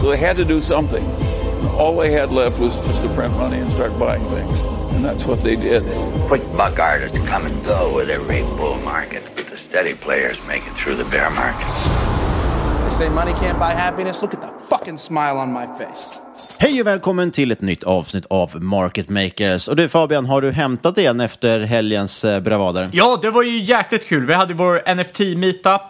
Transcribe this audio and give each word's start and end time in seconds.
So 0.00 0.10
they 0.10 0.16
had 0.16 0.36
to 0.36 0.44
do 0.44 0.60
something. 0.60 1.04
All 1.78 1.96
they 1.96 2.12
had 2.12 2.30
left 2.30 2.58
was 2.58 2.72
just 2.86 3.02
to 3.02 3.08
print 3.14 3.36
money 3.36 3.58
and 3.58 3.70
start 3.72 3.98
buying 3.98 4.24
things. 4.30 4.60
And 4.94 5.04
that's 5.04 5.24
what 5.26 5.42
they 5.42 5.56
did. 5.56 5.82
Quick 6.28 6.42
buck 6.56 6.78
artists 6.78 7.18
come 7.28 7.46
and 7.46 7.64
go 7.64 7.94
with 7.96 8.10
every 8.10 8.42
bull 8.56 8.78
market, 8.84 9.22
but 9.36 9.46
the 9.46 9.56
steady 9.56 9.94
players 9.94 10.38
make 10.48 10.62
it 10.66 10.74
through 10.74 10.96
the 10.96 11.04
bear 11.10 11.30
market. 11.30 11.66
They 12.84 12.90
say 12.90 13.08
money 13.08 13.32
can't 13.32 13.58
buy 13.58 13.72
happiness. 13.74 14.22
Look 14.22 14.34
at 14.34 14.40
the 14.40 14.50
fucking 14.68 14.98
smile 14.98 15.38
on 15.38 15.52
my 15.52 15.66
face. 15.78 16.20
Hej 16.58 16.80
och 16.80 16.86
välkommen 16.86 17.30
till 17.30 17.52
ett 17.52 17.60
nytt 17.60 17.84
avsnitt 17.84 18.26
av 18.30 18.62
Market 18.62 19.08
Makers. 19.08 19.68
Och 19.68 19.76
du 19.76 19.88
Fabian, 19.88 20.26
har 20.26 20.40
du 20.42 20.50
hämtat 20.50 20.98
igen 20.98 21.20
efter 21.20 21.60
helgens 21.60 22.24
eh, 22.24 22.40
bravader? 22.40 22.88
Ja, 22.92 23.18
det 23.22 23.30
var 23.30 23.42
ju 23.42 23.58
jäkligt 23.58 24.06
kul. 24.06 24.26
Vi 24.26 24.32
hade 24.34 24.54
vår 24.54 24.82
NFT-meetup, 24.86 25.80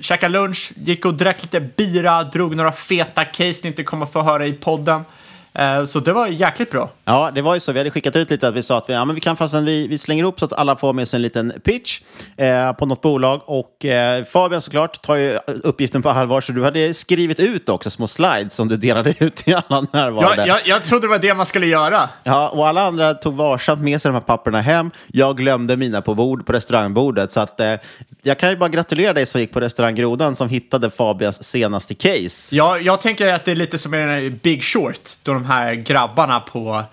käkade 0.00 0.32
lunch, 0.32 0.72
gick 0.76 1.04
och 1.04 1.14
drack 1.14 1.42
lite 1.42 1.60
bira, 1.60 2.24
drog 2.24 2.56
några 2.56 2.72
feta 2.72 3.24
case 3.24 3.60
ni 3.62 3.68
inte 3.68 3.84
kommer 3.84 4.06
få 4.06 4.22
höra 4.22 4.46
i 4.46 4.52
podden. 4.52 5.04
Eh, 5.54 5.84
Så 5.84 6.00
det 6.00 6.12
var 6.12 6.26
jäkligt 6.26 6.70
bra. 6.70 6.90
Ja, 7.04 7.30
det 7.34 7.42
var 7.42 7.54
ju 7.54 7.60
så. 7.60 7.72
Vi 7.72 7.78
hade 7.80 7.90
skickat 7.90 8.16
ut 8.16 8.30
lite 8.30 8.48
att 8.48 8.54
vi 8.54 8.62
sa 8.62 8.78
att 8.78 8.88
vi, 8.88 8.92
ja, 8.92 9.04
men 9.04 9.14
vi 9.14 9.20
kan 9.20 9.36
fastän 9.36 9.64
vi, 9.64 9.88
vi 9.88 9.98
slänger 9.98 10.22
ihop 10.22 10.38
så 10.40 10.44
att 10.46 10.52
alla 10.52 10.76
får 10.76 10.92
med 10.92 11.08
sig 11.08 11.18
en 11.18 11.22
liten 11.22 11.52
pitch 11.64 12.00
eh, 12.36 12.72
på 12.72 12.86
något 12.86 13.00
bolag. 13.00 13.40
Och 13.44 13.84
eh, 13.84 14.24
Fabian 14.24 14.60
såklart 14.62 15.02
tar 15.02 15.16
ju 15.16 15.38
uppgiften 15.46 16.02
på 16.02 16.10
allvar, 16.10 16.40
så 16.40 16.52
du 16.52 16.64
hade 16.64 16.94
skrivit 16.94 17.40
ut 17.40 17.68
också 17.68 17.90
små 17.90 18.06
slides 18.08 18.54
som 18.54 18.68
du 18.68 18.76
delade 18.76 19.14
ut 19.24 19.34
till 19.36 19.54
alla 19.68 19.86
närvarande. 19.92 20.46
Jag, 20.46 20.48
jag, 20.48 20.66
jag 20.66 20.84
trodde 20.84 21.06
det 21.06 21.10
var 21.10 21.18
det 21.18 21.34
man 21.34 21.46
skulle 21.46 21.66
göra. 21.66 22.08
Ja, 22.24 22.48
och 22.48 22.68
alla 22.68 22.82
andra 22.86 23.14
tog 23.14 23.34
varsamt 23.34 23.82
med 23.82 24.02
sig 24.02 24.08
de 24.08 24.14
här 24.14 24.20
papperna 24.20 24.60
hem. 24.60 24.90
Jag 25.06 25.36
glömde 25.36 25.76
mina 25.76 26.02
på, 26.02 26.14
bord, 26.14 26.46
på 26.46 26.52
restaurangbordet. 26.52 27.32
Så 27.32 27.40
att, 27.40 27.60
eh, 27.60 27.74
jag 28.22 28.38
kan 28.38 28.50
ju 28.50 28.56
bara 28.56 28.68
gratulera 28.68 29.12
dig 29.12 29.26
som 29.26 29.40
gick 29.40 29.52
på 29.52 29.60
restaurang 29.60 29.94
Grodan 29.94 30.36
som 30.36 30.48
hittade 30.48 30.90
Fabians 30.90 31.44
senaste 31.44 31.94
case. 31.94 32.56
Ja, 32.56 32.78
jag 32.78 33.00
tänker 33.00 33.32
att 33.32 33.44
det 33.44 33.50
är 33.50 33.56
lite 33.56 33.78
som 33.78 33.94
i 33.94 33.98
den 33.98 34.08
här 34.08 34.30
Big 34.42 34.64
Short, 34.64 35.00
då 35.22 35.37
de 35.38 35.46
här 35.46 35.74
grabbarna 35.74 36.40
på 36.40 36.84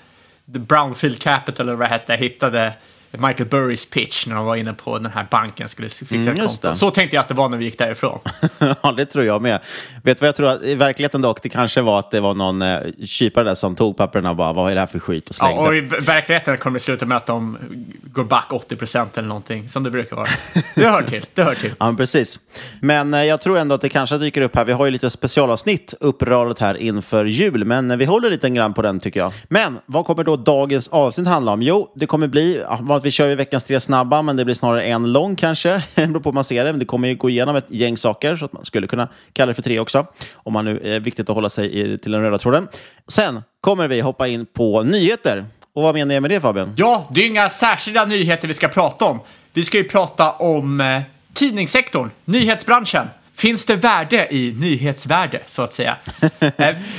The 0.53 0.59
Brownfield 0.59 1.21
Capital, 1.21 1.67
eller 1.67 1.77
vad 1.77 1.87
det 1.89 1.93
hette, 1.93 2.15
hittade 2.15 2.73
Michael 3.19 3.49
Burrys 3.49 3.89
pitch 3.89 4.27
när 4.27 4.35
de 4.35 4.45
var 4.45 4.55
inne 4.55 4.73
på 4.73 4.97
den 4.99 5.11
här 5.11 5.27
banken 5.31 5.69
skulle 5.69 5.89
fixa 5.89 6.15
Mm, 6.15 6.33
ett 6.33 6.61
konto. 6.61 6.75
Så 6.75 6.91
tänkte 6.91 7.15
jag 7.15 7.21
att 7.21 7.27
det 7.27 7.33
var 7.33 7.49
när 7.49 7.57
vi 7.57 7.65
gick 7.65 7.77
därifrån. 7.77 8.19
ja, 8.81 8.91
det 8.91 9.05
tror 9.05 9.25
jag 9.25 9.41
med. 9.41 9.59
Vet 10.03 10.17
du 10.17 10.21
vad 10.21 10.27
jag 10.27 10.35
tror? 10.35 10.47
Att, 10.47 10.63
I 10.63 10.75
verkligheten 10.75 11.21
dock, 11.21 11.43
det 11.43 11.49
kanske 11.49 11.81
var 11.81 11.99
att 11.99 12.11
det 12.11 12.19
var 12.19 12.33
någon 12.33 12.61
eh, 12.61 12.79
kypare 13.05 13.43
där 13.43 13.55
som 13.55 13.75
tog 13.75 13.97
papperna 13.97 14.29
och 14.29 14.35
bara, 14.35 14.53
vad 14.53 14.71
är 14.71 14.75
det 14.75 14.81
här 14.81 14.87
för 14.87 14.99
skit? 14.99 15.29
Och 15.29 15.35
slängde. 15.35 15.61
Ja, 15.61 15.67
och 15.67 15.75
i 15.75 15.81
verkligheten 15.81 16.57
kommer 16.57 16.79
det 16.79 16.83
sluta 16.83 17.05
med 17.05 17.17
att 17.17 17.25
de 17.25 17.57
går 18.03 18.23
back 18.23 18.47
80 18.49 18.75
procent 18.75 19.17
eller 19.17 19.27
någonting, 19.27 19.69
som 19.69 19.83
det 19.83 19.91
brukar 19.91 20.15
vara. 20.15 20.27
Det 20.75 20.87
hör 20.87 21.01
till, 21.01 21.25
det 21.33 21.43
hör 21.43 21.55
till. 21.55 21.73
Ja, 21.79 21.85
men 21.85 21.97
precis. 21.97 22.39
Men 22.81 23.13
eh, 23.13 23.23
jag 23.23 23.41
tror 23.41 23.57
ändå 23.57 23.75
att 23.75 23.81
det 23.81 23.89
kanske 23.89 24.17
dyker 24.17 24.41
upp 24.41 24.55
här. 24.55 24.65
Vi 24.65 24.73
har 24.73 24.85
ju 24.85 24.91
lite 24.91 25.09
specialavsnitt 25.09 25.93
uppradat 25.99 26.59
här 26.59 26.77
inför 26.77 27.25
jul, 27.25 27.65
men 27.65 27.91
eh, 27.91 27.97
vi 27.97 28.05
håller 28.05 28.29
lite 28.29 28.49
grann 28.49 28.73
på 28.73 28.81
den 28.81 28.99
tycker 28.99 29.19
jag. 29.19 29.31
Men 29.49 29.79
vad 29.85 30.05
kommer 30.05 30.23
då 30.23 30.35
dagens 30.35 30.87
avsnitt 30.87 31.27
handla 31.27 31.51
om? 31.51 31.61
Jo, 31.61 31.91
det 31.95 32.05
kommer 32.05 32.27
bli, 32.27 32.63
vi 33.05 33.11
kör 33.11 33.27
ju 33.27 33.35
veckans 33.35 33.63
tre 33.63 33.79
snabba, 33.79 34.21
men 34.21 34.35
det 34.35 34.45
blir 34.45 34.55
snarare 34.55 34.83
en 34.83 35.13
lång 35.13 35.35
kanske. 35.35 35.83
Det 35.95 36.07
beror 36.07 36.19
på 36.19 36.29
hur 36.29 36.33
man 36.33 36.43
ser 36.43 36.65
det. 36.65 36.71
Men 36.71 36.79
det 36.79 36.85
kommer 36.85 37.07
ju 37.07 37.15
gå 37.15 37.29
igenom 37.29 37.55
ett 37.55 37.65
gäng 37.69 37.97
saker, 37.97 38.35
så 38.35 38.45
att 38.45 38.53
man 38.53 38.65
skulle 38.65 38.87
kunna 38.87 39.07
kalla 39.33 39.47
det 39.47 39.53
för 39.53 39.61
tre 39.61 39.79
också. 39.79 40.05
Om 40.33 40.53
man 40.53 40.65
nu 40.65 40.81
är 40.83 40.99
viktigt 40.99 41.29
att 41.29 41.35
hålla 41.35 41.49
sig 41.49 41.79
i, 41.79 41.97
till 41.97 42.11
den 42.11 42.21
röda 42.21 42.37
tråden. 42.37 42.67
Sen 43.07 43.41
kommer 43.61 43.87
vi 43.87 44.01
hoppa 44.01 44.27
in 44.27 44.45
på 44.45 44.83
nyheter. 44.83 45.45
Och 45.73 45.83
vad 45.83 45.95
menar 45.95 46.13
jag 46.13 46.21
med 46.21 46.31
det 46.31 46.41
Fabian? 46.41 46.73
Ja, 46.77 47.07
det 47.11 47.21
är 47.21 47.27
inga 47.27 47.49
särskilda 47.49 48.05
nyheter 48.05 48.47
vi 48.47 48.53
ska 48.53 48.67
prata 48.67 49.05
om. 49.05 49.19
Vi 49.53 49.63
ska 49.63 49.77
ju 49.77 49.83
prata 49.83 50.31
om 50.31 50.81
eh, 50.81 51.01
tidningssektorn, 51.33 52.09
nyhetsbranschen. 52.25 53.07
Finns 53.35 53.65
det 53.65 53.75
värde 53.75 54.27
i 54.31 54.55
nyhetsvärde, 54.59 55.41
så 55.45 55.61
att 55.61 55.73
säga? 55.73 55.97
eh, 56.39 56.51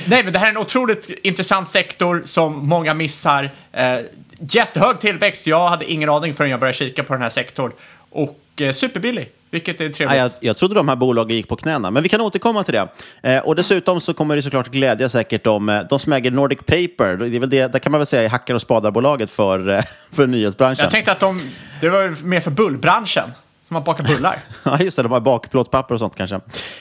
nej, 0.07 0.25
men 0.25 0.33
det 0.33 0.39
här 0.39 0.47
är 0.47 0.51
en 0.51 0.57
otroligt 0.57 1.11
intressant 1.23 1.69
sektor 1.69 2.23
som 2.25 2.69
många 2.69 2.95
missar. 2.95 3.51
Eh, 3.73 3.99
jättehög 4.39 5.01
tillväxt. 5.01 5.47
Jag 5.47 5.69
hade 5.69 5.91
ingen 5.91 6.09
aning 6.11 6.35
förrän 6.35 6.51
jag 6.51 6.61
började 6.61 6.79
kika 6.79 7.05
på 7.05 7.13
den 7.13 7.23
här 7.23 7.29
sektorn. 7.29 7.73
Och 8.11 8.39
eh, 8.61 8.73
superbillig, 8.73 9.31
vilket 9.51 9.81
är 9.81 9.85
Ja, 9.85 9.93
trevligt. 9.93 10.19
jag, 10.19 10.31
jag 10.41 10.57
trodde 10.57 10.75
de 10.75 10.89
här 10.89 10.97
bolagen 10.97 11.37
gick 11.37 11.49
på 11.49 11.57
knäna, 11.57 11.91
men 11.91 12.03
vi 12.03 12.09
kan 12.09 12.21
återkomma 12.21 12.65
till 12.65 12.75
det. 12.75 12.89
Eh, 13.23 13.39
och 13.39 13.57
dessutom 13.57 14.01
så 14.01 14.15
kommer 14.15 14.37
det 14.37 14.43
såklart 14.43 14.69
glädja 14.69 15.09
säkert 15.09 15.45
de, 15.45 15.69
eh, 15.69 15.81
de 15.91 15.99
som 15.99 16.13
äger 16.13 16.31
Nordic 16.31 16.59
Paper. 16.59 17.17
Det 17.17 17.37
är 17.37 17.41
väl 17.41 17.51
det, 17.51 17.73
där 17.73 17.79
kan 17.79 17.93
man 17.93 17.99
väl 17.99 18.07
säga 18.07 18.23
är 18.23 18.29
hackar 18.29 18.55
och 18.55 18.61
spadarbolaget 18.61 19.31
för, 19.31 19.69
eh, 19.69 19.81
för 20.13 20.27
nyhetsbranschen. 20.27 20.83
Jag 20.83 20.91
tänkte 20.93 21.13
att 21.13 21.21
de, 21.21 21.41
det 21.81 21.89
var 21.89 22.25
mer 22.25 22.41
för 22.41 22.51
bullbranschen, 22.51 23.33
som 23.67 23.77
har 23.77 23.83
bakat 23.83 24.07
bullar. 24.07 24.39
Ja, 24.63 24.79
just 24.81 24.97
det. 24.97 25.03
De 25.03 25.13
har 25.13 25.21
bakplåtpapper 25.21 25.95
och 25.95 25.99
sånt 26.01 26.17
kanske. 26.17 26.41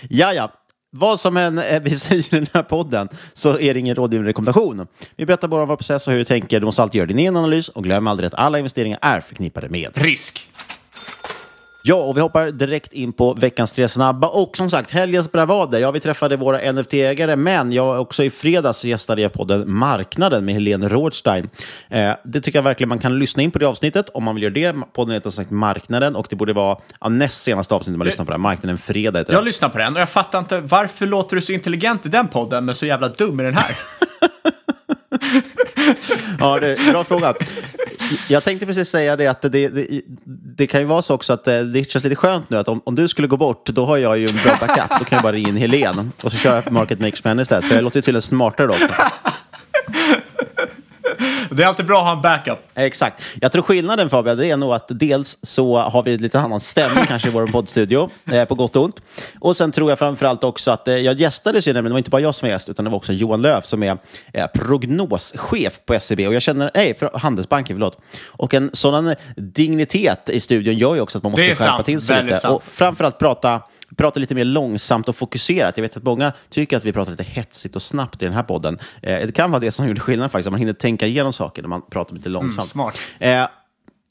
Ja, 0.09 0.33
ja 0.33 0.51
vad 0.97 1.19
som 1.19 1.37
än 1.37 1.57
eh, 1.57 1.81
vi 1.81 1.89
säger 1.99 2.35
i 2.35 2.39
den 2.39 2.47
här 2.53 2.63
podden 2.63 3.09
så 3.33 3.59
är 3.59 3.73
det 3.73 3.79
ingen 3.79 3.95
rådgivande 3.95 4.29
rekommendation. 4.29 4.87
Vi 5.15 5.25
berättar 5.25 5.47
bara 5.47 5.61
om 5.61 5.67
vår 5.67 5.75
process 5.75 6.07
och 6.07 6.11
hur 6.11 6.19
vi 6.19 6.25
tänker. 6.25 6.59
Du 6.59 6.65
måste 6.65 6.81
alltid 6.81 6.99
göra 6.99 7.07
din 7.07 7.19
egen 7.19 7.37
analys 7.37 7.69
och 7.69 7.83
glöm 7.83 8.07
aldrig 8.07 8.27
att 8.27 8.33
alla 8.33 8.57
investeringar 8.57 8.99
är 9.01 9.21
förknippade 9.21 9.69
med 9.69 9.91
Risk. 9.93 10.49
Ja, 11.87 11.95
och 11.95 12.17
vi 12.17 12.21
hoppar 12.21 12.51
direkt 12.51 12.93
in 12.93 13.13
på 13.13 13.33
veckans 13.33 13.71
tre 13.71 13.89
snabba. 13.89 14.27
Och 14.27 14.57
som 14.57 14.69
sagt, 14.69 14.91
helgens 14.91 15.31
bravader. 15.31 15.79
Ja, 15.79 15.91
vi 15.91 15.99
träffade 15.99 16.37
våra 16.37 16.59
NFT-ägare, 16.71 17.35
men 17.35 17.71
jag 17.71 18.01
också 18.01 18.23
i 18.23 18.29
fredags 18.29 18.85
gästade 18.85 19.21
jag 19.21 19.33
podden 19.33 19.73
Marknaden 19.73 20.45
med 20.45 20.55
Helene 20.55 20.89
Rothstein. 20.89 21.49
Eh, 21.89 22.11
det 22.23 22.41
tycker 22.41 22.57
jag 22.57 22.63
verkligen 22.63 22.89
man 22.89 22.99
kan 22.99 23.19
lyssna 23.19 23.43
in 23.43 23.51
på 23.51 23.59
det 23.59 23.65
avsnittet 23.65 24.09
om 24.13 24.23
man 24.23 24.35
vill 24.35 24.43
göra 24.43 24.53
det. 24.53 24.75
Podden 24.93 25.13
heter 25.13 25.29
som 25.29 25.43
sagt 25.43 25.51
Marknaden 25.51 26.15
och 26.15 26.27
det 26.29 26.35
borde 26.35 26.53
vara 26.53 26.77
ja, 27.01 27.09
näst 27.09 27.41
senaste 27.43 27.75
avsnittet 27.75 27.97
man 27.97 28.07
lyssnar 28.07 28.25
på 28.25 28.31
det. 28.31 28.37
Marknaden 28.37 28.77
Fredag 28.77 29.19
heter 29.19 29.33
Jag 29.33 29.41
det. 29.41 29.45
lyssnar 29.45 29.69
på 29.69 29.77
den 29.77 29.93
och 29.95 30.01
jag 30.01 30.09
fattar 30.09 30.39
inte 30.39 30.59
varför 30.59 31.07
låter 31.07 31.35
du 31.35 31.41
så 31.41 31.51
intelligent 31.51 32.05
i 32.05 32.09
den 32.09 32.27
podden 32.27 32.65
men 32.65 32.75
så 32.75 32.85
jävla 32.85 33.07
dum 33.07 33.39
i 33.39 33.43
den 33.43 33.55
här. 33.55 33.71
Ja, 36.39 36.59
det 36.59 36.67
är 36.71 36.91
bra 36.91 37.03
fråga. 37.03 37.33
Jag 38.29 38.43
tänkte 38.43 38.65
precis 38.65 38.89
säga 38.89 39.15
det 39.15 39.27
att 39.27 39.41
det, 39.41 39.49
det, 39.49 40.01
det 40.57 40.67
kan 40.67 40.79
ju 40.79 40.85
vara 40.85 41.01
så 41.01 41.13
också 41.13 41.33
att 41.33 41.43
det 41.45 41.89
känns 41.89 42.03
lite 42.03 42.15
skönt 42.15 42.49
nu 42.49 42.57
att 42.57 42.67
om, 42.67 42.81
om 42.85 42.95
du 42.95 43.07
skulle 43.07 43.27
gå 43.27 43.37
bort, 43.37 43.65
då 43.65 43.85
har 43.85 43.97
jag 43.97 44.17
ju 44.17 44.27
en 44.27 44.39
bra 44.43 44.57
backup. 44.59 44.99
Då 44.99 45.05
kan 45.05 45.15
jag 45.15 45.23
bara 45.23 45.33
ringa 45.33 45.49
in 45.49 45.57
Helen 45.57 46.11
och 46.21 46.31
så 46.31 46.37
köra 46.37 46.71
Market 46.71 46.99
Makes 46.99 47.23
Man 47.23 47.39
istället. 47.39 47.65
För 47.65 47.75
jag 47.75 47.83
låter 47.83 47.97
ju 47.97 48.01
tydligen 48.01 48.21
smartare 48.21 48.67
då. 48.67 48.75
Det 51.49 51.63
är 51.63 51.67
alltid 51.67 51.85
bra 51.85 51.97
att 51.97 52.05
ha 52.05 52.11
en 52.11 52.21
backup. 52.21 52.59
Exakt. 52.75 53.23
Jag 53.41 53.51
tror 53.51 53.63
skillnaden 53.63 54.09
Fabian, 54.09 54.37
det 54.37 54.49
är 54.49 54.57
nog 54.57 54.73
att 54.73 54.87
dels 54.89 55.37
så 55.41 55.77
har 55.77 56.03
vi 56.03 56.17
lite 56.17 56.39
annan 56.39 56.61
stämning 56.61 57.05
kanske 57.07 57.27
i 57.27 57.31
vår 57.31 57.47
poddstudio, 57.47 58.09
eh, 58.31 58.45
på 58.45 58.55
gott 58.55 58.75
och 58.75 58.83
ont. 58.83 59.01
Och 59.39 59.57
sen 59.57 59.71
tror 59.71 59.91
jag 59.91 59.99
framförallt 59.99 60.43
också 60.43 60.71
att 60.71 60.87
eh, 60.87 60.95
jag 60.95 61.19
gästades 61.19 61.67
ju 61.67 61.73
nämligen, 61.73 61.89
det 61.89 61.93
var 61.93 61.97
inte 61.97 62.09
bara 62.09 62.21
jag 62.21 62.35
som 62.35 62.47
var 62.47 62.53
gäst, 62.53 62.69
utan 62.69 62.85
det 62.85 62.91
var 62.91 62.97
också 62.97 63.13
Johan 63.13 63.41
Löf 63.41 63.65
som 63.65 63.83
är 63.83 63.97
eh, 64.33 64.47
prognoschef 64.47 65.79
på 65.85 65.99
SEB. 65.99 66.19
Och 66.19 66.33
jag 66.33 66.41
känner, 66.41 66.71
nej, 66.75 66.95
för 66.99 67.09
Handelsbanken, 67.13 67.75
förlåt. 67.75 67.97
Och 68.27 68.53
en 68.53 68.69
sådan 68.73 69.15
dignitet 69.35 70.29
i 70.29 70.39
studion 70.39 70.75
gör 70.75 70.95
ju 70.95 71.01
också 71.01 71.17
att 71.17 71.23
man 71.23 71.31
måste 71.31 71.45
skärpa 71.45 71.55
sant, 71.55 71.85
till 71.85 72.01
sig 72.01 72.23
lite. 72.23 72.37
sant. 72.37 72.55
Och 72.55 72.63
framförallt 72.63 73.19
prata 73.19 73.61
prata 73.97 74.19
lite 74.19 74.35
mer 74.35 74.45
långsamt 74.45 75.09
och 75.09 75.15
fokuserat. 75.15 75.77
Jag 75.77 75.81
vet 75.81 75.97
att 75.97 76.03
många 76.03 76.33
tycker 76.49 76.77
att 76.77 76.85
vi 76.85 76.91
pratar 76.93 77.11
lite 77.11 77.23
hetsigt 77.23 77.75
och 77.75 77.81
snabbt 77.81 78.21
i 78.21 78.25
den 78.25 78.33
här 78.33 78.43
podden. 78.43 78.79
Eh, 79.01 79.25
det 79.25 79.35
kan 79.35 79.51
vara 79.51 79.59
det 79.59 79.71
som 79.71 79.87
gjorde 79.87 79.99
skillnad 79.99 80.31
faktiskt, 80.31 80.47
att 80.47 80.51
man 80.53 80.59
hinner 80.59 80.73
tänka 80.73 81.07
igenom 81.07 81.33
saker 81.33 81.61
när 81.61 81.69
man 81.69 81.81
pratar 81.81 82.15
lite 82.15 82.29
långsamt. 82.29 82.75
Mm, 82.75 82.91
smart. 82.91 82.99
Eh, 83.19 83.47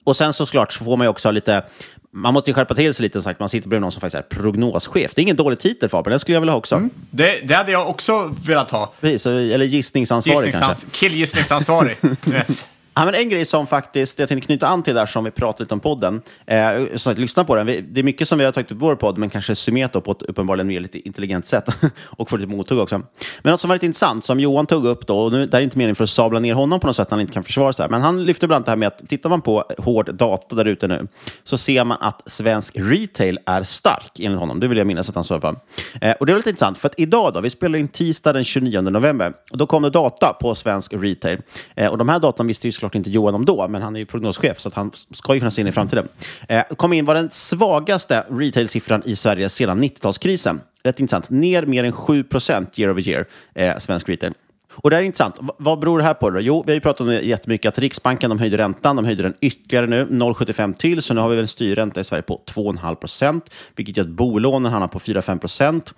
och 0.04 0.16
sen 0.16 0.32
såklart 0.32 0.72
så 0.72 0.84
får 0.84 0.96
man 0.96 1.04
ju 1.04 1.08
också 1.08 1.30
lite, 1.30 1.64
man 2.10 2.34
måste 2.34 2.50
ju 2.50 2.54
skärpa 2.54 2.74
till 2.74 2.94
sig 2.94 3.02
lite, 3.02 3.22
sagt. 3.22 3.40
man 3.40 3.48
sitter 3.48 3.68
bredvid 3.68 3.80
någon 3.80 3.92
som 3.92 4.00
faktiskt 4.00 4.18
är 4.18 4.36
prognoschef. 4.40 5.12
Det 5.14 5.20
är 5.20 5.22
ingen 5.22 5.36
dålig 5.36 5.58
titel 5.60 5.88
Fabian, 5.88 6.10
den 6.10 6.20
skulle 6.20 6.36
jag 6.36 6.40
vilja 6.40 6.52
ha 6.52 6.58
också. 6.58 6.88
Det, 7.10 7.40
det 7.44 7.54
hade 7.54 7.72
jag 7.72 7.88
också 7.88 8.34
velat 8.44 8.70
ha. 8.70 8.92
Precis, 9.00 9.26
eller 9.26 9.64
gissningsansvarig 9.64 10.54
kanske. 10.54 10.72
Gissningsans- 10.86 10.86
Killgissningsansvarig. 10.92 11.96
yes. 12.32 12.66
Ja, 12.96 13.04
men 13.04 13.14
en 13.14 13.28
grej 13.28 13.44
som 13.44 13.66
faktiskt 13.66 14.18
jag 14.18 14.28
tänkte 14.28 14.46
knyta 14.46 14.66
an 14.66 14.82
till 14.82 14.94
där 14.94 15.06
som 15.06 15.24
vi 15.24 15.30
pratade 15.30 15.64
lite 15.64 15.74
om 15.74 15.80
podden. 15.80 16.22
Eh, 16.46 16.96
så 16.96 17.10
att 17.10 17.18
lyssna 17.18 17.44
på 17.44 17.54
den. 17.54 17.66
Vi, 17.66 17.80
det 17.80 18.00
är 18.00 18.04
mycket 18.04 18.28
som 18.28 18.38
vi 18.38 18.44
har 18.44 18.52
tagit 18.52 18.72
upp 18.72 18.76
i 18.76 18.80
vår 18.80 18.96
podd, 18.96 19.18
men 19.18 19.30
kanske 19.30 19.54
summerat 19.54 19.92
då 19.92 20.00
på 20.00 20.12
ett 20.12 20.22
uppenbarligen 20.22 20.66
mer 20.66 20.80
lite 20.80 20.98
intelligent 21.08 21.46
sätt. 21.46 21.68
och 22.06 22.30
få 22.30 22.36
lite 22.36 22.48
mothugg 22.48 22.78
också. 22.78 23.02
Men 23.42 23.50
något 23.50 23.60
som 23.60 23.68
var 23.68 23.76
lite 23.76 23.86
intressant, 23.86 24.24
som 24.24 24.40
Johan 24.40 24.66
tog 24.66 24.86
upp 24.86 25.06
då, 25.06 25.18
och 25.18 25.32
nu, 25.32 25.46
det 25.46 25.56
är 25.56 25.60
inte 25.60 25.78
meningen 25.78 25.96
för 25.96 26.04
att 26.04 26.10
sabla 26.10 26.40
ner 26.40 26.54
honom 26.54 26.80
på 26.80 26.86
något 26.86 26.96
sätt, 26.96 27.10
han 27.10 27.20
inte 27.20 27.32
kan 27.32 27.44
försvara 27.44 27.72
sig. 27.72 27.86
Men 27.90 28.02
han 28.02 28.24
lyfte 28.24 28.46
bland 28.46 28.56
annat 28.58 28.66
det 28.66 28.70
här 28.70 28.76
med 28.76 28.88
att 28.88 29.08
tittar 29.08 29.30
man 29.30 29.40
på 29.40 29.64
hård 29.78 30.14
data 30.14 30.56
där 30.56 30.64
ute 30.64 30.88
nu, 30.88 31.06
så 31.44 31.58
ser 31.58 31.84
man 31.84 31.98
att 32.00 32.22
svensk 32.26 32.76
retail 32.76 33.38
är 33.46 33.62
stark, 33.62 34.20
enligt 34.20 34.40
honom. 34.40 34.60
Det 34.60 34.68
vill 34.68 34.78
jag 34.78 34.86
minnas 34.86 35.08
att 35.08 35.14
han 35.14 35.24
sa 35.24 35.34
i 35.34 35.36
alla 35.36 35.40
fall. 35.40 35.56
Eh, 36.00 36.12
och 36.20 36.26
det 36.26 36.32
är 36.32 36.36
lite 36.36 36.50
intressant, 36.50 36.78
för 36.78 36.88
att 36.88 36.94
idag 37.00 37.34
då, 37.34 37.40
vi 37.40 37.50
spelar 37.50 37.78
in 37.78 37.88
tisdag 37.88 38.32
den 38.32 38.44
29 38.44 38.80
november, 38.80 39.32
och 39.50 39.58
då 39.58 39.66
kom 39.66 39.82
det 39.82 39.90
data 39.90 40.36
på 40.40 40.54
svensk 40.54 40.92
retail. 40.92 41.38
Eh, 41.74 41.88
och 41.88 41.98
de 41.98 42.08
här 42.08 42.18
datan 42.18 42.46
visste 42.46 42.68
ju 42.68 42.72
såklart 42.84 42.94
inte 42.94 43.10
Johan 43.10 43.34
om 43.34 43.44
då, 43.44 43.68
men 43.68 43.82
han 43.82 43.96
är 43.96 44.00
ju 44.00 44.06
prognoschef, 44.06 44.58
så 44.58 44.68
att 44.68 44.74
han 44.74 44.90
ska 45.14 45.34
ju 45.34 45.40
kunna 45.40 45.50
se 45.50 45.60
in 45.60 45.66
i 45.68 45.72
framtiden. 45.72 46.08
Eh, 46.48 46.62
kom 46.76 46.92
in 46.92 47.04
var 47.04 47.14
den 47.14 47.30
svagaste 47.30 48.24
retail-siffran 48.30 49.02
i 49.04 49.16
Sverige 49.16 49.48
sedan 49.48 49.82
90-talskrisen. 49.84 50.60
Rätt 50.82 51.00
intressant. 51.00 51.30
Ner 51.30 51.62
mer 51.66 51.84
än 51.84 51.92
7 51.92 52.22
procent 52.24 52.78
year 52.78 52.92
over 52.92 53.08
year, 53.08 53.26
eh, 53.54 53.78
svensk 53.78 54.08
retail. 54.08 54.32
Och 54.76 54.90
det 54.90 54.96
här 54.96 55.02
är 55.02 55.06
intressant. 55.06 55.38
V- 55.42 55.48
vad 55.58 55.78
beror 55.78 55.98
det 55.98 56.04
här 56.04 56.14
på? 56.14 56.30
Då? 56.30 56.40
Jo, 56.40 56.62
vi 56.66 56.72
har 56.72 56.74
ju 56.74 56.80
pratat 56.80 57.00
om 57.00 57.06
det 57.06 57.20
jättemycket 57.20 57.68
att 57.68 57.78
Riksbanken 57.78 58.30
de 58.30 58.38
höjde 58.38 58.58
räntan. 58.58 58.96
De 58.96 59.04
höjde 59.04 59.22
den 59.22 59.34
ytterligare 59.40 59.86
nu, 59.86 60.06
0,75 60.10 60.72
till. 60.72 61.02
Så 61.02 61.14
nu 61.14 61.20
har 61.20 61.28
vi 61.28 61.34
väl 61.36 61.42
en 61.44 61.48
styrränta 61.48 62.00
i 62.00 62.04
Sverige 62.04 62.22
på 62.22 62.40
2,5 62.54 62.94
procent, 62.94 63.50
vilket 63.76 63.96
gör 63.96 64.04
att 64.04 64.10
bolånen 64.10 64.72
hamnar 64.72 64.88
på 64.88 64.98
4-5 64.98 65.38
procent. 65.38 65.94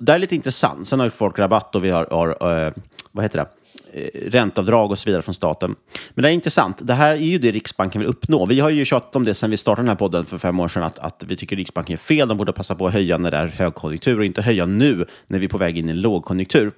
Det 0.00 0.12
här 0.12 0.18
är 0.18 0.20
lite 0.20 0.34
intressant. 0.36 0.88
Sen 0.88 0.98
har 0.98 1.06
ju 1.06 1.10
folk 1.10 1.38
rabatt 1.38 1.74
och 1.76 1.84
vi 1.84 1.90
har, 1.90 2.06
har 2.10 2.28
eh, 2.66 2.72
vad 3.12 3.24
heter 3.24 3.38
det? 3.38 3.46
Eh, 3.92 4.30
ränteavdrag 4.30 4.90
och 4.90 4.98
så 4.98 5.06
vidare 5.06 5.22
från 5.22 5.34
staten. 5.34 5.74
Men 6.14 6.22
det 6.22 6.28
är 6.28 6.32
intressant. 6.32 6.86
Det 6.86 6.94
här 6.94 7.14
är 7.14 7.18
ju 7.18 7.38
det 7.38 7.52
Riksbanken 7.52 8.00
vill 8.00 8.08
uppnå. 8.08 8.46
Vi 8.46 8.60
har 8.60 8.70
ju 8.70 8.84
tjatat 8.84 9.16
om 9.16 9.24
det 9.24 9.34
sedan 9.34 9.50
vi 9.50 9.56
startade 9.56 9.82
den 9.82 9.88
här 9.88 9.96
podden 9.96 10.24
för 10.24 10.38
fem 10.38 10.60
år 10.60 10.68
sedan, 10.68 10.82
att, 10.82 10.98
att 10.98 11.24
vi 11.28 11.36
tycker 11.36 11.56
Riksbanken 11.56 11.92
är 11.92 11.96
fel. 11.96 12.28
De 12.28 12.38
borde 12.38 12.52
passa 12.52 12.74
på 12.74 12.86
att 12.86 12.92
höja 12.92 13.18
när 13.18 13.30
det 13.30 13.36
är 13.36 13.46
högkonjunktur 13.46 14.18
och 14.18 14.24
inte 14.24 14.42
höja 14.42 14.66
nu 14.66 15.04
när 15.26 15.38
vi 15.38 15.44
är 15.44 15.48
på 15.48 15.58
väg 15.58 15.78
in 15.78 15.88
i 15.88 15.90
en 15.90 16.00
lågkonjunktur. 16.00 16.72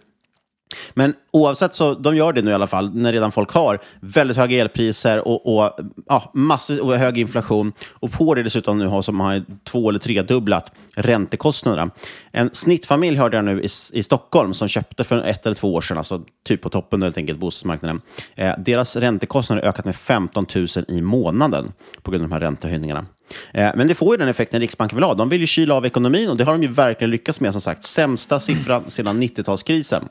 Men 0.94 1.14
oavsett 1.30 1.74
så, 1.74 1.94
de 1.94 2.16
gör 2.16 2.32
det 2.32 2.42
nu 2.42 2.50
i 2.50 2.54
alla 2.54 2.66
fall, 2.66 2.94
när 2.94 3.12
redan 3.12 3.32
folk 3.32 3.50
har 3.50 3.78
väldigt 4.00 4.36
höga 4.36 4.60
elpriser 4.60 5.28
och, 5.28 5.56
och 5.56 5.76
ja, 6.08 6.30
massor 6.34 6.80
och 6.80 6.94
hög 6.94 7.18
inflation. 7.18 7.72
Och 7.92 8.12
på 8.12 8.34
det 8.34 8.42
dessutom 8.42 8.78
nu 8.78 8.86
har 8.86 9.02
som 9.02 9.20
har 9.20 9.42
två 9.64 9.88
eller 9.88 9.98
tredubblat 9.98 10.72
räntekostnaderna. 10.96 11.90
En 12.32 12.50
snittfamilj 12.52 13.16
hörde 13.16 13.36
jag 13.36 13.44
nu 13.44 13.62
i, 13.62 13.68
i 13.92 14.02
Stockholm 14.02 14.54
som 14.54 14.68
köpte 14.68 15.04
för 15.04 15.22
ett 15.22 15.46
eller 15.46 15.56
två 15.56 15.74
år 15.74 15.80
sedan, 15.80 15.98
alltså 15.98 16.22
typ 16.44 16.62
på 16.62 16.68
toppen 16.68 17.02
helt 17.02 17.18
enkelt, 17.18 17.38
bostadsmarknaden. 17.38 18.00
Eh, 18.34 18.54
deras 18.58 18.96
räntekostnader 18.96 19.62
har 19.62 19.68
ökat 19.68 19.84
med 19.84 19.96
15 19.96 20.46
000 20.54 20.66
i 20.88 21.00
månaden 21.00 21.72
på 22.02 22.10
grund 22.10 22.24
av 22.24 22.28
de 22.28 22.34
här 22.34 22.40
räntehöjningarna. 22.40 23.06
Eh, 23.52 23.70
men 23.74 23.88
det 23.88 23.94
får 23.94 24.14
ju 24.14 24.16
den 24.16 24.28
effekten 24.28 24.60
Riksbanken 24.60 24.96
vill 24.96 25.04
ha. 25.04 25.14
De 25.14 25.28
vill 25.28 25.40
ju 25.40 25.46
kyla 25.46 25.74
av 25.74 25.86
ekonomin 25.86 26.30
och 26.30 26.36
det 26.36 26.44
har 26.44 26.52
de 26.52 26.62
ju 26.62 26.68
verkligen 26.68 27.10
lyckats 27.10 27.40
med. 27.40 27.52
Som 27.52 27.60
sagt, 27.60 27.84
sämsta 27.84 28.40
siffran 28.40 28.90
sedan 28.90 29.22
90-talskrisen. 29.22 30.08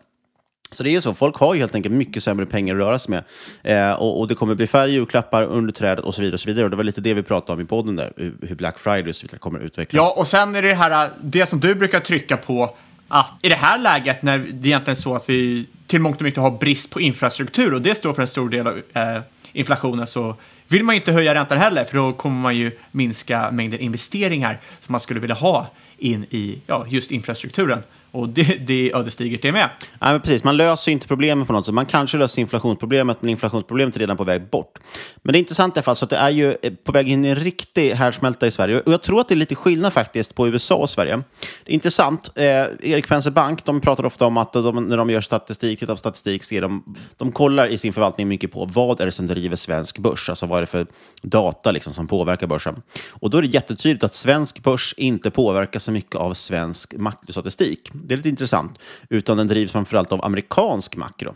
Så 0.72 0.84
det 0.84 0.90
är 0.90 0.92
ju 0.92 1.02
så, 1.02 1.14
folk 1.14 1.36
har 1.36 1.54
ju 1.54 1.60
helt 1.60 1.76
enkelt 1.76 1.96
mycket 1.96 2.24
sämre 2.24 2.46
pengar 2.46 2.76
att 2.76 2.82
röra 2.82 3.00
sig 3.00 3.12
med. 3.12 3.24
Eh, 3.64 4.02
och, 4.02 4.20
och 4.20 4.28
det 4.28 4.36
kommer 4.36 4.56
bli 4.56 4.68
färre 4.68 4.92
julklappar 4.92 5.44
under 5.44 5.74
trädet 5.74 6.06
och 6.06 6.16
så 6.16 6.22
vidare. 6.22 6.34
Och 6.34 6.40
så 6.40 6.50
vidare. 6.50 6.66
Och 6.66 6.72
det 6.72 6.78
var 6.78 6.84
lite 6.84 7.02
det 7.02 7.14
vi 7.14 7.24
pratade 7.24 7.54
om 7.54 7.62
i 7.62 7.66
podden 7.66 7.96
där, 7.96 8.14
hur 8.42 8.56
Black 8.56 8.80
Friday 8.80 9.10
och 9.10 9.16
så 9.16 9.26
vidare 9.26 9.40
kommer 9.40 9.60
att 9.60 9.66
utvecklas. 9.66 9.98
Ja, 9.98 10.14
och 10.18 10.28
sen 10.28 10.56
är 10.56 10.62
det 10.62 10.68
det 10.68 10.76
här, 10.76 11.10
det 11.22 11.46
som 11.46 11.60
du 11.60 11.76
brukar 11.76 12.00
trycka 12.00 12.38
på, 12.38 12.76
att 13.08 13.34
i 13.42 13.50
det 13.50 13.56
här 13.56 13.78
läget 13.78 14.22
när 14.22 14.38
det 14.38 14.68
egentligen 14.68 14.92
är 14.92 14.96
så 14.96 15.16
att 15.16 15.30
vi 15.30 15.66
till 15.88 16.02
mångt 16.02 16.18
och 16.18 16.22
mycket 16.22 16.42
har 16.42 16.52
brist 16.52 16.90
på 16.90 17.02
infrastruktur 17.02 17.74
och 17.74 17.82
det 17.82 17.96
står 17.96 18.14
för 18.14 18.22
en 18.22 18.28
stor 18.28 18.50
del 18.50 18.68
av 18.68 18.82
eh, 18.94 19.22
inflationen 19.54 20.08
så 20.08 20.36
vill 20.68 20.84
man 20.84 20.96
ju 20.96 21.02
inte 21.02 21.12
höja 21.12 21.34
räntan 21.34 21.58
heller 21.58 21.84
för 21.84 21.98
då 21.98 22.14
kommer 22.14 22.42
man 22.42 22.56
ju 22.56 22.72
minska 22.92 23.52
mängden 23.52 23.80
investeringar 23.80 24.60
som 24.80 24.92
man 24.92 25.00
skulle 25.00 25.20
vilja 25.20 25.36
ha 25.36 25.68
in 25.98 26.26
i 26.30 26.62
ja, 26.68 26.86
just 26.90 27.12
infrastrukturen. 27.12 27.84
Och 28.12 28.30
det, 28.30 28.68
det 28.68 28.92
är 28.92 28.98
ödesdigert 28.98 29.42
det 29.42 29.52
med. 29.52 29.70
Nej, 29.82 30.12
men 30.12 30.22
precis. 30.22 30.44
Man 30.44 30.58
löser 30.58 30.92
inte 30.92 31.08
problemet 31.08 31.48
på 31.48 31.54
något 31.54 31.66
sätt. 31.66 31.76
Man 31.76 31.86
kanske 31.86 32.18
löser 32.18 32.42
inflationsproblemet, 32.42 33.22
men 33.22 33.30
inflationsproblemet 33.30 33.96
är 33.96 34.00
redan 34.00 34.18
på 34.18 34.24
väg 34.24 34.50
bort. 34.50 34.80
Men 35.16 35.34
det 35.34 35.38
är 35.38 35.40
intressant 35.40 35.76
i 35.76 35.80
alla 35.80 35.84
fall, 35.84 35.96
så 35.96 36.06
att 36.06 36.10
det 36.10 36.18
är 36.18 36.30
ju 36.30 36.56
eh, 36.62 36.74
på 36.84 36.92
väg 36.92 37.10
in 37.10 37.26
i 37.26 37.30
en 37.30 37.36
riktig 37.36 37.92
härdsmälta 37.92 38.48
i 38.48 38.52
Sverige. 38.52 38.80
Och 38.80 38.94
jag 38.94 39.02
tror 39.02 39.22
att 39.22 39.28
det 39.28 39.34
är 39.34 39.38
lite 39.38 39.56
skillnad 39.56 39.94
faktiskt 39.94 40.36
på 40.36 40.48
USA 40.48 40.76
och 40.76 40.90
Sverige. 40.90 41.22
Det 41.64 41.72
är 41.72 41.74
intressant. 41.74 42.32
Eh, 42.36 42.44
Erik 42.46 43.08
Penser 43.08 43.32
Bank, 43.32 43.66
de 43.66 43.82
pratar 43.82 44.06
ofta 44.06 44.26
om 44.26 44.38
att 44.38 44.54
de, 44.54 44.88
när 44.88 44.98
de 44.98 45.10
gör 45.10 45.22
statistik, 45.22 45.80
tittar 45.80 45.94
på 45.94 45.98
statistik, 45.98 46.44
så 46.44 46.60
de, 46.60 46.96
de 47.18 47.32
kollar 47.32 47.68
i 47.68 47.78
sin 47.78 47.94
förvaltning 47.94 48.28
mycket 48.28 48.52
på 48.52 48.66
vad 48.66 49.02
är 49.02 49.06
det 49.06 49.12
som 49.12 49.28
driver 49.28 49.56
svensk 49.56 49.98
börs? 49.98 50.30
Alltså 50.30 50.46
vad 50.46 50.58
är 50.58 50.62
det 50.62 50.68
för 50.68 50.88
data 51.22 51.72
liksom, 51.72 51.94
som 51.94 52.08
påverkar 52.08 52.48
börsen? 52.48 52.82
Och 53.10 53.30
då 53.30 53.38
är 53.38 53.42
det 53.42 53.48
jättetydligt 53.48 54.04
att 54.04 54.16
svensk 54.16 54.64
börs 54.64 54.94
inte 54.98 55.32
påverkas 55.32 55.84
så 55.84 55.92
mycket 55.92 56.16
av 56.16 56.34
svensk 56.34 56.94
makrostatistik. 56.94 57.92
Det 58.04 58.14
är 58.14 58.18
lite 58.18 58.30
intressant. 58.30 58.80
Utan 59.10 59.38
den 59.38 59.48
drivs 59.48 59.72
framförallt 59.72 60.12
av 60.12 60.26
amerikansk 60.26 60.96
makro. 60.96 61.36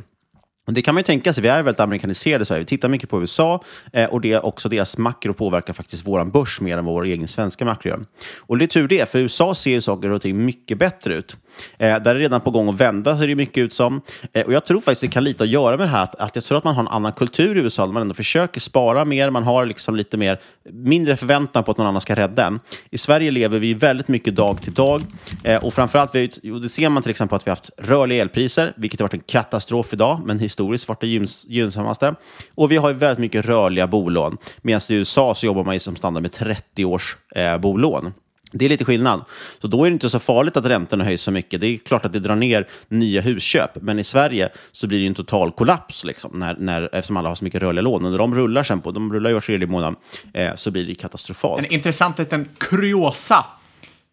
Och 0.67 0.73
Det 0.73 0.81
kan 0.81 0.95
man 0.95 0.99
ju 0.99 1.03
tänka 1.03 1.33
sig, 1.33 1.43
vi 1.43 1.49
är 1.49 1.63
väldigt 1.63 1.79
amerikaniserade 1.79 2.41
i 2.41 2.45
Sverige. 2.45 2.59
Vi 2.59 2.65
tittar 2.65 2.89
mycket 2.89 3.09
på 3.09 3.21
USA 3.21 3.63
eh, 3.93 4.09
och 4.09 4.21
det, 4.21 4.39
också 4.39 4.69
deras 4.69 4.97
makro 4.97 5.33
påverkar 5.33 5.73
faktiskt 5.73 6.07
vår 6.07 6.25
börs 6.25 6.61
mer 6.61 6.77
än 6.77 6.85
vad 6.85 6.95
vår 6.95 7.05
egen 7.05 7.27
svenska 7.27 7.65
makro 7.65 7.89
gör. 7.89 7.99
Och 8.39 8.57
det 8.57 8.65
är 8.65 8.67
tur 8.67 8.87
det, 8.87 9.11
för 9.11 9.19
USA 9.19 9.55
ser 9.55 9.71
ju 9.71 9.81
saker 9.81 10.09
och 10.09 10.21
ting 10.21 10.45
mycket 10.45 10.77
bättre 10.77 11.15
ut. 11.15 11.37
Eh, 11.77 11.87
där 11.87 12.05
är 12.05 12.15
det 12.15 12.19
redan 12.19 12.41
på 12.41 12.51
gång 12.51 12.69
att 12.69 12.75
vända, 12.75 13.17
ser 13.17 13.27
det 13.27 13.35
mycket 13.35 13.57
ut 13.57 13.73
som. 13.73 14.01
Eh, 14.33 14.45
och 14.45 14.53
jag 14.53 14.65
tror 14.65 14.81
faktiskt 14.81 15.01
det 15.01 15.07
kan 15.07 15.23
lite 15.23 15.43
att 15.43 15.49
göra 15.49 15.77
med 15.77 15.87
det 15.87 15.91
här, 15.91 16.03
att, 16.03 16.15
att 16.15 16.35
jag 16.35 16.45
tror 16.45 16.57
att 16.57 16.63
man 16.63 16.75
har 16.75 16.83
en 16.83 16.87
annan 16.87 17.11
kultur 17.11 17.57
i 17.57 17.59
USA, 17.59 17.85
där 17.85 17.93
man 17.93 18.01
ändå 18.01 18.13
försöker 18.13 18.59
spara 18.59 19.05
mer, 19.05 19.29
man 19.29 19.43
har 19.43 19.65
liksom 19.65 19.95
lite 19.95 20.17
mer, 20.17 20.39
mindre 20.71 21.17
förväntan 21.17 21.63
på 21.63 21.71
att 21.71 21.77
någon 21.77 21.87
annan 21.87 22.01
ska 22.01 22.15
rädda 22.15 22.45
en. 22.45 22.59
I 22.89 22.97
Sverige 22.97 23.31
lever 23.31 23.59
vi 23.59 23.73
väldigt 23.73 24.07
mycket 24.07 24.35
dag 24.35 24.61
till 24.61 24.73
dag. 24.73 25.01
Eh, 25.43 25.63
och 25.63 25.73
framförallt, 25.73 26.15
vi 26.15 26.29
och 26.53 26.61
det 26.61 26.69
ser 26.69 26.89
man 26.89 27.03
till 27.03 27.09
exempel 27.09 27.29
på 27.29 27.35
att 27.35 27.47
vi 27.47 27.49
har 27.49 27.55
haft 27.55 27.69
rörliga 27.77 28.21
elpriser, 28.21 28.73
vilket 28.75 28.99
har 28.99 29.03
varit 29.03 29.13
en 29.13 29.19
katastrof 29.19 29.93
idag, 29.93 30.21
men 30.25 30.39
historiskt 30.51 30.87
varit 30.87 31.01
det 31.01 31.07
gynnsammaste. 31.47 32.15
Och 32.55 32.71
vi 32.71 32.77
har 32.77 32.89
ju 32.89 32.95
väldigt 32.95 33.19
mycket 33.19 33.45
rörliga 33.45 33.87
bolån, 33.87 34.37
medan 34.61 34.81
i 34.89 34.93
USA 34.93 35.35
så 35.35 35.45
jobbar 35.45 35.63
man 35.63 35.75
ju 35.75 35.79
som 35.79 35.95
standard 35.95 36.21
med 36.21 36.31
30 36.31 36.85
års 36.85 37.17
eh, 37.35 37.57
bolån. 37.57 38.13
Det 38.53 38.65
är 38.65 38.69
lite 38.69 38.85
skillnad. 38.85 39.21
Så 39.59 39.67
då 39.67 39.85
är 39.85 39.89
det 39.89 39.93
inte 39.93 40.09
så 40.09 40.19
farligt 40.19 40.57
att 40.57 40.65
räntorna 40.65 41.03
höjs 41.03 41.21
så 41.21 41.31
mycket. 41.31 41.61
Det 41.61 41.67
är 41.67 41.77
klart 41.77 42.05
att 42.05 42.13
det 42.13 42.19
drar 42.19 42.35
ner 42.35 42.67
nya 42.87 43.21
husköp, 43.21 43.81
men 43.81 43.99
i 43.99 44.03
Sverige 44.03 44.49
så 44.71 44.87
blir 44.87 44.99
det 44.99 45.07
en 45.07 45.13
total 45.13 45.51
kollaps 45.51 46.03
liksom, 46.03 46.31
när, 46.33 46.55
när, 46.59 46.89
eftersom 46.95 47.17
alla 47.17 47.29
har 47.29 47.35
så 47.35 47.43
mycket 47.43 47.61
rörliga 47.61 47.81
lån. 47.81 48.05
Och 48.05 48.11
när 48.11 48.17
de 48.17 48.35
rullar 48.35 48.63
sen 48.63 48.81
på, 48.81 48.91
de 48.91 49.13
rullar 49.13 49.29
ju 49.29 49.33
var 49.33 49.41
tredje 49.41 49.67
månad, 49.67 49.95
eh, 50.33 50.55
så 50.55 50.71
blir 50.71 50.85
det 50.85 50.95
katastrofalt. 50.95 51.65
En 51.65 51.73
intressant 51.73 52.19
liten 52.19 52.49
kuriosa, 52.57 53.45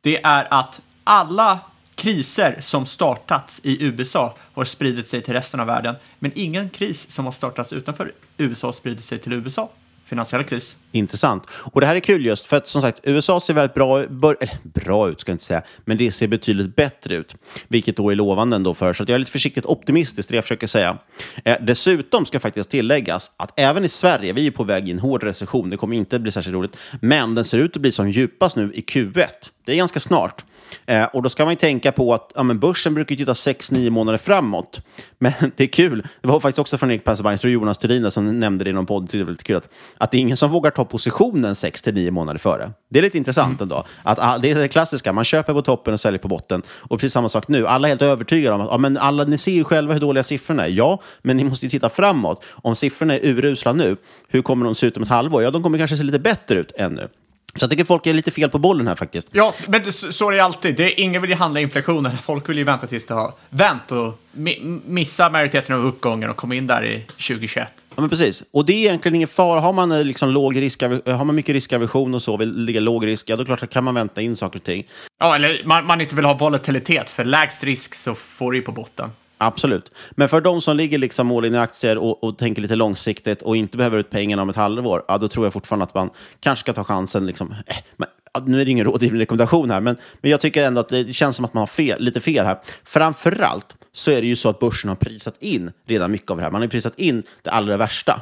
det 0.02 0.22
är 0.22 0.46
att 0.50 0.80
alla 1.04 1.58
kriser 1.98 2.56
som 2.60 2.86
startats 2.86 3.60
i 3.64 3.84
USA 3.84 4.36
har 4.54 4.64
spridit 4.64 5.06
sig 5.06 5.20
till 5.20 5.34
resten 5.34 5.60
av 5.60 5.66
världen, 5.66 5.94
men 6.18 6.32
ingen 6.34 6.70
kris 6.70 7.10
som 7.10 7.24
har 7.24 7.32
startats 7.32 7.72
utanför 7.72 8.12
USA 8.36 8.66
har 8.66 8.72
spridit 8.72 9.04
sig 9.04 9.18
till 9.18 9.32
USA. 9.32 9.70
Finansiell 10.04 10.44
kris. 10.44 10.76
Intressant. 10.92 11.44
Och 11.50 11.80
det 11.80 11.86
här 11.86 11.96
är 11.96 12.00
kul 12.00 12.26
just 12.26 12.46
för 12.46 12.56
att 12.56 12.68
som 12.68 12.82
sagt, 12.82 13.00
USA 13.02 13.40
ser 13.40 13.54
väldigt 13.54 13.74
bra, 13.74 14.06
bör, 14.06 14.36
eller, 14.40 14.58
bra 14.62 15.08
ut, 15.08 15.20
ska 15.20 15.30
jag 15.30 15.34
inte 15.34 15.44
säga, 15.44 15.62
men 15.84 15.96
det 15.96 16.10
ser 16.10 16.26
betydligt 16.26 16.76
bättre 16.76 17.14
ut, 17.14 17.36
vilket 17.68 17.96
då 17.96 18.10
är 18.10 18.14
lovande 18.14 18.56
ändå 18.56 18.74
för, 18.74 18.92
så 18.92 19.02
att 19.02 19.08
jag 19.08 19.14
är 19.14 19.18
lite 19.18 19.30
försiktigt 19.30 19.66
optimistisk, 19.66 20.28
det 20.28 20.34
jag 20.34 20.44
försöker 20.44 20.66
säga. 20.66 20.98
Eh, 21.44 21.56
dessutom 21.60 22.26
ska 22.26 22.40
faktiskt 22.40 22.70
tilläggas 22.70 23.32
att 23.36 23.52
även 23.56 23.84
i 23.84 23.88
Sverige, 23.88 24.32
vi 24.32 24.46
är 24.46 24.50
på 24.50 24.64
väg 24.64 24.88
i 24.88 24.92
en 24.92 24.98
hård 24.98 25.22
recession, 25.22 25.70
det 25.70 25.76
kommer 25.76 25.96
inte 25.96 26.18
bli 26.18 26.32
särskilt 26.32 26.54
roligt, 26.54 26.76
men 27.00 27.34
den 27.34 27.44
ser 27.44 27.58
ut 27.58 27.76
att 27.76 27.82
bli 27.82 27.92
som 27.92 28.10
djupast 28.10 28.56
nu 28.56 28.72
i 28.74 28.80
Q1. 28.80 29.26
Det 29.64 29.72
är 29.72 29.76
ganska 29.76 30.00
snart. 30.00 30.44
Eh, 30.86 31.04
och 31.04 31.22
då 31.22 31.28
ska 31.28 31.44
man 31.44 31.52
ju 31.52 31.56
tänka 31.56 31.92
på 31.92 32.14
att 32.14 32.32
ja, 32.34 32.42
men 32.42 32.58
börsen 32.58 32.94
brukar 32.94 33.16
titta 33.16 33.32
6-9 33.32 33.90
månader 33.90 34.18
framåt. 34.18 34.80
Men 35.18 35.32
det 35.56 35.64
är 35.64 35.68
kul. 35.68 36.06
Det 36.20 36.28
var 36.28 36.40
faktiskt 36.40 36.58
också 36.58 36.78
från 36.78 36.90
Erik 36.90 37.04
Penser 37.04 37.24
Bank, 37.24 37.44
Jonas 37.44 37.78
Turin 37.78 38.10
som 38.10 38.40
nämnde 38.40 38.64
det 38.64 38.70
i 38.70 38.72
någon 38.72 38.86
podd. 38.86 39.08
Det 39.12 39.24
var 39.24 39.30
lite 39.30 39.44
kul 39.44 39.56
att, 39.56 39.68
att 39.98 40.10
det 40.10 40.16
är 40.16 40.20
ingen 40.20 40.36
som 40.36 40.50
vågar 40.50 40.70
ta 40.70 40.84
positionen 40.84 41.54
6-9 41.54 42.10
månader 42.10 42.38
före. 42.38 42.70
Det 42.90 42.98
är 42.98 43.02
lite 43.02 43.18
intressant 43.18 43.60
mm. 43.60 43.62
ändå. 43.62 43.84
Att, 44.02 44.18
ah, 44.20 44.38
det 44.38 44.50
är 44.50 44.54
det 44.54 44.68
klassiska, 44.68 45.12
man 45.12 45.24
köper 45.24 45.52
på 45.52 45.62
toppen 45.62 45.94
och 45.94 46.00
säljer 46.00 46.18
på 46.18 46.28
botten. 46.28 46.62
Och 46.68 46.98
precis 47.00 47.12
samma 47.12 47.28
sak 47.28 47.48
nu. 47.48 47.66
Alla 47.66 47.88
är 47.88 47.90
helt 47.90 48.02
övertygade 48.02 48.54
om 48.54 48.60
att 48.60 48.68
ja, 48.70 48.78
men 48.78 48.96
alla, 48.96 49.24
ni 49.24 49.38
ser 49.38 49.52
ju 49.52 49.64
själva 49.64 49.92
hur 49.94 50.00
dåliga 50.00 50.22
siffrorna 50.22 50.64
är. 50.64 50.68
Ja, 50.68 51.00
men 51.22 51.36
ni 51.36 51.44
måste 51.44 51.66
ju 51.66 51.70
titta 51.70 51.88
framåt. 51.88 52.44
Om 52.50 52.76
siffrorna 52.76 53.14
är 53.14 53.20
urusla 53.22 53.72
nu, 53.72 53.96
hur 54.28 54.42
kommer 54.42 54.64
de 54.64 54.74
se 54.74 54.86
ut 54.86 54.96
om 54.96 55.02
ett 55.02 55.08
halvår? 55.08 55.42
Ja, 55.42 55.50
de 55.50 55.62
kommer 55.62 55.78
kanske 55.78 55.96
se 55.96 56.02
lite 56.02 56.18
bättre 56.18 56.58
ut 56.58 56.72
ännu. 56.76 57.08
Så 57.56 57.64
jag 57.64 57.70
tycker 57.70 57.84
folk 57.84 58.06
är 58.06 58.14
lite 58.14 58.30
fel 58.30 58.50
på 58.50 58.58
bollen 58.58 58.86
här 58.86 58.94
faktiskt. 58.94 59.28
Ja, 59.32 59.54
men 59.66 59.82
det, 59.82 59.92
så 59.92 60.30
är 60.30 60.32
det 60.36 60.44
alltid. 60.44 60.76
Det 60.76 60.84
är, 60.84 61.00
ingen 61.00 61.22
vill 61.22 61.30
ju 61.30 61.36
handla 61.36 61.60
inflationen. 61.60 62.18
Folk 62.22 62.48
vill 62.48 62.58
ju 62.58 62.64
vänta 62.64 62.86
tills 62.86 63.06
det 63.06 63.14
har 63.14 63.34
vänt 63.50 63.92
och 63.92 64.20
mi 64.32 64.80
missa 64.86 65.30
majoriteten 65.30 65.74
av 65.76 65.86
uppgången 65.86 66.30
och 66.30 66.36
komma 66.36 66.54
in 66.54 66.66
där 66.66 66.84
i 66.84 67.00
2021. 67.00 67.72
Ja, 67.94 68.00
men 68.00 68.10
precis. 68.10 68.44
Och 68.50 68.64
det 68.64 68.72
är 68.72 68.76
egentligen 68.76 69.14
ingen 69.14 69.28
fara. 69.28 69.60
Har 69.60 69.72
man, 69.72 69.92
eh, 69.92 70.04
liksom 70.04 70.30
låg 70.30 70.60
risk, 70.60 70.82
har 70.82 71.24
man 71.24 71.34
mycket 71.34 71.52
riskaversion 71.52 72.14
och 72.14 72.22
så, 72.22 72.36
vill 72.36 72.54
ligga 72.64 72.80
låg 72.80 73.06
risk, 73.06 73.30
ja 73.30 73.36
då 73.36 73.44
klart 73.44 73.70
kan 73.70 73.84
man 73.84 73.94
vänta 73.94 74.20
in 74.20 74.36
saker 74.36 74.58
och 74.58 74.64
ting. 74.64 74.86
Ja, 75.20 75.34
eller 75.34 75.62
man, 75.64 75.86
man 75.86 76.00
inte 76.00 76.14
vill 76.14 76.24
ha 76.24 76.34
volatilitet. 76.34 77.10
För 77.10 77.24
lägst 77.24 77.64
risk 77.64 77.94
så 77.94 78.14
får 78.14 78.52
du 78.52 78.58
ju 78.58 78.62
på 78.62 78.72
botten. 78.72 79.10
Absolut. 79.38 79.92
Men 80.10 80.28
för 80.28 80.40
de 80.40 80.60
som 80.60 80.76
ligger 80.76 80.98
liksom 80.98 81.26
mål 81.26 81.46
i 81.46 81.56
aktier 81.56 81.98
och, 81.98 82.24
och, 82.24 82.38
tänker 82.38 82.62
lite 82.62 82.76
långsiktigt 82.76 83.42
och 83.42 83.56
inte 83.56 83.76
behöver 83.76 83.98
ut 83.98 84.10
pengarna 84.10 84.42
om 84.42 84.50
ett 84.50 84.56
halvår, 84.56 85.02
ja, 85.08 85.18
då 85.18 85.28
tror 85.28 85.46
jag 85.46 85.52
fortfarande 85.52 85.84
att 85.84 85.94
man 85.94 86.10
kanske 86.40 86.60
ska 86.60 86.72
ta 86.72 86.84
chansen. 86.84 87.26
Liksom, 87.26 87.54
eh, 87.66 87.76
men, 87.96 88.08
nu 88.44 88.60
är 88.60 88.64
det 88.64 88.70
ingen 88.70 88.84
rådgivande 88.84 89.22
rekommendation 89.22 89.70
här, 89.70 89.80
men, 89.80 89.96
men 90.20 90.30
jag 90.30 90.40
tycker 90.40 90.66
ändå 90.66 90.80
att 90.80 90.88
det 90.88 91.12
känns 91.12 91.36
som 91.36 91.44
att 91.44 91.54
man 91.54 91.62
har 91.62 91.66
fel, 91.66 92.02
lite 92.02 92.20
fel 92.20 92.46
här. 92.46 92.58
Framförallt 92.84 93.76
så 93.92 94.10
är 94.10 94.20
det 94.20 94.26
ju 94.26 94.36
så 94.36 94.48
att 94.48 94.58
börsen 94.58 94.88
har 94.88 94.96
prisat 94.96 95.42
in 95.42 95.70
redan 95.86 96.10
mycket 96.10 96.30
av 96.30 96.36
det 96.36 96.42
här. 96.42 96.50
Man 96.50 96.60
har 96.60 96.68
prisat 96.68 96.98
in 96.98 97.22
det 97.42 97.50
allra 97.50 97.76
värsta. 97.76 98.20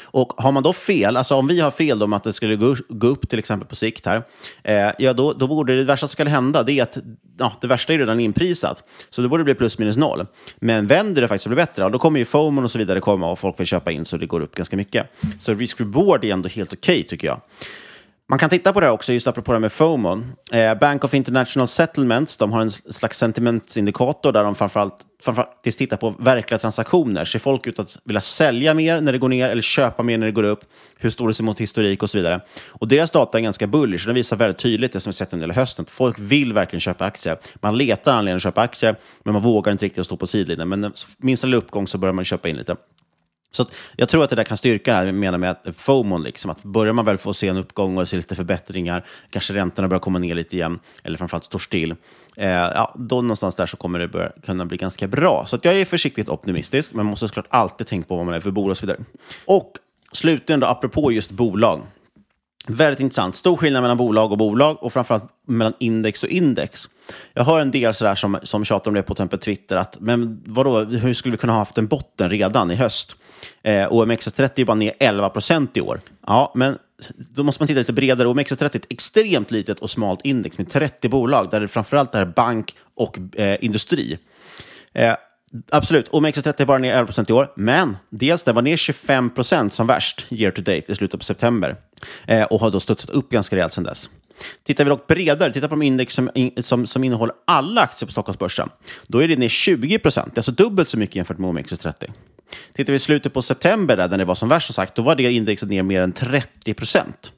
Och 0.00 0.32
har 0.36 0.52
man 0.52 0.62
då 0.62 0.72
fel, 0.72 1.16
alltså 1.16 1.34
om 1.34 1.46
vi 1.46 1.60
har 1.60 1.70
fel 1.70 2.02
om 2.02 2.12
att 2.12 2.24
det 2.24 2.32
skulle 2.32 2.56
gå, 2.56 2.76
gå 2.88 3.06
upp 3.06 3.28
till 3.28 3.38
exempel 3.38 3.68
på 3.68 3.76
sikt 3.76 4.06
här, 4.06 4.22
eh, 4.64 4.90
ja 4.98 5.12
då, 5.12 5.32
då 5.32 5.46
borde 5.46 5.76
det 5.76 5.84
värsta 5.84 6.06
som 6.06 6.12
skulle 6.12 6.30
hända, 6.30 6.62
det 6.62 6.72
är 6.72 6.82
att 6.82 6.98
ja, 7.38 7.52
det 7.60 7.66
värsta 7.66 7.94
är 7.94 7.98
redan 7.98 8.20
inprisat. 8.20 8.84
Så 9.10 9.22
det 9.22 9.28
borde 9.28 9.44
bli 9.44 9.54
plus 9.54 9.78
minus 9.78 9.96
noll. 9.96 10.26
Men 10.56 10.86
vänder 10.86 11.22
det 11.22 11.28
faktiskt 11.28 11.46
och 11.46 11.50
blir 11.50 11.64
bättre, 11.66 11.88
då 11.88 11.98
kommer 11.98 12.18
ju 12.18 12.24
FOMON 12.24 12.64
och 12.64 12.70
så 12.70 12.78
vidare 12.78 13.00
komma 13.00 13.30
och 13.30 13.38
folk 13.38 13.60
vill 13.60 13.66
köpa 13.66 13.92
in 13.92 14.04
så 14.04 14.16
det 14.16 14.26
går 14.26 14.40
upp 14.40 14.54
ganska 14.54 14.76
mycket. 14.76 15.06
Så 15.40 15.54
risk-reward 15.54 16.24
är 16.24 16.32
ändå 16.32 16.48
helt 16.48 16.72
okej 16.72 16.92
okay, 16.92 17.02
tycker 17.02 17.26
jag. 17.26 17.40
Man 18.28 18.38
kan 18.38 18.50
titta 18.50 18.72
på 18.72 18.80
det 18.80 18.90
också, 18.90 19.12
just 19.12 19.26
apropå 19.26 19.52
det 19.52 19.58
med 19.58 19.72
FOMO. 19.72 20.22
Eh, 20.52 20.74
Bank 20.74 21.04
of 21.04 21.14
International 21.14 21.68
Settlements 21.68 22.36
de 22.36 22.52
har 22.52 22.60
en 22.60 22.70
slags 22.70 23.18
sentimentsindikator 23.18 24.32
där 24.32 24.44
de 24.44 24.54
framförallt, 24.54 24.96
framförallt 25.22 25.62
tittar 25.62 25.96
på 25.96 26.10
verkliga 26.10 26.58
transaktioner. 26.58 27.24
Ser 27.24 27.38
folk 27.38 27.66
ut 27.66 27.78
att 27.78 27.98
vilja 28.04 28.20
sälja 28.20 28.74
mer 28.74 29.00
när 29.00 29.12
det 29.12 29.18
går 29.18 29.28
ner 29.28 29.48
eller 29.48 29.62
köpa 29.62 30.02
mer 30.02 30.18
när 30.18 30.26
det 30.26 30.32
går 30.32 30.42
upp? 30.42 30.64
Hur 30.96 31.10
står 31.10 31.28
det 31.28 31.34
sig 31.34 31.44
mot 31.44 31.60
historik 31.60 32.02
och 32.02 32.10
så 32.10 32.18
vidare? 32.18 32.40
Och 32.68 32.88
deras 32.88 33.10
data 33.10 33.38
är 33.38 33.42
ganska 33.42 33.66
bullish. 33.66 34.06
Den 34.06 34.14
visar 34.14 34.36
väldigt 34.36 34.58
tydligt 34.58 34.92
det 34.92 35.00
som 35.00 35.10
vi 35.10 35.14
sett 35.14 35.32
under 35.32 35.46
hela 35.46 35.54
hösten. 35.54 35.84
Folk 35.84 36.18
vill 36.18 36.52
verkligen 36.52 36.80
köpa 36.80 37.04
aktier. 37.04 37.38
Man 37.60 37.76
letar 37.76 38.12
anledning 38.12 38.36
att 38.36 38.42
köpa 38.42 38.60
aktier, 38.60 38.96
men 39.24 39.32
man 39.32 39.42
vågar 39.42 39.72
inte 39.72 39.84
riktigt 39.84 40.04
stå 40.04 40.16
på 40.16 40.26
sidlinjen. 40.26 40.68
Men 40.68 40.92
minsta 41.18 41.46
lilla 41.46 41.58
uppgång 41.58 41.88
så 41.88 41.98
börjar 41.98 42.12
man 42.12 42.24
köpa 42.24 42.48
in 42.48 42.56
lite. 42.56 42.76
Så 43.52 43.66
jag 43.96 44.08
tror 44.08 44.24
att 44.24 44.30
det 44.30 44.36
där 44.36 44.44
kan 44.44 44.56
styrka 44.56 44.90
det 44.90 44.96
här, 44.96 45.06
jag 45.06 45.14
menar 45.14 45.38
med 45.38 45.50
att 45.50 45.66
FOMON, 45.76 46.22
liksom, 46.22 46.50
att 46.50 46.62
börjar 46.62 46.92
man 46.92 47.04
väl 47.04 47.18
få 47.18 47.34
se 47.34 47.48
en 47.48 47.56
uppgång 47.56 47.98
och 47.98 48.08
se 48.08 48.16
lite 48.16 48.34
förbättringar, 48.34 49.04
kanske 49.30 49.54
räntorna 49.54 49.88
börjar 49.88 50.00
komma 50.00 50.18
ner 50.18 50.34
lite 50.34 50.56
igen, 50.56 50.78
eller 51.02 51.18
framförallt 51.18 51.44
står 51.44 51.58
still, 51.58 51.94
eh, 52.36 52.48
ja, 52.50 52.94
då 52.98 53.22
någonstans 53.22 53.54
där 53.54 53.66
så 53.66 53.76
kommer 53.76 53.98
det 53.98 54.08
börja, 54.08 54.32
kunna 54.46 54.66
bli 54.66 54.76
ganska 54.76 55.06
bra. 55.06 55.44
Så 55.46 55.58
jag 55.62 55.80
är 55.80 55.84
försiktigt 55.84 56.28
optimistisk, 56.28 56.92
men 56.94 57.04
man 57.04 57.10
måste 57.10 57.28
såklart 57.28 57.46
alltid 57.48 57.86
tänka 57.86 58.08
på 58.08 58.16
vad 58.16 58.26
man 58.26 58.34
är 58.34 58.40
för 58.40 58.50
bolag 58.50 58.70
och 58.70 58.76
så 58.76 58.86
vidare. 58.86 59.04
Och 59.46 59.72
slutligen 60.12 60.60
då, 60.60 60.66
apropå 60.66 61.12
just 61.12 61.30
bolag. 61.30 61.80
Väldigt 62.66 63.00
intressant. 63.00 63.36
Stor 63.36 63.56
skillnad 63.56 63.82
mellan 63.82 63.96
bolag 63.96 64.32
och 64.32 64.38
bolag 64.38 64.82
och 64.82 64.92
framförallt 64.92 65.24
mellan 65.46 65.74
index 65.78 66.22
och 66.24 66.28
index. 66.28 66.88
Jag 67.34 67.44
hör 67.44 67.60
en 67.60 67.70
del 67.70 67.94
sådär 67.94 68.14
som, 68.14 68.38
som 68.42 68.64
tjatar 68.64 68.90
om 68.90 68.94
det 68.94 69.02
på 69.02 69.12
exempel 69.12 69.38
Twitter, 69.38 69.76
att 69.76 69.96
men 70.00 70.42
vadå, 70.46 70.80
hur 70.80 71.14
skulle 71.14 71.32
vi 71.32 71.38
kunna 71.38 71.52
ha 71.52 71.58
haft 71.58 71.78
en 71.78 71.86
botten 71.86 72.30
redan 72.30 72.70
i 72.70 72.74
höst? 72.74 73.16
Eh, 73.62 73.88
OMXS30 73.88 74.50
är 74.60 74.64
bara 74.64 74.74
ner 74.74 74.92
11 75.00 75.28
procent 75.28 75.76
i 75.76 75.80
år. 75.80 76.00
Ja, 76.26 76.52
men 76.54 76.78
då 77.18 77.42
måste 77.42 77.62
man 77.62 77.66
titta 77.66 77.78
lite 77.78 77.92
bredare. 77.92 78.28
OMXS30 78.28 78.62
är 78.62 78.76
ett 78.76 78.92
extremt 78.92 79.50
litet 79.50 79.78
och 79.78 79.90
smalt 79.90 80.20
index 80.24 80.58
med 80.58 80.70
30 80.70 81.08
bolag, 81.08 81.48
där 81.50 81.60
det 81.60 81.68
framförallt 81.68 82.14
är 82.14 82.24
bank 82.24 82.74
och 82.94 83.18
eh, 83.36 83.56
industri. 83.60 84.18
Eh, 84.92 85.14
Absolut, 85.70 86.10
OMXS30 86.10 86.60
är 86.60 86.64
bara 86.64 86.78
ner 86.78 86.92
11 86.92 87.06
procent 87.06 87.30
i 87.30 87.32
år, 87.32 87.52
men 87.56 87.96
dels 88.10 88.42
den 88.42 88.54
var 88.54 88.62
ner 88.62 88.76
25 88.76 89.30
procent 89.30 89.72
som 89.72 89.86
värst 89.86 90.26
year 90.30 90.50
to 90.50 90.62
date 90.62 90.92
i 90.92 90.94
slutet 90.94 91.20
på 91.20 91.24
september 91.24 91.76
eh, 92.26 92.42
och 92.42 92.60
har 92.60 92.70
då 92.70 92.80
studsat 92.80 93.10
upp 93.10 93.30
ganska 93.30 93.56
rejält 93.56 93.72
sedan 93.72 93.84
dess. 93.84 94.10
Tittar 94.64 94.84
vi 94.84 94.90
dock 94.90 95.06
bredare, 95.06 95.52
tittar 95.52 95.68
på 95.68 95.74
de 95.74 95.82
index 95.82 96.14
som, 96.14 96.30
som, 96.60 96.86
som 96.86 97.04
innehåller 97.04 97.34
alla 97.44 97.80
aktier 97.80 98.06
på 98.06 98.12
Stockholmsbörsen, 98.12 98.68
då 99.08 99.22
är 99.22 99.28
det 99.28 99.36
ner 99.36 99.48
20 99.48 99.98
procent, 99.98 100.38
alltså 100.38 100.52
dubbelt 100.52 100.88
så 100.88 100.98
mycket 100.98 101.16
jämfört 101.16 101.38
med 101.38 101.50
OMXS30. 101.50 102.10
Tittar 102.72 102.92
vi 102.92 102.96
i 102.96 102.98
slutet 102.98 103.34
på 103.34 103.42
september, 103.42 103.96
där, 103.96 104.08
när 104.08 104.18
det 104.18 104.24
var 104.24 104.34
som 104.34 104.48
värst, 104.48 104.66
som 104.66 104.74
sagt, 104.74 104.94
då 104.94 105.02
var 105.02 105.14
det 105.14 105.32
indexet 105.32 105.68
ner 105.68 105.82
mer 105.82 106.00
än 106.00 106.12
30 106.12 106.74
procent. 106.74 107.32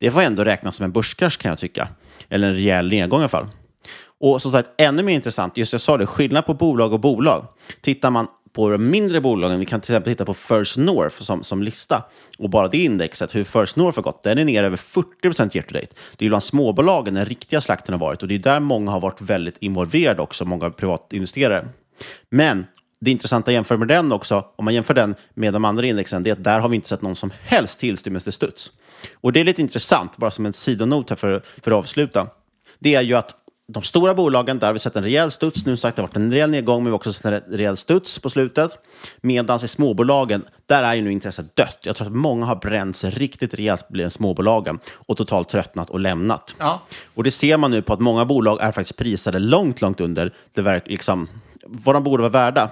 Det 0.00 0.10
får 0.10 0.22
ändå 0.22 0.44
räknas 0.44 0.76
som 0.76 0.84
en 0.84 0.92
börskrasch 0.92 1.38
kan 1.38 1.48
jag 1.48 1.58
tycka. 1.58 1.88
Eller 2.28 2.48
en 2.48 2.54
rejäl 2.54 2.88
nedgång 2.88 3.20
i 3.20 3.22
alla 3.22 3.28
fall. 3.28 3.46
Och 4.20 4.42
som 4.42 4.52
sagt, 4.52 4.68
ännu 4.78 5.02
mer 5.02 5.14
intressant, 5.14 5.56
just 5.56 5.72
jag 5.72 5.80
sa 5.80 5.96
det, 5.96 6.06
skillnad 6.06 6.46
på 6.46 6.54
bolag 6.54 6.92
och 6.92 7.00
bolag. 7.00 7.46
Tittar 7.80 8.10
man 8.10 8.26
på 8.58 8.70
de 8.70 8.90
mindre 8.90 9.20
bolagen, 9.20 9.60
vi 9.60 9.66
kan 9.66 9.80
till 9.80 9.94
exempel 9.94 10.12
titta 10.12 10.24
på 10.24 10.34
First 10.34 10.76
North 10.76 11.22
som, 11.22 11.42
som 11.42 11.62
lista, 11.62 12.04
och 12.38 12.50
bara 12.50 12.68
det 12.68 12.78
indexet, 12.78 13.34
hur 13.34 13.44
First 13.44 13.76
North 13.76 13.98
har 13.98 14.02
gått, 14.02 14.22
den 14.22 14.38
är 14.38 14.44
ner 14.44 14.64
över 14.64 14.76
40 14.76 15.08
procent 15.20 15.56
year 15.56 15.66
to 15.66 15.74
date. 15.74 15.86
Det 16.16 16.24
är 16.24 16.28
bland 16.28 16.42
småbolagen 16.42 17.14
den 17.14 17.26
riktiga 17.26 17.60
slakten 17.60 17.92
har 17.92 18.00
varit 18.00 18.22
och 18.22 18.28
det 18.28 18.34
är 18.34 18.38
där 18.38 18.60
många 18.60 18.90
har 18.90 19.00
varit 19.00 19.20
väldigt 19.20 19.58
involverade 19.58 20.22
också, 20.22 20.44
många 20.44 20.70
privatinvesterare. 20.70 21.68
Men 22.30 22.66
det 23.00 23.10
intressanta 23.10 23.52
jämfört 23.52 23.78
med 23.78 23.88
den 23.88 24.12
också, 24.12 24.44
om 24.56 24.64
man 24.64 24.74
jämför 24.74 24.94
den 24.94 25.14
med 25.34 25.52
de 25.52 25.64
andra 25.64 25.86
indexen, 25.86 26.22
det 26.22 26.30
är 26.30 26.32
att 26.32 26.44
där 26.44 26.60
har 26.60 26.68
vi 26.68 26.76
inte 26.76 26.88
sett 26.88 27.02
någon 27.02 27.16
som 27.16 27.32
helst 27.42 27.80
tillstymmelse 27.80 28.24
till 28.24 28.32
studs. 28.32 28.72
Och 29.14 29.32
det 29.32 29.40
är 29.40 29.44
lite 29.44 29.62
intressant, 29.62 30.16
bara 30.16 30.30
som 30.30 30.46
en 30.46 30.52
sidonot 30.52 31.10
här 31.10 31.16
för, 31.16 31.42
för 31.62 31.70
att 31.70 31.76
avsluta. 31.78 32.28
Det 32.78 32.94
är 32.94 33.02
ju 33.02 33.14
att 33.14 33.34
de 33.72 33.82
stora 33.82 34.14
bolagen, 34.14 34.58
där 34.58 34.66
har 34.66 34.72
vi 34.72 34.78
sett 34.78 34.96
en 34.96 35.04
rejäl 35.04 35.30
studs. 35.30 35.66
Nu 35.66 35.76
sagt 35.76 35.96
det 35.96 36.02
har 36.02 36.08
varit 36.08 36.16
en 36.16 36.32
rejäl 36.32 36.50
nedgång, 36.50 36.76
men 36.76 36.84
vi 36.84 36.90
har 36.90 36.96
också 36.96 37.12
sett 37.12 37.24
en 37.24 37.56
rejäl 37.56 37.76
studs 37.76 38.18
på 38.18 38.30
slutet. 38.30 38.78
Medan 39.20 39.64
i 39.64 39.68
småbolagen, 39.68 40.44
där 40.66 40.82
är 40.82 40.94
ju 40.94 41.02
nu 41.02 41.12
intresset 41.12 41.56
dött. 41.56 41.78
Jag 41.82 41.96
tror 41.96 42.06
att 42.06 42.14
många 42.14 42.46
har 42.46 42.56
bränt 42.56 42.96
sig 42.96 43.10
riktigt 43.10 43.54
rejält 43.54 43.88
bland 43.88 44.12
småbolagen 44.12 44.78
och 44.94 45.16
totalt 45.16 45.48
tröttnat 45.48 45.90
och 45.90 46.00
lämnat. 46.00 46.56
Ja. 46.58 46.80
Och 47.14 47.24
det 47.24 47.30
ser 47.30 47.56
man 47.56 47.70
nu 47.70 47.82
på 47.82 47.92
att 47.92 48.00
många 48.00 48.24
bolag 48.24 48.58
är 48.60 48.72
faktiskt 48.72 48.96
prisade 48.96 49.38
långt, 49.38 49.80
långt 49.80 50.00
under 50.00 50.32
det 50.54 50.62
verk, 50.62 50.84
liksom, 50.86 51.28
vad 51.70 51.94
de 51.94 52.04
borde 52.04 52.22
vara 52.22 52.32
värda. 52.32 52.70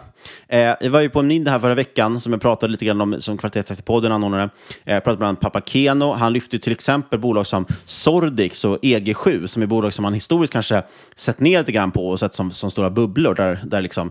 Eh, 0.48 0.58
jag 0.60 0.90
var 0.90 1.00
ju 1.00 1.08
på 1.08 1.20
en 1.20 1.26
middag 1.26 1.50
här 1.50 1.58
förra 1.58 1.74
veckan 1.74 2.20
som 2.20 2.32
jag 2.32 2.42
pratade 2.42 2.70
lite 2.70 2.84
grann 2.84 3.00
om 3.00 3.20
som 3.20 3.38
Kvalitetsaktiepodden 3.38 4.12
anordnade. 4.12 4.42
Eh, 4.84 4.94
jag 4.94 5.04
pratade 5.04 5.18
bland 5.18 5.28
annat 5.28 5.40
Pappa 5.40 5.60
Keno. 5.60 6.12
Han 6.12 6.32
lyfte 6.32 6.58
till 6.58 6.72
exempel 6.72 7.18
bolag 7.18 7.46
som 7.46 7.66
Sordix 7.84 8.64
och 8.64 8.78
EG7 8.82 9.46
som 9.46 9.62
är 9.62 9.66
bolag 9.66 9.94
som 9.94 10.02
man 10.02 10.14
historiskt 10.14 10.52
kanske 10.52 10.82
sett 11.14 11.40
ner 11.40 11.58
lite 11.58 11.72
grann 11.72 11.90
på 11.90 12.08
och 12.08 12.20
sett 12.20 12.34
som, 12.34 12.50
som 12.50 12.70
stora 12.70 12.90
bubblor 12.90 13.34
där, 13.34 13.60
där 13.64 13.80
liksom 13.80 14.10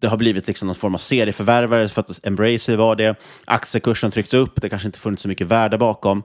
det 0.00 0.08
har 0.08 0.16
blivit 0.16 0.46
liksom 0.46 0.66
någon 0.66 0.74
form 0.74 0.94
av 0.94 0.98
serieförvärvare 0.98 1.88
för 1.88 2.00
att 2.00 2.26
Embracer 2.26 2.76
var 2.76 2.96
det. 2.96 3.16
Aktiekursen 3.44 4.10
tryckte 4.10 4.36
upp, 4.36 4.60
det 4.60 4.68
kanske 4.68 4.88
inte 4.88 4.98
funnits 4.98 5.22
så 5.22 5.28
mycket 5.28 5.46
värde 5.46 5.78
bakom. 5.78 6.22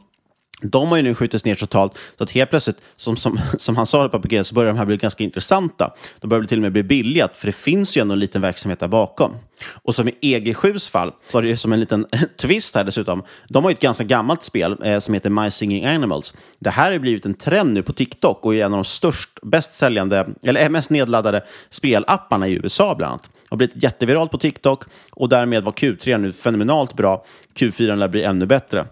De 0.62 0.88
har 0.88 0.98
ju 0.98 1.04
nu 1.04 1.16
skjutits 1.16 1.46
ner 1.46 1.56
totalt, 1.56 1.98
så 2.18 2.24
att 2.24 2.32
helt 2.32 2.50
plötsligt, 2.50 2.78
som, 2.96 3.18
som, 3.18 3.40
som 3.58 3.78
han 3.78 3.86
sa 3.86 4.10
på 4.10 4.20
PG, 4.22 4.46
så 4.46 4.56
börjar 4.56 4.74
de 4.74 4.78
här 4.78 4.86
bli 4.86 4.98
ganska 4.98 5.24
intressanta. 5.24 5.94
De 6.20 6.28
börjar 6.28 6.44
till 6.44 6.58
och 6.58 6.62
med 6.62 6.72
bli 6.72 6.84
billiga, 6.84 7.30
för 7.34 7.46
det 7.46 7.52
finns 7.52 7.98
ju 7.98 8.02
ändå 8.02 8.14
en 8.14 8.20
liten 8.20 8.42
verksamhet 8.42 8.80
där 8.80 8.88
bakom. 8.88 9.36
Och 9.74 9.96
som 9.96 10.08
i 10.08 10.14
EG7s 10.22 10.92
fall, 10.92 11.12
så 11.32 11.38
har 11.38 11.42
det 11.42 11.48
ju 11.48 11.58
som 11.58 11.74
en 11.74 11.80
liten 11.80 12.06
twist 12.38 12.76
här 12.76 12.84
dessutom. 12.84 13.24
De 13.48 13.64
har 13.64 13.72
ju 13.72 13.74
ett 13.74 13.82
ganska 13.82 14.04
gammalt 14.04 14.44
spel 14.44 14.78
eh, 14.84 15.00
som 15.00 15.14
heter 15.14 15.30
My 15.30 15.52
Singing 15.52 15.86
Animals. 15.86 16.34
Det 16.60 16.70
här 16.70 16.92
har 16.92 17.00
blivit 17.00 17.26
en 17.26 17.34
trend 17.34 17.74
nu 17.74 17.84
på 17.84 17.94
TikTok 17.94 18.46
och 18.46 18.56
är 18.56 18.66
en 18.66 18.74
av 18.74 18.78
de 18.78 18.86
störst, 18.86 19.30
bäst 19.42 19.74
säljande, 19.74 20.28
eller 20.44 20.64
eh, 20.64 20.70
mest 20.70 20.90
nedladdade 20.90 21.44
spelapparna 21.70 22.48
i 22.48 22.54
USA 22.54 22.96
bland 22.96 23.12
annat. 23.12 23.24
Det 23.24 23.48
har 23.50 23.58
blivit 23.58 23.84
jätteviralt 23.84 24.32
på 24.32 24.38
TikTok 24.38 24.84
och 25.12 25.30
därmed 25.30 25.64
var 25.64 25.72
Q3 25.72 26.18
nu 26.18 26.32
fenomenalt 26.32 26.94
bra. 26.94 27.26
Q4 27.56 27.96
lär 27.96 28.08
bli 28.08 28.24
ännu 28.24 28.46
bättre. 28.46 28.86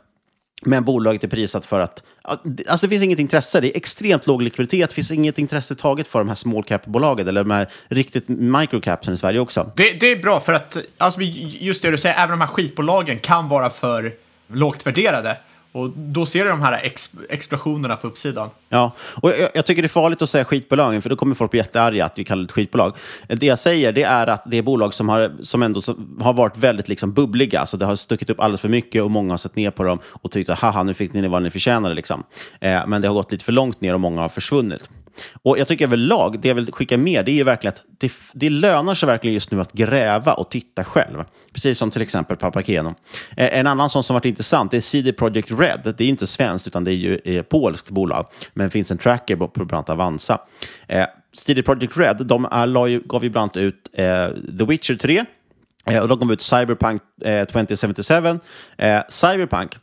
Men 0.62 0.84
bolaget 0.84 1.24
är 1.24 1.28
prisat 1.28 1.66
för 1.66 1.80
att... 1.80 2.04
Alltså 2.22 2.88
det 2.88 2.90
finns 2.90 3.04
inget 3.04 3.20
intresse. 3.20 3.62
Det 3.62 3.68
är 3.68 3.78
extremt 3.78 4.28
låg 4.28 4.42
likviditet. 4.42 4.90
Det 4.90 4.96
finns 4.96 5.12
inget 5.12 5.40
intresse 5.40 5.76
taget 5.76 6.08
för 6.08 6.20
de 6.20 6.28
här 6.28 6.36
small 6.36 6.64
cap-bolagen 6.64 7.28
eller 7.28 7.44
de 7.44 7.52
här 7.52 7.68
riktigt 7.88 8.28
microcapsen 8.28 9.14
i 9.14 9.18
Sverige 9.18 9.40
också. 9.40 9.72
Det, 9.76 9.92
det, 9.92 10.12
är 10.12 10.16
bra 10.16 10.40
för 10.40 10.54
att, 10.54 10.78
alltså 10.98 11.22
just 11.22 11.82
det 11.82 11.92
du 11.92 11.98
säger, 11.98 12.16
även 12.16 12.30
de 12.30 12.42
här 12.42 12.48
skitbolagen 12.48 13.20
kan 13.20 13.48
vara 13.48 13.70
för 13.70 14.14
lågt 14.48 14.88
värderade. 14.88 15.38
Och 15.72 15.90
då 15.90 16.26
ser 16.26 16.44
du 16.44 16.50
de 16.50 16.62
här 16.62 16.80
ex 16.84 17.12
explosionerna 17.30 17.96
på 17.96 18.08
uppsidan. 18.08 18.50
Ja, 18.70 18.92
och 19.22 19.30
jag, 19.30 19.50
jag, 19.54 19.66
tycker 19.66 19.82
det 19.82 19.86
är 19.86 19.90
farligt 19.90 20.22
att 20.22 20.30
säga 20.30 20.46
skitbolagen, 20.46 21.02
för 21.02 21.10
då 21.10 21.16
kommer 21.16 21.36
folk 21.36 21.52
bli 21.52 21.58
jättearga 21.58 22.06
att 22.06 22.20
vi 22.20 22.24
kallar 22.24 22.44
det 22.44 22.54
skitbolag. 22.54 22.96
Det 23.28 23.46
jag 23.46 23.60
säger 23.60 23.92
det 23.92 24.04
är 24.04 24.28
att 24.28 24.44
det 24.46 24.58
är 24.58 24.62
bolag 24.62 24.94
som 24.94 25.10
har, 25.10 25.32
som 25.42 25.64
ändå 25.64 25.82
som 25.82 26.18
har 26.22 26.34
varit 26.34 26.58
väldigt 26.58 26.88
liksom 26.88 27.14
bubbliga. 27.14 27.66
Så 27.66 27.78
det 27.78 27.86
har 27.86 27.96
stuckit 27.96 28.30
upp 28.30 28.40
alldeles 28.40 28.62
för 28.62 28.70
mycket 28.70 29.04
och 29.04 29.12
många 29.12 29.34
har 29.34 29.38
sett 29.38 29.56
ner 29.56 29.72
på 29.72 29.84
dem 29.84 30.00
och 30.06 30.32
tyckt 30.32 30.50
att 30.50 30.60
haha, 30.60 30.84
nu 30.84 30.94
fick 30.94 31.14
ni 31.14 31.28
vad 31.28 31.44
ni 31.44 31.50
förtjänade. 31.50 31.96
Liksom. 31.96 32.24
Eh, 32.60 32.88
men 32.88 33.02
det 33.02 33.08
har 33.08 33.16
gått 33.16 33.32
lite 33.32 33.46
för 33.46 33.52
långt 33.52 33.82
ner 33.82 33.94
och 33.94 34.00
många 34.00 34.22
har 34.22 34.30
försvunnit. 34.30 34.90
Och 35.44 35.60
jag 35.60 35.68
tycker 35.68 35.86
överlag, 35.86 36.40
det 36.40 36.48
jag 36.48 36.56
vill 36.56 36.72
skicka 36.72 36.98
med, 36.98 37.26
det 37.26 37.32
är 37.32 37.36
ju 37.36 37.44
verkligen 37.44 37.74
att 37.74 37.84
det, 37.98 38.12
det 38.34 38.50
lönar 38.50 38.96
sig 38.96 39.08
verkligen 39.08 39.34
just 39.34 39.52
nu 39.52 39.62
att 39.62 39.74
gräva 39.74 40.34
och 40.34 40.50
titta 40.50 40.84
själv. 40.84 41.24
Precis 41.54 41.78
som 41.78 41.92
till 41.92 42.02
exempel 42.02 42.38
Papakeno. 42.38 42.96
Eh, 43.38 43.60
en 43.60 43.68
annan 43.68 43.90
sån 43.90 44.04
som 44.04 44.14
varit 44.14 44.26
intressant 44.26 44.74
är 44.74 44.80
CD 44.80 45.14
Projekt 45.14 45.52
Red. 45.52 45.94
Det 45.98 46.04
är 46.04 46.10
inte 46.10 46.28
svenskt, 46.28 46.68
utan 46.68 46.84
det 46.84 46.92
är 46.92 46.96
ju 46.96 47.16
ett 47.16 47.50
polskt 47.50 47.90
bolag. 47.90 48.26
Men 48.54 48.68
det 48.68 48.72
finns 48.72 48.92
en 48.92 48.98
tracker 48.98 49.36
på 49.36 49.48
bland 49.48 49.74
annat 49.74 49.90
Avanza. 49.90 50.40
Eh, 50.88 51.06
CD 51.34 51.64
Projekt 51.64 51.98
Red, 51.98 52.26
de 52.26 52.46
eh, 52.46 52.52
är, 52.52 52.88
ju, 52.88 53.02
gav 53.06 53.24
ju 53.24 53.30
bland 53.30 53.44
annat 53.44 53.58
ut 53.58 53.90
eh, 53.94 54.28
The 54.58 54.66
Witcher 54.66 54.96
3. 54.96 55.26
Eh, 55.86 56.02
och 56.02 56.08
de 56.08 56.20
gav 56.20 56.32
ut 56.32 56.42
Cyberpunk 56.42 57.02
2077. 57.52 58.40
Cyberpunk 59.10 59.78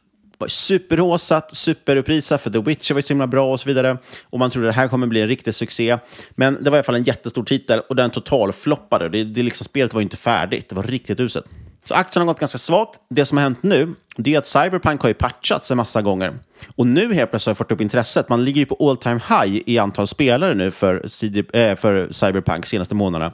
var 0.45 0.49
superhåsat, 0.49 1.57
superupprisat 1.57 2.43
för 2.43 2.51
The 2.51 2.59
Witcher 2.59 2.95
var 2.95 2.99
ju 2.99 3.03
så 3.03 3.09
himla 3.09 3.27
bra 3.27 3.53
och 3.53 3.61
så 3.61 3.69
vidare. 3.69 3.99
Och 4.25 4.39
man 4.39 4.51
trodde 4.51 4.69
att 4.69 4.75
det 4.75 4.81
här 4.81 4.89
kommer 4.89 5.07
bli 5.07 5.21
en 5.21 5.29
riktig 5.29 5.55
succé. 5.55 5.99
Men 6.31 6.65
det 6.65 6.71
var 6.71 6.77
i 6.77 6.79
alla 6.79 6.83
fall 6.83 6.95
en 6.95 7.03
jättestor 7.03 7.45
titel 7.45 7.81
och 7.89 7.97
den 7.97 8.11
totalfloppade. 8.11 9.09
Det, 9.09 9.25
det 9.25 9.43
liksom, 9.43 9.65
spelet 9.65 9.95
var 9.95 10.01
inte 10.01 10.17
färdigt, 10.17 10.69
det 10.69 10.77
var 10.77 10.83
riktigt 10.83 11.21
uselt. 11.21 11.47
Så 11.89 11.95
aktien 11.95 12.21
har 12.21 12.27
gått 12.27 12.41
ganska 12.41 12.59
svagt. 12.59 13.01
Det 13.11 13.25
som 13.25 13.39
har 13.39 13.43
hänt 13.43 13.63
nu 13.63 13.95
det 14.17 14.35
är 14.35 14.39
att 14.39 14.47
Cyberpunk 14.47 15.01
har 15.01 15.09
ju 15.09 15.15
patchats 15.15 15.71
en 15.71 15.77
massa 15.77 16.03
gånger. 16.03 16.33
Och 16.77 16.87
nu 16.87 17.15
helt 17.15 17.31
plötsligt 17.31 17.47
har 17.47 17.51
jag 17.51 17.59
fått 17.59 17.73
upp 17.73 17.81
intresset. 17.81 18.29
Man 18.29 18.45
ligger 18.45 18.61
ju 18.61 18.67
på 18.67 18.89
all 18.89 18.97
time 18.97 19.21
high 19.29 19.63
i 19.67 19.79
antal 19.79 20.07
spelare 20.07 20.55
nu 20.55 20.71
för, 20.71 21.09
CD, 21.09 21.45
äh, 21.53 21.77
för 21.77 22.09
Cyberpunk 22.11 22.67
senaste 22.67 22.95
månaderna. 22.95 23.33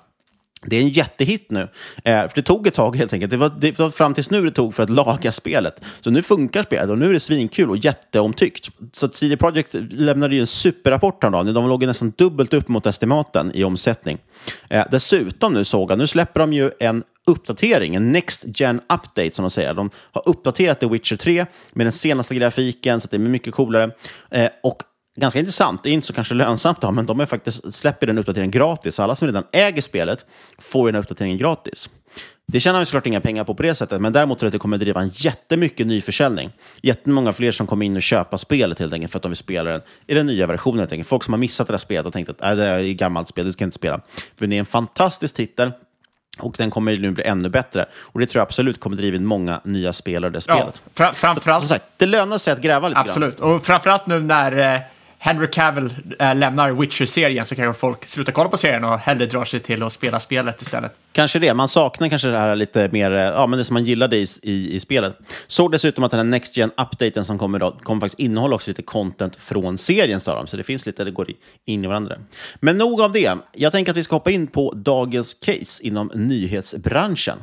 Det 0.66 0.76
är 0.76 0.80
en 0.80 0.88
jättehit 0.88 1.50
nu. 1.50 1.60
Eh, 2.04 2.20
för 2.20 2.32
det 2.34 2.42
tog 2.42 2.66
ett 2.66 2.74
tag 2.74 2.96
helt 2.96 3.12
enkelt. 3.12 3.30
Det 3.30 3.36
var, 3.36 3.52
det 3.58 3.78
var 3.78 3.90
fram 3.90 4.14
tills 4.14 4.30
nu 4.30 4.42
det 4.42 4.50
tog 4.50 4.74
för 4.74 4.82
att 4.82 4.90
laga 4.90 5.32
spelet. 5.32 5.80
Så 6.00 6.10
nu 6.10 6.22
funkar 6.22 6.62
spelet 6.62 6.90
och 6.90 6.98
nu 6.98 7.08
är 7.08 7.12
det 7.12 7.20
svinkul 7.20 7.70
och 7.70 7.76
jätteomtyckt. 7.76 8.70
Så 8.92 9.08
CD 9.08 9.36
Projekt 9.36 9.74
lämnade 9.90 10.34
ju 10.34 10.40
en 10.40 10.46
superrapport 10.46 11.22
häromdagen. 11.22 11.54
De 11.54 11.68
låg 11.68 11.86
nästan 11.86 12.12
dubbelt 12.16 12.54
upp 12.54 12.68
mot 12.68 12.86
estimaten 12.86 13.50
i 13.54 13.64
omsättning. 13.64 14.18
Eh, 14.70 14.84
dessutom 14.90 15.54
nu 15.54 15.64
såg 15.64 15.90
jag, 15.90 15.98
nu 15.98 16.06
släpper 16.06 16.40
de 16.40 16.52
ju 16.52 16.70
en 16.80 17.02
uppdatering, 17.26 17.94
en 17.94 18.12
Next 18.12 18.44
Gen 18.60 18.80
Update 18.80 19.30
som 19.32 19.42
de 19.42 19.50
säger. 19.50 19.74
De 19.74 19.90
har 20.12 20.28
uppdaterat 20.28 20.80
The 20.80 20.86
Witcher 20.86 21.16
3 21.16 21.46
med 21.72 21.86
den 21.86 21.92
senaste 21.92 22.34
grafiken 22.34 23.00
så 23.00 23.06
att 23.06 23.10
det 23.10 23.16
är 23.16 23.18
mycket 23.18 23.54
coolare. 23.54 23.90
Eh, 24.30 24.48
och 24.62 24.82
ganska 25.20 25.38
intressant. 25.38 25.82
Det 25.82 25.90
är 25.90 25.92
inte 25.92 26.06
så 26.06 26.12
kanske 26.12 26.34
lönsamt, 26.34 26.80
då, 26.80 26.90
men 26.90 27.06
de 27.06 27.20
är 27.20 27.26
faktiskt, 27.26 27.74
släpper 27.74 28.06
den 28.06 28.18
uppdateringen 28.18 28.50
gratis. 28.50 29.00
Alla 29.00 29.16
som 29.16 29.28
redan 29.28 29.44
äger 29.52 29.82
spelet 29.82 30.26
får 30.58 30.92
den 30.92 31.00
uppdateringen 31.00 31.38
gratis. 31.38 31.90
Det 32.52 32.60
tjänar 32.60 32.78
vi 32.78 32.86
såklart 32.86 33.06
inga 33.06 33.20
pengar 33.20 33.44
på 33.44 33.54
på 33.54 33.62
det 33.62 33.74
sättet, 33.74 34.00
men 34.00 34.12
däremot 34.12 34.38
tror 34.38 34.46
jag 34.46 34.50
att 34.50 34.52
det 34.52 34.58
kommer 34.58 34.78
driva 34.78 35.00
en 35.00 35.08
jättemycket 35.08 35.86
nyförsäljning. 35.86 36.50
Jättemånga 36.82 37.32
fler 37.32 37.50
som 37.50 37.66
kommer 37.66 37.86
in 37.86 37.96
och 37.96 38.02
köpa 38.02 38.38
spelet 38.38 38.78
helt 38.78 38.92
enkelt 38.92 39.12
för 39.12 39.18
att 39.18 39.22
de 39.22 39.28
vill 39.28 39.36
spela 39.36 39.70
den 39.70 39.80
i 40.06 40.14
den 40.14 40.26
nya 40.26 40.46
versionen. 40.46 40.78
Helt 40.78 40.92
enkelt. 40.92 41.08
Folk 41.08 41.24
som 41.24 41.34
har 41.34 41.38
missat 41.38 41.66
det 41.66 41.72
här 41.72 41.78
spelet 41.78 42.06
och 42.06 42.12
tänkt 42.12 42.30
att 42.30 42.42
äh, 42.42 42.56
det 42.56 42.64
är 42.64 42.78
ett 42.78 42.96
gammalt 42.96 43.28
spel, 43.28 43.44
det 43.44 43.52
ska 43.52 43.62
jag 43.62 43.66
inte 43.66 43.74
spela. 43.74 44.00
För 44.38 44.46
det 44.46 44.56
är 44.56 44.58
en 44.60 44.66
fantastisk 44.66 45.34
titel. 45.34 45.72
Och 46.38 46.54
den 46.58 46.70
kommer 46.70 46.96
nu 46.96 47.10
bli 47.10 47.24
ännu 47.24 47.48
bättre. 47.48 47.86
Och 47.94 48.20
det 48.20 48.26
tror 48.26 48.40
jag 48.40 48.46
absolut 48.46 48.80
kommer 48.80 48.96
driva 48.96 49.16
in 49.16 49.24
många 49.24 49.60
nya 49.64 49.92
spelare 49.92 50.30
i 50.30 50.32
det 50.32 50.40
spelet. 50.40 50.82
Ja, 50.96 51.12
framförallt... 51.12 51.66
Sagt, 51.66 51.84
det 51.96 52.06
lönar 52.06 52.38
sig 52.38 52.52
att 52.52 52.60
gräva 52.60 52.88
lite 52.88 53.00
Absolut, 53.00 53.38
grann. 53.38 53.52
och 53.52 53.66
framförallt 53.66 54.06
nu 54.06 54.20
när 54.20 54.74
eh, 54.74 54.80
Henry 55.22 55.46
Cavill 55.46 55.90
äh, 56.18 56.34
lämnar 56.34 56.72
Witcher-serien 56.72 57.46
så 57.46 57.54
kanske 57.54 57.80
folk 57.80 58.04
slutar 58.04 58.32
kolla 58.32 58.48
på 58.48 58.56
serien 58.56 58.84
och 58.84 58.98
hellre 58.98 59.26
drar 59.26 59.44
sig 59.44 59.60
till 59.60 59.82
att 59.82 59.92
spela 59.92 60.20
spelet 60.20 60.62
istället. 60.62 60.92
Kanske 61.12 61.38
det. 61.38 61.54
Man 61.54 61.68
saknar 61.68 62.08
kanske 62.08 62.28
det 62.28 62.38
här 62.38 62.56
lite 62.56 62.88
mer, 62.92 63.10
eh, 63.10 63.22
ja 63.22 63.46
men 63.46 63.58
det 63.58 63.64
som 63.64 63.74
man 63.74 63.84
gillade 63.84 64.16
i, 64.16 64.26
i, 64.42 64.76
i 64.76 64.80
spelet. 64.80 65.18
Såg 65.46 65.72
dessutom 65.72 66.04
att 66.04 66.10
den 66.10 66.18
här 66.18 66.24
Next 66.24 66.56
gen 66.56 66.70
updaten 66.70 67.24
som 67.24 67.38
kommer 67.38 67.58
idag 67.58 67.78
kommer 67.82 68.00
faktiskt 68.00 68.20
innehålla 68.20 68.54
också 68.54 68.70
lite 68.70 68.82
content 68.82 69.36
från 69.36 69.78
serien, 69.78 70.20
står 70.20 70.36
de. 70.36 70.46
Så 70.46 70.56
det 70.56 70.62
finns 70.62 70.86
lite, 70.86 71.04
det 71.04 71.10
går 71.10 71.30
in 71.64 71.84
i 71.84 71.86
varandra. 71.86 72.16
Men 72.60 72.78
nog 72.78 73.00
av 73.00 73.12
det. 73.12 73.34
Jag 73.52 73.72
tänker 73.72 73.90
att 73.90 73.96
vi 73.96 74.04
ska 74.04 74.16
hoppa 74.16 74.30
in 74.30 74.46
på 74.46 74.72
dagens 74.72 75.34
case 75.34 75.82
inom 75.82 76.10
nyhetsbranschen. 76.14 77.38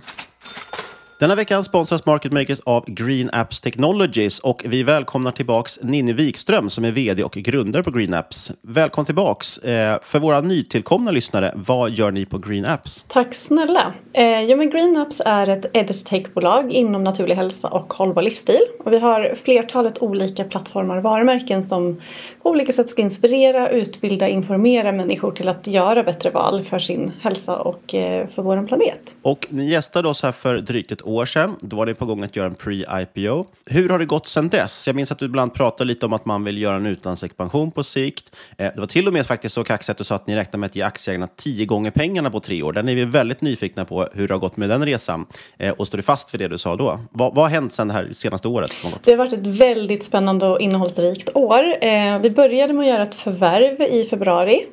Denna 1.20 1.36
veckan 1.36 1.64
sponsras 1.64 2.06
Market 2.06 2.32
Makers 2.32 2.60
av 2.64 2.86
Green 2.88 3.30
Apps 3.34 3.60
Technologies 3.60 4.40
och 4.40 4.62
vi 4.66 4.84
välkomnar 4.84 5.32
tillbaks 5.32 5.80
Ninni 5.82 6.14
Wikström 6.14 6.70
som 6.70 6.86
är 6.86 6.92
vd 6.92 7.24
och 7.24 7.32
grundare 7.32 7.84
på 7.84 7.92
Green 7.92 8.14
Apps. 8.14 8.52
Välkommen 8.62 9.06
tillbaks. 9.06 9.58
Eh, 9.58 10.00
för 10.02 10.20
våra 10.20 10.42
nytillkomna 10.42 11.12
lyssnare, 11.12 11.52
vad 11.56 11.92
gör 11.92 12.12
ni 12.12 12.26
på 12.26 12.38
Green 12.38 12.66
Apps? 12.66 13.06
Tack 13.08 13.34
snälla. 13.34 13.94
Eh, 14.14 14.24
ja, 14.24 14.56
men 14.56 14.70
Green 14.70 14.98
Apps 14.98 15.22
är 15.26 15.48
ett 15.48 15.66
edtech-bolag 15.74 16.72
inom 16.72 17.04
naturlig 17.04 17.36
hälsa 17.36 17.68
och 17.68 17.94
hållbar 17.94 18.22
livsstil. 18.22 18.62
Och 18.86 18.94
vi 18.94 19.00
har 19.00 19.36
flertalet 19.36 20.02
olika 20.02 20.44
plattformar 20.44 20.98
och 20.98 21.04
varumärken 21.04 21.64
som 21.64 22.02
på 22.44 22.50
olika 22.50 22.74
sätt 22.74 22.90
ska 22.90 23.02
inspirera, 23.02 23.70
utbilda, 23.70 24.28
informera 24.28 24.92
människor 24.92 25.32
till 25.32 25.50
att 25.50 25.68
göra 25.68 26.04
bättre 26.04 26.30
val 26.30 26.64
för 26.64 26.80
sin 26.80 27.12
hälsa 27.22 27.56
och 27.56 27.96
eh, 27.96 28.28
för 28.28 28.42
vår 28.42 28.68
planet. 28.68 29.16
Och 29.22 29.48
ni 29.50 29.70
gästade 29.70 30.08
oss 30.08 30.24
här 30.24 30.32
för 30.32 30.58
drygt 30.58 30.92
ett 30.92 31.07
år 31.08 31.26
sedan. 31.26 31.56
Då 31.62 31.76
var 31.76 31.86
det 31.86 31.96
på 31.96 32.06
gång 32.06 32.24
att 32.24 32.36
göra 32.36 32.48
en 32.48 32.56
pre-IPO. 32.56 33.46
Hur 33.66 33.90
har 33.90 34.00
det 34.00 34.06
gått 34.06 34.28
sedan 34.28 34.50
dess? 34.50 34.88
Jag 34.88 34.96
minns 34.96 35.12
att 35.12 35.20
du 35.20 35.26
ibland 35.26 35.54
pratade 35.54 35.88
lite 35.88 36.06
om 36.06 36.14
att 36.14 36.26
man 36.26 36.44
vill 36.44 36.58
göra 36.58 36.76
en 36.76 36.86
utlandsexpansion 36.86 37.72
på 37.72 37.84
sikt. 37.84 38.36
Eh, 38.58 38.72
det 38.76 38.80
var 38.80 38.88
till 38.88 39.08
och 39.08 39.14
med 39.14 39.26
faktiskt 39.26 39.56
så 39.56 39.64
kaxigt 39.64 39.90
att 39.90 39.98
du 39.98 40.04
sa 40.04 40.16
att 40.16 40.28
ni 40.28 40.36
räknar 40.36 40.58
med 40.58 40.68
att 40.68 40.76
ge 40.76 40.82
aktieägarna 40.82 41.28
tio 41.36 41.66
gånger 41.66 41.92
pengarna 41.92 42.30
på 42.30 42.40
tre 42.40 42.64
år. 42.64 42.74
Den 42.74 42.90
är 42.90 42.96
vi 42.96 43.06
väldigt 43.06 43.42
nyfikna 43.42 43.86
på 43.86 44.08
hur 44.14 44.28
det 44.28 44.34
har 44.34 44.40
gått 44.40 44.58
med 44.58 44.70
den 44.70 44.86
resan. 44.86 45.26
Eh, 45.58 45.72
och 45.72 45.88
står 45.88 45.98
du 45.98 46.04
fast 46.04 46.30
för 46.30 46.38
det 46.38 46.48
du 46.48 46.58
sa 46.58 46.76
då? 46.76 47.00
Vad, 47.12 47.36
vad 47.36 47.46
har 47.46 47.50
hänt 47.50 47.74
sedan 47.74 47.88
det 47.88 47.94
här 47.94 48.10
senaste 48.12 48.48
året? 48.48 48.72
Som 48.72 48.92
gått? 48.92 49.04
Det 49.04 49.12
har 49.12 49.18
varit 49.18 49.34
ett 49.34 49.48
väldigt 49.48 50.04
spännande 50.04 50.48
och 50.48 50.62
innehållsrikt 50.62 51.30
år. 51.36 51.84
Eh, 51.84 52.20
vi 52.20 52.30
började 52.30 52.74
med 52.74 52.82
att 52.82 52.88
göra 52.88 53.04
ett 53.04 53.16
förvärv 53.16 53.82
i 53.82 54.08
februari 54.10 54.66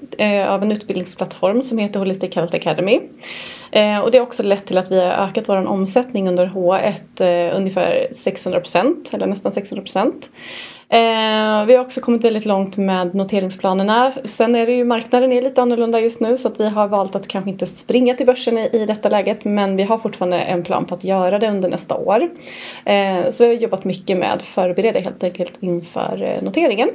av 0.48 0.62
en 0.62 0.72
utbildningsplattform 0.72 1.62
som 1.62 1.78
heter 1.78 1.98
Holistic 1.98 2.34
Health 2.36 2.54
Academy. 2.54 3.00
och 4.02 4.10
det 4.10 4.18
har 4.18 4.20
också 4.20 4.42
lett 4.42 4.66
till 4.66 4.78
att 4.78 4.90
vi 4.90 5.00
har 5.00 5.10
ökat 5.10 5.48
vår 5.48 5.66
omsättning 5.66 6.23
under 6.28 6.46
H1 6.46 7.20
eh, 7.20 7.56
ungefär 7.56 8.08
600 8.12 8.60
procent, 8.60 9.14
eller 9.14 9.26
nästan 9.26 9.52
600 9.52 9.82
procent. 9.82 10.30
Eh, 10.88 11.64
vi 11.66 11.74
har 11.74 11.78
också 11.78 12.00
kommit 12.00 12.24
väldigt 12.24 12.46
långt 12.46 12.76
med 12.76 13.14
noteringsplanerna. 13.14 14.12
Sen 14.24 14.54
är 14.54 14.66
det 14.66 14.72
ju 14.72 14.84
marknaden 14.84 15.32
är 15.32 15.42
lite 15.42 15.62
annorlunda 15.62 16.00
just 16.00 16.20
nu 16.20 16.36
så 16.36 16.48
att 16.48 16.60
vi 16.60 16.68
har 16.68 16.88
valt 16.88 17.16
att 17.16 17.28
kanske 17.28 17.50
inte 17.50 17.66
springa 17.66 18.14
till 18.14 18.26
börsen 18.26 18.58
i, 18.58 18.70
i 18.72 18.86
detta 18.86 19.08
läget 19.08 19.44
men 19.44 19.76
vi 19.76 19.82
har 19.82 19.98
fortfarande 19.98 20.40
en 20.40 20.62
plan 20.62 20.86
på 20.86 20.94
att 20.94 21.04
göra 21.04 21.38
det 21.38 21.48
under 21.48 21.68
nästa 21.68 21.94
år. 21.94 22.28
Eh, 22.84 23.30
så 23.30 23.44
vi 23.44 23.54
har 23.54 23.62
jobbat 23.62 23.84
mycket 23.84 24.18
med 24.18 24.32
att 24.32 24.42
förbereda 24.42 24.98
helt 24.98 25.24
enkelt 25.24 25.52
inför 25.60 26.22
eh, 26.22 26.44
noteringen. 26.44 26.88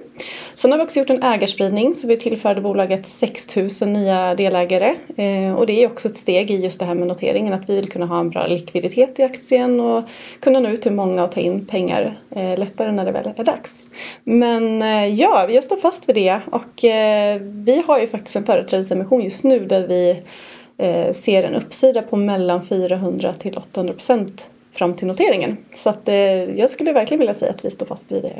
Sen 0.55 0.71
har 0.71 0.77
vi 0.77 0.85
också 0.85 0.99
gjort 0.99 1.09
en 1.09 1.23
ägarspridning 1.23 1.93
så 1.93 2.07
vi 2.07 2.17
tillförde 2.17 2.61
bolaget 2.61 3.05
6000 3.05 3.93
nya 3.93 4.35
delägare 4.35 4.95
eh, 5.17 5.55
och 5.55 5.65
det 5.65 5.83
är 5.83 5.87
också 5.87 6.07
ett 6.07 6.15
steg 6.15 6.51
i 6.51 6.63
just 6.63 6.79
det 6.79 6.85
här 6.85 6.95
med 6.95 7.07
noteringen 7.07 7.53
att 7.53 7.69
vi 7.69 7.75
vill 7.75 7.89
kunna 7.89 8.05
ha 8.05 8.19
en 8.19 8.29
bra 8.29 8.47
likviditet 8.47 9.19
i 9.19 9.23
aktien 9.23 9.79
och 9.79 10.03
kunna 10.39 10.59
nå 10.59 10.69
ut 10.69 10.81
till 10.81 10.91
många 10.91 11.23
och 11.23 11.31
ta 11.31 11.39
in 11.39 11.65
pengar 11.65 12.17
eh, 12.35 12.59
lättare 12.59 12.91
när 12.91 13.05
det 13.05 13.11
väl 13.11 13.29
är 13.35 13.43
dags. 13.43 13.78
Men 14.23 14.81
eh, 14.81 15.05
ja, 15.05 15.49
jag 15.49 15.63
står 15.63 15.77
fast 15.77 16.09
vid 16.09 16.15
det 16.15 16.39
och 16.51 16.83
eh, 16.85 17.41
vi 17.41 17.83
har 17.87 17.99
ju 17.99 18.07
faktiskt 18.07 18.35
en 18.35 18.45
företrädesemission 18.45 19.23
just 19.23 19.43
nu 19.43 19.65
där 19.65 19.87
vi 19.87 20.21
eh, 20.77 21.11
ser 21.11 21.43
en 21.43 21.55
uppsida 21.55 22.01
på 22.01 22.15
mellan 22.15 22.61
400 22.61 23.33
till 23.33 23.57
800 23.57 23.93
procent 23.93 24.49
fram 24.71 24.93
till 24.93 25.07
noteringen. 25.07 25.57
Så 25.75 25.89
att, 25.89 26.07
eh, 26.07 26.15
jag 26.15 26.69
skulle 26.69 26.93
verkligen 26.93 27.19
vilja 27.19 27.33
säga 27.33 27.51
att 27.51 27.65
vi 27.65 27.69
står 27.69 27.85
fast 27.85 28.11
vid 28.11 28.25
eh, 28.25 28.31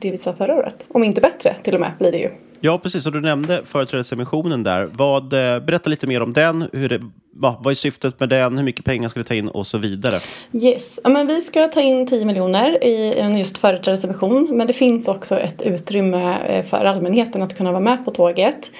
det 0.00 0.10
vi 0.10 0.18
sa 0.18 0.32
förra 0.32 0.54
året. 0.54 0.86
Om 0.88 1.04
inte 1.04 1.20
bättre 1.20 1.56
till 1.62 1.74
och 1.74 1.80
med 1.80 1.92
blir 1.98 2.12
det 2.12 2.18
ju. 2.18 2.30
Ja, 2.60 2.78
precis. 2.78 3.06
Och 3.06 3.12
du 3.12 3.20
nämnde 3.20 3.60
företrädesemissionen 3.64 4.62
där. 4.62 4.90
Vad, 4.92 5.32
eh, 5.32 5.60
berätta 5.60 5.90
lite 5.90 6.06
mer 6.06 6.22
om 6.22 6.32
den. 6.32 6.68
Hur 6.72 6.88
det, 6.88 7.00
va, 7.36 7.60
vad 7.60 7.70
är 7.70 7.74
syftet 7.74 8.20
med 8.20 8.28
den? 8.28 8.56
Hur 8.56 8.64
mycket 8.64 8.84
pengar 8.84 9.08
ska 9.08 9.20
du 9.20 9.24
ta 9.24 9.34
in 9.34 9.48
och 9.48 9.66
så 9.66 9.78
vidare? 9.78 10.14
Yes, 10.52 11.00
ja, 11.04 11.10
men 11.10 11.26
vi 11.26 11.40
ska 11.40 11.68
ta 11.68 11.80
in 11.80 12.06
10 12.06 12.24
miljoner 12.24 12.84
i 12.84 13.14
en 13.18 13.38
just 13.38 13.58
företrädesemission. 13.58 14.56
Men 14.56 14.66
det 14.66 14.72
finns 14.72 15.08
också 15.08 15.38
ett 15.38 15.62
utrymme 15.62 16.38
eh, 16.48 16.64
för 16.64 16.84
allmänheten 16.84 17.42
att 17.42 17.56
kunna 17.56 17.72
vara 17.72 17.80
med 17.80 18.04
på 18.04 18.10
tåget. 18.10 18.70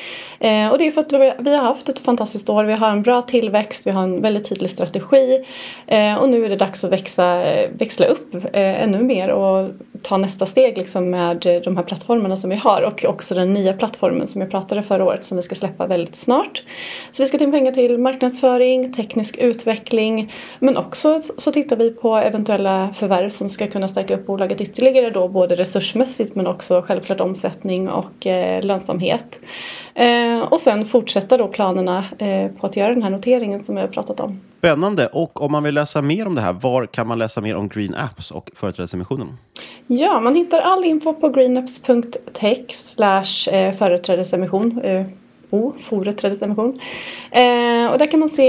Eh, 0.41 0.69
och 0.69 0.79
det 0.79 0.87
är 0.87 0.91
för 0.91 1.01
att 1.01 1.13
vi 1.47 1.57
har 1.57 1.63
haft 1.63 1.89
ett 1.89 2.01
fantastiskt 2.01 2.49
år. 2.49 2.65
Vi 2.65 2.73
har 2.73 2.91
en 2.91 3.03
bra 3.03 3.23
tillväxt, 3.23 3.87
vi 3.87 3.91
har 3.91 4.03
en 4.03 4.23
väldigt 4.23 4.49
tydlig 4.49 4.71
strategi. 4.71 5.45
Eh, 5.87 6.15
och 6.15 6.29
nu 6.29 6.45
är 6.45 6.49
det 6.49 6.57
dags 6.57 6.85
att 6.85 6.93
växa, 6.93 7.45
eh, 7.45 7.71
växla 7.79 8.07
upp 8.07 8.35
eh, 8.35 8.83
ännu 8.83 9.03
mer 9.03 9.29
och 9.29 9.71
ta 10.03 10.17
nästa 10.17 10.47
steg 10.47 10.79
liksom, 10.79 11.11
med 11.11 11.61
de 11.65 11.77
här 11.77 11.85
plattformarna 11.85 12.37
som 12.37 12.51
vi 12.51 12.57
har. 12.57 12.83
Och 12.83 13.05
också 13.05 13.35
den 13.35 13.53
nya 13.53 13.73
plattformen 13.73 14.27
som 14.27 14.41
jag 14.41 14.51
pratade 14.51 14.83
förra 14.83 15.05
året 15.05 15.25
som 15.25 15.37
vi 15.37 15.43
ska 15.43 15.55
släppa 15.55 15.87
väldigt 15.87 16.17
snart. 16.17 16.63
Så 17.11 17.23
vi 17.23 17.29
ska 17.29 17.39
ta 17.39 17.45
in 17.45 17.53
pengar 17.53 17.73
till 17.73 17.99
marknadsföring 17.99 18.44
marknadsföring, 18.45 18.93
teknisk 18.93 19.39
utveckling 19.39 20.33
men 20.59 20.77
också 20.77 21.21
så 21.39 21.53
tittar 21.53 21.77
vi 21.77 21.91
på 21.91 22.17
eventuella 22.17 22.93
förvärv 22.93 23.29
som 23.29 23.51
ska 23.51 23.67
kunna 23.67 23.89
stärka 23.89 24.15
upp 24.15 24.27
bolaget 24.27 24.61
ytterligare 24.61 25.11
då 25.11 25.29
både 25.29 25.57
resursmässigt 25.57 26.35
men 26.35 26.47
också 26.47 26.83
självklart 26.83 27.21
omsättning 27.21 27.89
och 27.89 28.27
eh, 28.27 28.65
lönsamhet. 28.65 29.41
Eh, 29.95 30.41
och 30.41 30.61
sen 30.61 30.85
fortsätta 30.85 31.37
då 31.37 31.49
planerna 31.49 32.05
eh, 32.19 32.51
på 32.61 32.67
att 32.67 32.77
göra 32.77 32.95
den 32.95 33.03
här 33.03 33.11
noteringen 33.11 33.65
som 33.65 33.77
jag 33.77 33.85
har 33.85 33.93
pratat 33.93 34.21
om. 34.21 34.41
Spännande. 34.59 35.07
Och 35.07 35.43
om 35.43 35.53
man 35.53 35.63
vill 35.63 35.75
läsa 35.75 36.03
mer 36.03 36.27
om 36.27 36.35
det 36.35 36.41
här, 36.41 36.53
var 36.53 36.87
kan 36.87 37.07
man 37.07 37.19
läsa 37.19 37.41
mer 37.41 37.57
om 37.57 37.69
Green 37.69 37.95
Apps 37.95 38.31
och 38.31 38.51
företrädesemissionen? 38.55 39.29
Ja, 39.87 40.21
man 40.21 40.35
hittar 40.35 40.61
all 40.61 40.85
info 40.85 41.13
på 41.13 41.29
greenapps.tech 41.29 43.49
eh, 43.49 43.73
företrädesemission. 43.73 44.81
Eh, 45.55 45.61
O, 45.61 45.75
företrädesemission. 45.79 46.79
Eh, 47.31 47.93
och 47.93 47.99
där 47.99 48.11
kan 48.11 48.21
man 48.21 48.29
se 48.29 48.49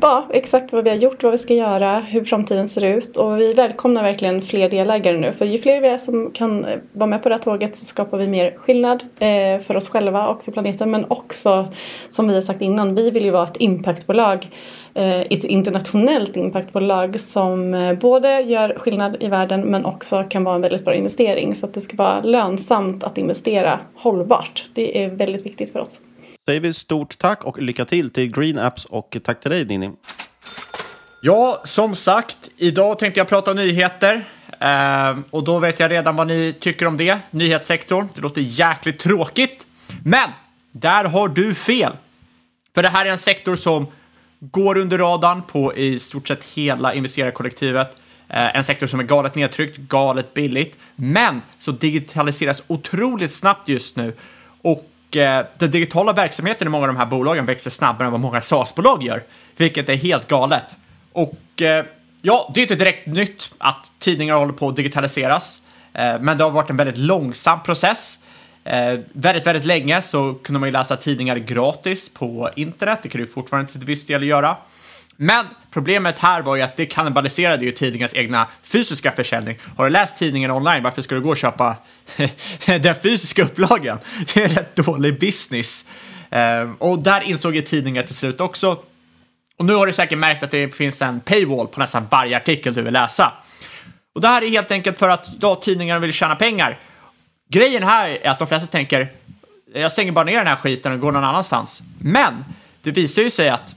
ja, 0.00 0.26
exakt 0.32 0.72
vad 0.72 0.84
vi 0.84 0.90
har 0.90 0.96
gjort, 0.96 1.22
vad 1.22 1.32
vi 1.32 1.38
ska 1.38 1.54
göra, 1.54 1.98
hur 1.98 2.24
framtiden 2.24 2.68
ser 2.68 2.84
ut. 2.84 3.16
Och 3.16 3.40
vi 3.40 3.54
välkomnar 3.54 4.02
verkligen 4.02 4.42
fler 4.42 4.70
delägare 4.70 5.16
nu. 5.16 5.32
För 5.32 5.44
ju 5.44 5.58
fler 5.58 5.80
vi 5.80 5.88
är 5.88 5.98
som 5.98 6.30
kan 6.30 6.64
eh, 6.64 6.78
vara 6.92 7.06
med 7.06 7.22
på 7.22 7.28
det 7.28 7.34
här 7.34 7.42
tåget 7.42 7.76
så 7.76 7.84
skapar 7.84 8.18
vi 8.18 8.26
mer 8.26 8.54
skillnad 8.56 9.04
eh, 9.18 9.58
för 9.58 9.76
oss 9.76 9.88
själva 9.88 10.28
och 10.28 10.44
för 10.44 10.52
planeten. 10.52 10.90
Men 10.90 11.04
också, 11.08 11.68
som 12.08 12.28
vi 12.28 12.34
har 12.34 12.42
sagt 12.42 12.62
innan, 12.62 12.94
vi 12.94 13.10
vill 13.10 13.24
ju 13.24 13.30
vara 13.30 13.44
ett 13.44 13.60
impactbolag 13.60 14.46
Eh, 14.94 15.20
ett 15.20 15.44
internationellt 15.44 16.36
impactbolag 16.36 17.20
som 17.20 17.74
eh, 17.74 17.98
både 17.98 18.40
gör 18.40 18.78
skillnad 18.78 19.16
i 19.20 19.28
världen 19.28 19.60
men 19.60 19.84
också 19.84 20.24
kan 20.28 20.44
vara 20.44 20.54
en 20.54 20.60
väldigt 20.60 20.84
bra 20.84 20.94
investering. 20.94 21.54
Så 21.54 21.66
att 21.66 21.74
det 21.74 21.80
ska 21.80 21.96
vara 21.96 22.20
lönsamt 22.20 23.04
att 23.04 23.18
investera 23.18 23.80
hållbart. 23.94 24.70
Det 24.74 25.04
är 25.04 25.10
väldigt 25.10 25.46
viktigt 25.46 25.72
för 25.72 25.80
oss. 25.80 26.00
Säger 26.50 26.60
vi 26.60 26.74
stort 26.74 27.18
tack 27.18 27.44
och 27.44 27.62
lycka 27.62 27.84
till 27.84 28.10
till 28.10 28.32
Green 28.32 28.58
Apps 28.58 28.84
och 28.84 29.16
tack 29.24 29.40
till 29.40 29.50
dig 29.50 29.64
Ninni. 29.64 29.90
Ja, 31.22 31.62
som 31.64 31.94
sagt, 31.94 32.48
idag 32.56 32.98
tänkte 32.98 33.20
jag 33.20 33.28
prata 33.28 33.52
nyheter. 33.52 34.24
Eh, 34.60 35.18
och 35.30 35.44
då 35.44 35.58
vet 35.58 35.80
jag 35.80 35.90
redan 35.90 36.16
vad 36.16 36.26
ni 36.26 36.54
tycker 36.60 36.86
om 36.86 36.96
det, 36.96 37.18
nyhetssektorn. 37.30 38.08
Det 38.14 38.20
låter 38.20 38.40
jäkligt 38.40 38.98
tråkigt. 38.98 39.66
Men 40.04 40.30
där 40.72 41.04
har 41.04 41.28
du 41.28 41.54
fel. 41.54 41.92
För 42.74 42.82
det 42.82 42.88
här 42.88 43.06
är 43.06 43.10
en 43.10 43.18
sektor 43.18 43.56
som 43.56 43.86
går 44.40 44.78
under 44.78 44.98
radarn 44.98 45.42
på 45.42 45.76
i 45.76 45.98
stort 45.98 46.28
sett 46.28 46.44
hela 46.44 46.94
investerarkollektivet. 46.94 47.96
Eh, 48.28 48.56
en 48.56 48.64
sektor 48.64 48.86
som 48.86 49.00
är 49.00 49.04
galet 49.04 49.34
nedtryckt, 49.34 49.76
galet 49.76 50.34
billigt, 50.34 50.78
men 50.96 51.42
som 51.58 51.76
digitaliseras 51.76 52.62
otroligt 52.66 53.32
snabbt 53.32 53.68
just 53.68 53.96
nu. 53.96 54.14
Och 54.62 54.89
Eh, 55.16 55.46
den 55.58 55.70
digitala 55.70 56.12
verksamheten 56.12 56.66
i 56.66 56.70
många 56.70 56.82
av 56.82 56.88
de 56.88 56.96
här 56.96 57.06
bolagen 57.06 57.46
växer 57.46 57.70
snabbare 57.70 58.06
än 58.06 58.12
vad 58.12 58.20
många 58.20 58.40
SaaS-bolag 58.40 59.02
gör, 59.02 59.22
vilket 59.56 59.88
är 59.88 59.96
helt 59.96 60.28
galet. 60.28 60.76
Och 61.12 61.62
eh, 61.62 61.84
ja, 62.22 62.50
det 62.54 62.60
är 62.60 62.62
inte 62.62 62.74
direkt 62.74 63.06
nytt 63.06 63.52
att 63.58 63.90
tidningar 63.98 64.34
håller 64.34 64.52
på 64.52 64.68
att 64.68 64.76
digitaliseras, 64.76 65.62
eh, 65.92 66.20
men 66.20 66.38
det 66.38 66.44
har 66.44 66.50
varit 66.50 66.70
en 66.70 66.76
väldigt 66.76 66.98
långsam 66.98 67.62
process. 67.62 68.18
Eh, 68.64 68.98
väldigt, 69.12 69.46
väldigt 69.46 69.64
länge 69.64 70.02
så 70.02 70.34
kunde 70.34 70.60
man 70.60 70.68
ju 70.68 70.72
läsa 70.72 70.96
tidningar 70.96 71.36
gratis 71.36 72.14
på 72.14 72.50
internet. 72.56 72.98
Det 73.02 73.08
kan 73.08 73.20
du 73.20 73.26
fortfarande 73.26 73.72
till 73.72 73.80
viss 73.80 74.06
del 74.06 74.22
göra. 74.22 74.56
Men 75.22 75.46
problemet 75.70 76.18
här 76.18 76.42
var 76.42 76.56
ju 76.56 76.62
att 76.62 76.76
det 76.76 76.86
kannibaliserade 76.86 77.64
ju 77.64 77.72
tidningens 77.72 78.14
egna 78.14 78.48
fysiska 78.62 79.12
försäljning. 79.12 79.58
Har 79.76 79.84
du 79.84 79.90
läst 79.90 80.18
tidningen 80.18 80.50
online, 80.50 80.82
varför 80.82 81.02
ska 81.02 81.14
du 81.14 81.20
gå 81.20 81.30
och 81.30 81.36
köpa 81.36 81.76
den 82.66 82.94
fysiska 83.02 83.42
upplagan? 83.42 83.98
Det 84.34 84.42
är 84.42 84.48
rätt 84.48 84.76
dålig 84.76 85.20
business. 85.20 85.84
Eh, 86.30 86.70
och 86.78 86.98
där 86.98 87.20
insåg 87.20 87.56
ju 87.56 87.62
tidningen 87.62 88.06
till 88.06 88.14
slut 88.14 88.40
också. 88.40 88.78
Och 89.56 89.64
nu 89.64 89.74
har 89.74 89.86
du 89.86 89.92
säkert 89.92 90.18
märkt 90.18 90.42
att 90.42 90.50
det 90.50 90.74
finns 90.74 91.02
en 91.02 91.20
paywall 91.20 91.68
på 91.68 91.80
nästan 91.80 92.06
varje 92.10 92.36
artikel 92.36 92.74
du 92.74 92.82
vill 92.82 92.92
läsa. 92.92 93.32
Och 94.14 94.20
det 94.20 94.28
här 94.28 94.42
är 94.42 94.48
helt 94.48 94.70
enkelt 94.70 94.98
för 94.98 95.08
att 95.08 95.30
ja, 95.40 95.54
tidningarna 95.54 96.00
vill 96.00 96.12
tjäna 96.12 96.36
pengar. 96.36 96.78
Grejen 97.50 97.82
här 97.82 98.10
är 98.10 98.30
att 98.30 98.38
de 98.38 98.48
flesta 98.48 98.72
tänker, 98.72 99.12
jag 99.74 99.92
stänger 99.92 100.12
bara 100.12 100.24
ner 100.24 100.38
den 100.38 100.46
här 100.46 100.56
skiten 100.56 100.92
och 100.92 101.00
går 101.00 101.12
någon 101.12 101.24
annanstans. 101.24 101.82
Men 101.98 102.44
det 102.82 102.90
visar 102.90 103.22
ju 103.22 103.30
sig 103.30 103.48
att 103.48 103.76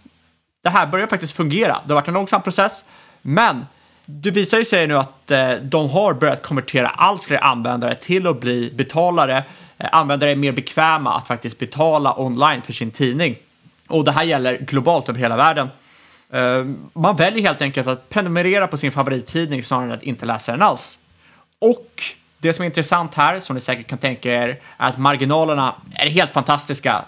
det 0.64 0.70
här 0.70 0.88
börjar 0.88 1.08
faktiskt 1.08 1.36
fungera. 1.36 1.82
Det 1.86 1.94
har 1.94 2.02
varit 2.02 2.08
en 2.08 2.14
långsam 2.14 2.42
process, 2.42 2.84
men 3.22 3.66
det 4.06 4.32
visar 4.32 4.58
ju 4.58 4.66
sig 4.66 4.88
nu 4.88 4.98
att 4.98 5.32
eh, 5.32 5.52
de 5.52 5.90
har 5.90 6.14
börjat 6.14 6.44
konvertera 6.44 6.88
allt 6.88 7.24
fler 7.24 7.44
användare 7.44 7.96
till 7.96 8.28
att 8.28 8.40
bli 8.40 8.74
betalare. 8.76 9.44
Eh, 9.78 9.90
användare 9.92 10.32
är 10.32 10.36
mer 10.36 10.52
bekväma 10.52 11.18
att 11.18 11.28
faktiskt 11.28 11.60
betala 11.60 12.20
online 12.20 12.62
för 12.62 12.74
sin 12.74 12.92
tidning. 12.92 13.38
Och 13.88 14.04
det 14.04 14.12
här 14.12 14.24
gäller 14.24 14.58
globalt 14.58 15.10
över 15.10 15.20
hela 15.20 15.38
världen. 15.38 15.68
Eh, 16.34 16.66
man 16.94 17.16
väljer 17.16 17.42
helt 17.42 17.62
enkelt 17.62 17.88
att 17.88 18.10
prenumerera 18.10 18.68
på 18.68 18.78
sin 18.78 18.92
favorittidning 18.92 19.64
snarare 19.64 19.86
än 19.86 19.92
att 19.92 20.04
inte 20.04 20.26
läsa 20.26 20.52
den 20.52 20.62
alls. 20.62 21.00
Och 21.60 22.04
det 22.40 22.54
som 22.54 22.64
är 22.64 22.66
intressant 22.66 23.16
här, 23.16 23.40
som 23.40 23.54
ni 23.54 23.60
säkert 23.60 23.88
kan 23.88 23.98
tänka 23.98 24.34
er, 24.34 24.48
är 24.78 24.90
att 24.90 24.98
marginalerna 24.98 25.76
är 25.96 26.10
helt 26.10 26.34
fantastiska. 26.34 27.06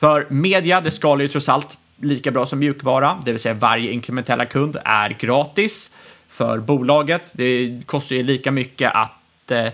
För 0.00 0.26
media, 0.30 0.80
det 0.80 0.90
skalar 0.90 1.22
ju 1.22 1.28
trots 1.28 1.48
allt 1.48 1.78
lika 2.00 2.30
bra 2.30 2.46
som 2.46 2.58
mjukvara, 2.58 3.20
det 3.24 3.32
vill 3.32 3.40
säga 3.40 3.54
varje 3.54 3.90
inkrementella 3.90 4.46
kund 4.46 4.76
är 4.84 5.10
gratis 5.10 5.92
för 6.28 6.58
bolaget. 6.58 7.30
Det 7.32 7.80
kostar 7.86 8.16
ju 8.16 8.22
lika 8.22 8.50
mycket 8.50 8.92
att 8.94 9.50
eh, 9.50 9.68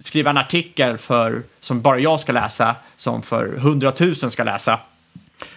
skriva 0.00 0.30
en 0.30 0.36
artikel 0.36 0.98
för, 0.98 1.42
som 1.60 1.82
bara 1.82 1.98
jag 1.98 2.20
ska 2.20 2.32
läsa 2.32 2.76
som 2.96 3.22
för 3.22 3.46
hundratusen 3.46 4.30
ska 4.30 4.44
läsa. 4.44 4.80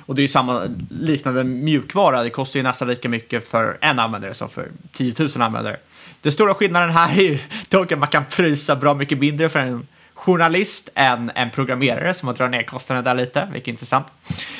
Och 0.05 0.15
det 0.15 0.19
är 0.19 0.23
ju 0.23 0.27
samma 0.27 0.61
liknande 0.89 1.43
mjukvara, 1.43 2.23
det 2.23 2.29
kostar 2.29 2.59
ju 2.59 2.63
nästan 2.63 2.87
lika 2.87 3.09
mycket 3.09 3.49
för 3.49 3.77
en 3.81 3.99
användare 3.99 4.33
som 4.33 4.49
för 4.49 4.67
10 4.91 5.13
000 5.19 5.29
användare. 5.37 5.77
Den 6.21 6.31
stora 6.31 6.53
skillnaden 6.53 6.89
här 6.89 7.19
är 7.19 7.21
ju 7.21 7.39
dock 7.69 7.91
att 7.91 7.99
man 7.99 8.07
kan 8.07 8.25
prisa 8.25 8.75
bra 8.75 8.93
mycket 8.93 9.17
mindre 9.19 9.49
för 9.49 9.59
en 9.59 9.87
journalist 10.25 10.89
än 10.95 11.31
en 11.35 11.49
programmerare 11.49 12.13
som 12.13 12.27
har 12.27 12.35
dragit 12.35 12.51
ner 12.51 12.63
kostnaderna 12.63 13.13
där 13.13 13.21
lite, 13.21 13.47
vilket 13.51 13.67
är 13.67 13.71
intressant. 13.71 14.07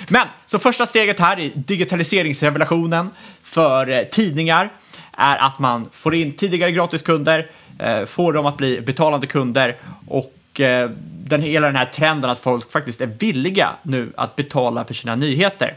Men 0.07 0.27
så 0.45 0.59
första 0.59 0.85
steget 0.85 1.19
här 1.19 1.39
i 1.39 1.51
digitaliseringsrevolutionen 1.55 3.09
för 3.43 3.89
eh, 3.89 4.03
tidningar 4.03 4.69
är 5.17 5.37
att 5.37 5.59
man 5.59 5.89
får 5.91 6.15
in 6.15 6.31
tidigare 6.31 6.71
gratiskunder, 6.71 7.51
eh, 7.79 8.05
får 8.05 8.33
dem 8.33 8.45
att 8.45 8.57
bli 8.57 8.81
betalande 8.81 9.27
kunder 9.27 9.77
och 10.07 10.59
eh, 10.59 10.89
den, 11.03 11.41
hela 11.41 11.67
den 11.67 11.75
här 11.75 11.85
trenden 11.85 12.29
att 12.29 12.39
folk 12.39 12.71
faktiskt 12.71 13.01
är 13.01 13.07
villiga 13.07 13.69
nu 13.83 14.13
att 14.17 14.35
betala 14.35 14.85
för 14.85 14.93
sina 14.93 15.15
nyheter. 15.15 15.75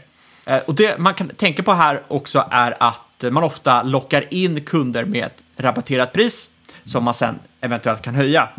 Och 0.65 0.75
det 0.75 0.97
man 0.97 1.13
kan 1.13 1.27
tänka 1.29 1.63
på 1.63 1.73
här 1.73 2.01
också 2.07 2.47
är 2.51 2.75
att 2.79 3.23
man 3.31 3.43
ofta 3.43 3.83
lockar 3.83 4.33
in 4.33 4.61
kunder 4.61 5.05
med 5.05 5.25
ett 5.25 5.43
rabatterat 5.57 6.13
pris 6.13 6.49
som 6.83 7.03
man 7.03 7.13
sen 7.13 7.39
eventuellt 7.61 8.01
kan 8.01 8.15
höja. 8.15 8.49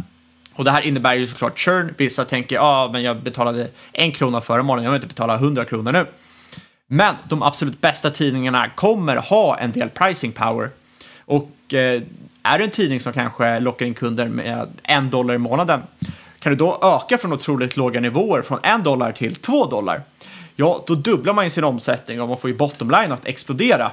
Och 0.59 0.65
det 0.65 0.71
här 0.71 0.83
innebär 0.83 1.15
ju 1.15 1.27
såklart 1.27 1.59
churn. 1.59 1.95
Vissa 1.97 2.25
tänker, 2.25 2.57
ja, 2.57 2.63
ah, 2.63 2.89
men 2.93 3.03
jag 3.03 3.23
betalade 3.23 3.69
en 3.93 4.13
krona 4.13 4.41
förra 4.41 4.63
månaden, 4.63 4.85
jag 4.85 4.93
vill 4.93 5.03
inte 5.03 5.15
betala 5.15 5.35
100 5.35 5.65
kronor 5.65 5.93
nu. 5.93 6.07
Men 6.87 7.15
de 7.29 7.43
absolut 7.43 7.81
bästa 7.81 8.11
tidningarna 8.11 8.69
kommer 8.69 9.17
ha 9.17 9.59
en 9.59 9.73
del 9.73 9.89
pricing 9.89 10.33
power. 10.33 10.71
Och 11.25 11.75
eh, 11.75 12.03
är 12.43 12.59
du 12.59 12.65
en 12.65 12.71
tidning 12.71 13.01
som 13.01 13.13
kanske 13.13 13.61
lockar 13.61 13.87
in 13.87 13.95
kunder 13.95 14.29
med 14.29 14.69
en 14.83 15.11
dollar 15.11 15.35
i 15.35 15.39
månaden, 15.39 15.83
kan 16.41 16.53
du 16.53 16.57
då 16.57 16.79
öka 16.83 17.19
från 17.19 17.33
otroligt 17.33 17.77
låga 17.77 18.01
nivåer 18.01 18.43
från 18.43 18.59
en 18.63 18.83
dollar 18.83 19.13
till 19.13 19.35
två 19.35 19.67
dollar? 19.67 20.03
Ja, 20.57 20.85
då 20.87 20.95
dubblar 20.95 21.33
man 21.33 21.45
ju 21.45 21.51
sin 21.51 21.65
omsättning 21.65 22.21
och 22.21 22.29
man 22.29 22.39
får 22.39 22.51
ju 22.51 22.57
bottom 22.57 22.91
line 22.91 23.13
att 23.13 23.27
explodera. 23.27 23.93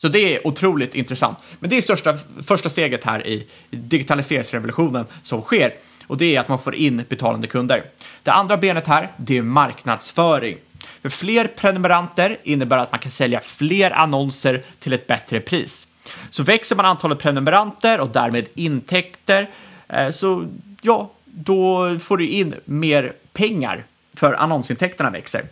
Så 0.00 0.08
det 0.08 0.36
är 0.36 0.46
otroligt 0.46 0.94
intressant. 0.94 1.38
Men 1.58 1.70
det 1.70 1.76
är 1.76 1.82
största, 1.82 2.18
första 2.46 2.68
steget 2.68 3.04
här 3.04 3.26
i 3.26 3.46
digitaliseringsrevolutionen 3.70 5.06
som 5.22 5.42
sker 5.42 5.74
och 6.06 6.16
det 6.16 6.36
är 6.36 6.40
att 6.40 6.48
man 6.48 6.58
får 6.58 6.74
in 6.74 7.04
betalande 7.08 7.46
kunder. 7.46 7.84
Det 8.22 8.30
andra 8.30 8.56
benet 8.56 8.86
här, 8.86 9.12
det 9.16 9.38
är 9.38 9.42
marknadsföring. 9.42 10.58
För 11.02 11.08
fler 11.08 11.46
prenumeranter 11.46 12.38
innebär 12.42 12.78
att 12.78 12.92
man 12.92 13.00
kan 13.00 13.10
sälja 13.10 13.40
fler 13.40 13.90
annonser 13.90 14.62
till 14.78 14.92
ett 14.92 15.06
bättre 15.06 15.40
pris. 15.40 15.88
Så 16.30 16.42
växer 16.42 16.76
man 16.76 16.86
antalet 16.86 17.18
prenumeranter 17.18 18.00
och 18.00 18.08
därmed 18.08 18.48
intäkter, 18.54 19.50
eh, 19.88 20.10
så 20.10 20.46
ja, 20.82 21.10
då 21.24 21.98
får 21.98 22.16
du 22.16 22.28
in 22.28 22.54
mer 22.64 23.12
pengar 23.32 23.84
för 24.14 24.32
annonsintäkterna 24.32 25.10
växer. 25.10 25.44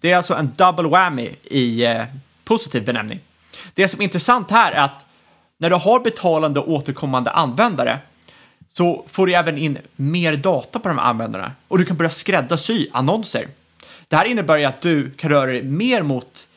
Det 0.00 0.10
är 0.10 0.16
alltså 0.16 0.34
en 0.34 0.52
double 0.56 0.88
whammy 0.88 1.30
i 1.44 1.84
eh, 1.84 2.04
positiv 2.44 2.84
benämning. 2.84 3.20
Det 3.74 3.88
som 3.88 4.00
är 4.00 4.04
intressant 4.04 4.50
här 4.50 4.72
är 4.72 4.80
att 4.80 5.04
när 5.58 5.70
du 5.70 5.76
har 5.76 6.00
betalande 6.00 6.60
och 6.60 6.72
återkommande 6.72 7.30
användare 7.30 7.98
så 8.68 9.04
får 9.08 9.26
du 9.26 9.34
även 9.34 9.58
in 9.58 9.78
mer 9.96 10.36
data 10.36 10.78
på 10.78 10.88
de 10.88 10.98
här 10.98 11.04
användarna 11.04 11.52
och 11.68 11.78
du 11.78 11.84
kan 11.84 11.96
börja 11.96 12.10
skräddarsy 12.10 12.88
annonser. 12.92 13.48
Det 14.08 14.16
här 14.16 14.24
innebär 14.24 14.58
ju 14.58 14.64
att 14.64 14.80
du 14.80 15.10
kan 15.10 15.30
röra 15.30 15.52
dig 15.52 15.62
mer 15.62 16.02
mot 16.02 16.48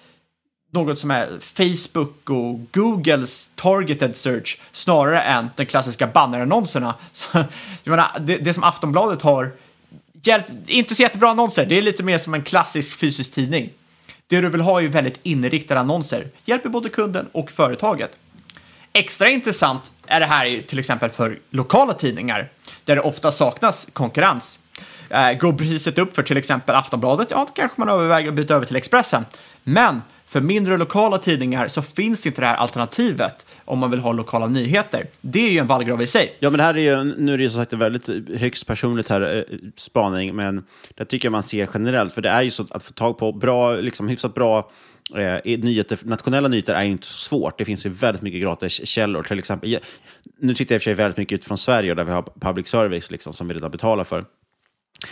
något 0.71 0.99
som 0.99 1.11
är 1.11 1.39
Facebook 1.39 2.29
och 2.29 2.71
Googles 2.71 3.51
targeted 3.55 4.15
search 4.15 4.59
snarare 4.71 5.21
än 5.21 5.49
de 5.55 5.65
klassiska 5.65 6.07
bannerannonserna. 6.07 6.95
Så, 7.11 7.37
jag 7.83 7.91
menar, 7.91 8.07
det, 8.19 8.37
det 8.37 8.53
som 8.53 8.63
Aftonbladet 8.63 9.21
har, 9.21 9.51
hjälp, 10.23 10.45
inte 10.67 10.95
så 10.95 11.01
jättebra 11.01 11.29
annonser, 11.29 11.65
det 11.65 11.77
är 11.77 11.81
lite 11.81 12.03
mer 12.03 12.17
som 12.17 12.33
en 12.33 12.43
klassisk 12.43 12.97
fysisk 12.97 13.33
tidning. 13.33 13.69
Det 14.31 14.41
du 14.41 14.49
vill 14.49 14.61
ha 14.61 14.77
är 14.77 14.81
ju 14.81 14.87
väldigt 14.87 15.19
inriktade 15.23 15.79
annonser, 15.79 16.27
hjälper 16.45 16.69
både 16.69 16.89
kunden 16.89 17.27
och 17.31 17.51
företaget. 17.51 18.11
Extra 18.93 19.29
intressant 19.29 19.91
är 20.07 20.19
det 20.19 20.25
här 20.25 20.63
till 20.67 20.79
exempel 20.79 21.09
för 21.09 21.39
lokala 21.49 21.93
tidningar 21.93 22.51
där 22.85 22.95
det 22.95 23.01
ofta 23.01 23.31
saknas 23.31 23.87
konkurrens. 23.93 24.59
Eh, 25.09 25.33
går 25.33 25.53
priset 25.53 25.97
upp 25.97 26.15
för 26.15 26.23
till 26.23 26.37
exempel 26.37 26.75
Aftonbladet, 26.75 27.27
ja, 27.31 27.45
då 27.47 27.53
kanske 27.53 27.81
man 27.81 27.89
överväger 27.89 28.29
att 28.29 28.35
byta 28.35 28.55
över 28.55 28.65
till 28.65 28.75
Expressen. 28.75 29.25
Men 29.63 30.01
för 30.31 30.41
mindre 30.41 30.77
lokala 30.77 31.17
tidningar 31.17 31.67
så 31.67 31.81
finns 31.81 32.25
inte 32.25 32.41
det 32.41 32.47
här 32.47 32.55
alternativet 32.55 33.45
om 33.65 33.79
man 33.79 33.91
vill 33.91 33.99
ha 33.99 34.11
lokala 34.11 34.47
nyheter. 34.47 35.07
Det 35.21 35.47
är 35.47 35.51
ju 35.51 35.57
en 35.57 35.67
vallgrav 35.67 36.01
i 36.01 36.07
sig. 36.07 36.35
Ja, 36.39 36.49
men 36.49 36.59
här 36.59 36.77
är 36.77 36.97
ju, 36.97 37.03
nu 37.17 37.33
är 37.33 37.37
det 37.37 37.43
ju 37.43 37.49
som 37.49 37.61
sagt 37.61 37.73
en 37.73 37.79
väldigt 37.79 38.09
eh, 38.09 38.15
högst 38.37 38.67
personligt 38.67 39.09
här 39.09 39.37
eh, 39.37 39.57
spaning, 39.75 40.35
men 40.35 40.63
det 40.95 41.05
tycker 41.05 41.25
jag 41.25 41.31
man 41.31 41.43
ser 41.43 41.69
generellt, 41.73 42.13
för 42.13 42.21
det 42.21 42.29
är 42.29 42.41
ju 42.41 42.51
så 42.51 42.65
att 42.69 42.83
få 42.83 42.93
tag 42.93 43.17
på 43.17 43.31
bra, 43.31 43.75
liksom 43.75 44.07
hyfsat 44.07 44.33
bra 44.33 44.71
eh, 45.15 45.59
nyheter, 45.59 45.99
nationella 46.03 46.47
nyheter 46.47 46.73
är 46.73 46.83
ju 46.83 46.91
inte 46.91 47.07
så 47.07 47.19
svårt. 47.19 47.57
Det 47.57 47.65
finns 47.65 47.85
ju 47.85 47.89
väldigt 47.89 48.21
mycket 48.21 48.41
gratis 48.41 48.87
källor. 48.87 49.23
Till 49.23 49.39
exempel, 49.39 49.77
nu 50.39 50.53
tittar 50.53 50.75
jag 50.75 50.77
i 50.77 50.79
och 50.79 50.81
för 50.81 50.83
sig 50.83 50.93
väldigt 50.93 51.17
mycket 51.17 51.35
utifrån 51.35 51.57
Sverige, 51.57 51.93
där 51.93 52.03
vi 52.03 52.11
har 52.11 52.25
public 52.39 52.67
service 52.67 53.11
liksom, 53.11 53.33
som 53.33 53.47
vi 53.47 53.53
redan 53.53 53.71
betalar 53.71 54.03
för. 54.03 54.25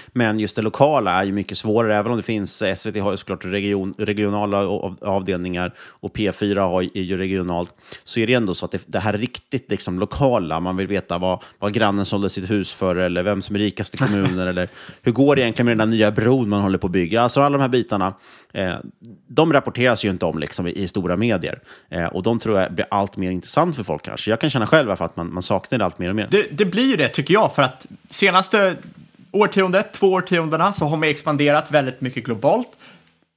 Men 0.08 0.40
just 0.40 0.56
det 0.56 0.62
lokala 0.62 1.12
är 1.12 1.24
ju 1.24 1.32
mycket 1.32 1.58
svårare, 1.58 1.98
även 1.98 2.12
om 2.12 2.18
det 2.18 2.24
finns, 2.24 2.64
SVT 2.78 2.98
har 2.98 3.12
ju 3.12 3.18
såklart 3.18 3.46
region, 3.46 3.94
regionala 3.98 4.58
avdelningar 5.02 5.74
och 5.80 6.16
P4 6.16 6.60
har, 6.60 6.82
är 6.82 7.02
ju 7.02 7.18
regionalt, 7.18 7.74
så 8.04 8.20
är 8.20 8.28
det 8.28 8.34
ändå 8.34 8.54
så 8.54 8.66
att 8.66 8.72
det, 8.72 8.82
det 8.86 9.00
här 9.00 9.14
är 9.14 9.18
riktigt 9.18 9.72
liksom 9.72 10.00
lokala. 10.00 10.60
Man 10.60 10.78
vill 10.78 10.88
veta 10.88 11.18
vad, 11.18 11.44
vad 11.60 11.74
grannen 11.74 12.06
sålde 12.06 12.30
sitt 12.30 12.52
hus 12.52 12.74
för, 12.74 12.96
eller 12.96 13.24
vem 13.24 13.42
som 13.42 13.56
är 13.56 13.60
rikast 13.60 13.96
i 13.96 13.98
kommunen, 14.06 14.48
eller 14.48 14.68
hur 15.02 15.12
går 15.12 15.36
det 15.36 15.42
egentligen 15.42 15.66
med 15.66 15.78
den 15.78 15.90
där 15.90 15.98
nya 15.98 16.12
bron 16.12 16.50
man 16.50 16.62
håller 16.62 16.78
på 16.78 16.88
att 16.88 16.94
bygga. 16.94 17.22
Alltså 17.22 17.42
alla 17.42 17.58
de 17.58 17.62
här 17.62 17.70
bitarna, 17.70 18.14
eh, 18.54 18.74
de 19.28 19.54
rapporteras 19.54 20.06
ju 20.06 20.10
inte 20.10 20.26
om 20.26 20.40
liksom, 20.40 20.68
i, 20.68 20.72
i 20.72 20.88
stora 20.88 21.18
medier. 21.18 21.60
Eh, 21.90 22.06
och 22.06 22.24
de 22.24 22.40
tror 22.40 22.60
jag 22.60 22.74
blir 22.74 22.86
allt 22.92 23.18
mer 23.18 23.32
intressant 23.32 23.76
för 23.76 23.84
folk 23.84 24.04
kanske. 24.04 24.30
Jag 24.30 24.42
kan 24.42 24.50
känna 24.50 24.68
själv 24.68 24.92
att 24.92 25.16
man, 25.16 25.34
man 25.34 25.44
saknar 25.44 25.80
det 25.80 25.86
allt 25.86 26.00
mer 26.00 26.10
och 26.10 26.16
mer. 26.16 26.28
Det, 26.32 26.48
det 26.52 26.66
blir 26.66 26.86
ju 26.86 26.96
det 26.96 27.08
tycker 27.08 27.34
jag, 27.34 27.56
för 27.56 27.62
att 27.62 27.86
senaste 28.10 28.76
årtiondet, 29.32 29.94
två 29.94 30.12
årtiondena, 30.12 30.74
så 30.74 30.86
har 30.86 30.98
man 30.98 31.10
expanderat 31.10 31.72
väldigt 31.72 32.02
mycket 32.02 32.24
globalt. 32.26 32.70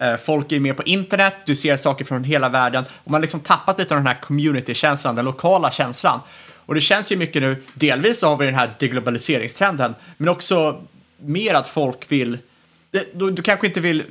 Eh, 0.02 0.16
folk 0.16 0.52
är 0.52 0.60
mer 0.60 0.74
på 0.74 0.82
internet, 0.82 1.34
du 1.46 1.56
ser 1.56 1.76
saker 1.76 2.04
från 2.04 2.24
hela 2.24 2.48
världen 2.48 2.84
och 3.04 3.10
man 3.10 3.18
har 3.18 3.22
liksom 3.22 3.40
tappat 3.40 3.78
lite 3.78 3.94
av 3.94 4.00
den 4.00 4.06
här 4.06 4.20
community-känslan, 4.20 5.16
den 5.16 5.24
lokala 5.24 5.70
känslan. 5.70 6.20
Och 6.66 6.74
det 6.74 6.80
känns 6.80 7.12
ju 7.12 7.16
mycket 7.16 7.42
nu, 7.42 7.62
delvis 7.74 8.18
så 8.18 8.28
har 8.28 8.36
vi 8.36 8.46
den 8.46 8.54
här 8.54 8.70
deglobaliseringstrenden, 8.78 9.94
men 10.16 10.28
också 10.28 10.82
mer 11.16 11.54
att 11.54 11.68
folk 11.68 12.12
vill, 12.12 12.38
eh, 12.92 13.00
du, 13.14 13.30
du 13.30 13.42
kanske 13.42 13.66
inte 13.66 13.80
vill 13.80 14.04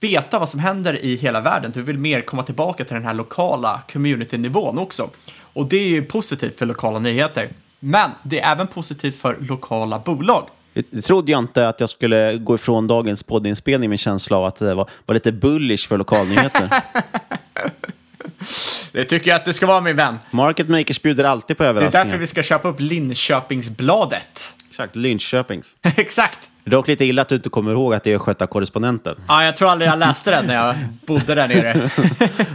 veta 0.00 0.38
vad 0.38 0.48
som 0.48 0.60
händer 0.60 1.04
i 1.04 1.16
hela 1.16 1.40
världen, 1.40 1.70
du 1.74 1.82
vill 1.82 1.98
mer 1.98 2.20
komma 2.20 2.42
tillbaka 2.42 2.84
till 2.84 2.94
den 2.94 3.04
här 3.04 3.14
lokala 3.14 3.80
community-nivån 3.92 4.78
också. 4.78 5.10
Och 5.38 5.66
det 5.66 5.76
är 5.76 5.88
ju 5.88 6.04
positivt 6.04 6.58
för 6.58 6.66
lokala 6.66 6.98
nyheter. 6.98 7.50
Men 7.80 8.10
det 8.22 8.40
är 8.40 8.52
även 8.52 8.66
positivt 8.66 9.16
för 9.18 9.36
lokala 9.40 9.98
bolag. 9.98 10.48
Det 10.90 11.02
trodde 11.02 11.32
jag 11.32 11.38
inte 11.38 11.68
att 11.68 11.80
jag 11.80 11.88
skulle 11.88 12.38
gå 12.38 12.54
ifrån 12.54 12.86
dagens 12.86 13.22
poddinspelning 13.22 13.90
med 13.90 13.98
känsla 13.98 14.36
av 14.36 14.44
att 14.44 14.56
det 14.56 14.74
var, 14.74 14.90
var 15.06 15.14
lite 15.14 15.32
bullish 15.32 15.88
för 15.88 15.98
lokalnyheter. 15.98 16.70
det 18.92 19.04
tycker 19.04 19.30
jag 19.30 19.36
att 19.36 19.44
du 19.44 19.52
ska 19.52 19.66
vara 19.66 19.80
min 19.80 19.96
vän. 19.96 20.18
Market 20.30 20.68
Makers 20.68 21.02
bjuder 21.02 21.24
alltid 21.24 21.56
på 21.56 21.64
överraskningar. 21.64 21.92
Det 21.92 21.98
är 21.98 22.04
därför 22.04 22.18
vi 22.18 22.26
ska 22.26 22.42
köpa 22.42 22.68
upp 22.68 22.80
Linköpingsbladet. 22.80 24.54
Exakt, 24.68 24.96
Linköpings. 24.96 25.76
Exakt. 25.96 26.50
Det 26.66 26.70
är 26.70 26.72
dock 26.72 26.88
lite 26.88 27.04
illa 27.04 27.22
att 27.22 27.28
du 27.28 27.34
inte 27.34 27.48
kommer 27.48 27.72
ihåg 27.72 27.94
att 27.94 28.04
det 28.04 28.12
är 28.12 28.18
sköta 28.18 28.46
korrespondenten. 28.46 29.16
Ja, 29.28 29.44
jag 29.44 29.56
tror 29.56 29.70
aldrig 29.70 29.90
jag 29.90 29.98
läste 29.98 30.30
den 30.30 30.46
när 30.46 30.54
jag 30.54 30.74
bodde 31.06 31.34
där 31.34 31.48
nere. 31.48 31.90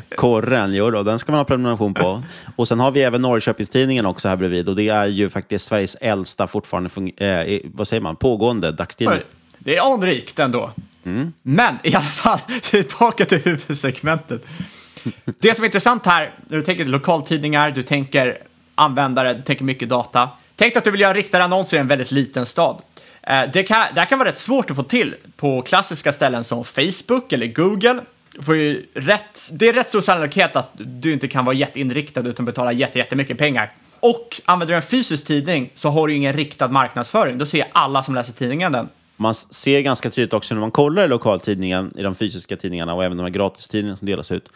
Korren, 0.15 0.73
jo 0.73 0.91
då, 0.91 1.03
den 1.03 1.19
ska 1.19 1.31
man 1.31 1.39
ha 1.39 1.45
prenumeration 1.45 1.93
på. 1.93 2.23
Och 2.55 2.67
sen 2.67 2.79
har 2.79 2.91
vi 2.91 3.01
även 3.01 3.21
Norrköpingstidningen 3.21 4.05
också 4.05 4.29
här 4.29 4.35
bredvid 4.35 4.69
och 4.69 4.75
det 4.75 4.89
är 4.89 5.05
ju 5.05 5.29
faktiskt 5.29 5.67
Sveriges 5.67 5.95
äldsta 5.95 6.47
fortfarande, 6.47 6.89
eh, 7.17 7.59
vad 7.73 7.87
säger 7.87 8.01
man, 8.01 8.15
pågående 8.15 8.71
dagstidning. 8.71 9.19
Det 9.59 9.77
är 9.77 9.93
anrikt 9.93 10.39
ändå. 10.39 10.71
Mm. 11.03 11.33
Men 11.41 11.75
i 11.83 11.95
alla 11.95 12.05
fall, 12.05 12.39
tillbaka 12.61 13.25
till 13.25 13.37
huvudsegmentet. 13.37 14.45
Det 15.39 15.55
som 15.55 15.63
är 15.63 15.67
intressant 15.67 16.05
här, 16.05 16.33
när 16.47 16.57
du 16.57 16.63
tänker 16.63 16.85
lokaltidningar, 16.85 17.71
du 17.71 17.83
tänker 17.83 18.37
användare, 18.75 19.33
du 19.33 19.41
tänker 19.41 19.63
mycket 19.63 19.89
data. 19.89 20.29
Tänk 20.55 20.75
att 20.75 20.83
du 20.83 20.91
vill 20.91 21.01
göra 21.01 21.13
riktade 21.13 21.43
annonser 21.43 21.77
i 21.77 21.79
en 21.79 21.87
väldigt 21.87 22.11
liten 22.11 22.45
stad. 22.45 22.81
Eh, 23.27 23.43
det, 23.53 23.63
kan, 23.63 23.87
det 23.93 23.99
här 23.99 24.07
kan 24.07 24.19
vara 24.19 24.29
rätt 24.29 24.37
svårt 24.37 24.71
att 24.71 24.77
få 24.77 24.83
till 24.83 25.15
på 25.35 25.61
klassiska 25.61 26.11
ställen 26.11 26.43
som 26.43 26.63
Facebook 26.63 27.33
eller 27.33 27.47
Google. 27.47 28.01
Får 28.41 28.55
ju 28.55 28.85
rätt, 28.93 29.49
det 29.51 29.69
är 29.69 29.73
rätt 29.73 29.89
stor 29.89 30.01
sannolikhet 30.01 30.55
att 30.55 30.71
du 30.75 31.13
inte 31.13 31.27
kan 31.27 31.45
vara 31.45 31.55
jätteinriktad 31.55 32.21
utan 32.21 32.45
betala 32.45 32.71
jättemycket 32.71 33.37
pengar. 33.37 33.73
Och 33.99 34.41
använder 34.45 34.73
du 34.73 34.75
en 34.75 34.81
fysisk 34.81 35.27
tidning 35.27 35.71
så 35.73 35.89
har 35.89 36.07
du 36.07 36.13
ingen 36.13 36.33
riktad 36.33 36.67
marknadsföring. 36.67 37.37
Då 37.37 37.45
ser 37.45 37.67
alla 37.71 38.03
som 38.03 38.15
läser 38.15 38.33
tidningen 38.33 38.71
den. 38.71 38.89
Man 39.21 39.33
ser 39.33 39.81
ganska 39.81 40.09
tydligt 40.09 40.33
också 40.33 40.53
när 40.53 40.61
man 40.61 40.71
kollar 40.71 41.05
i 41.05 41.07
lokaltidningen, 41.07 41.91
i 41.97 42.01
de 42.01 42.15
fysiska 42.15 42.55
tidningarna 42.55 42.93
och 42.93 43.03
även 43.03 43.17
de 43.17 43.23
här 43.23 43.29
gratistidningarna 43.29 43.97
som 43.97 44.05
delas 44.05 44.31
ut, 44.31 44.49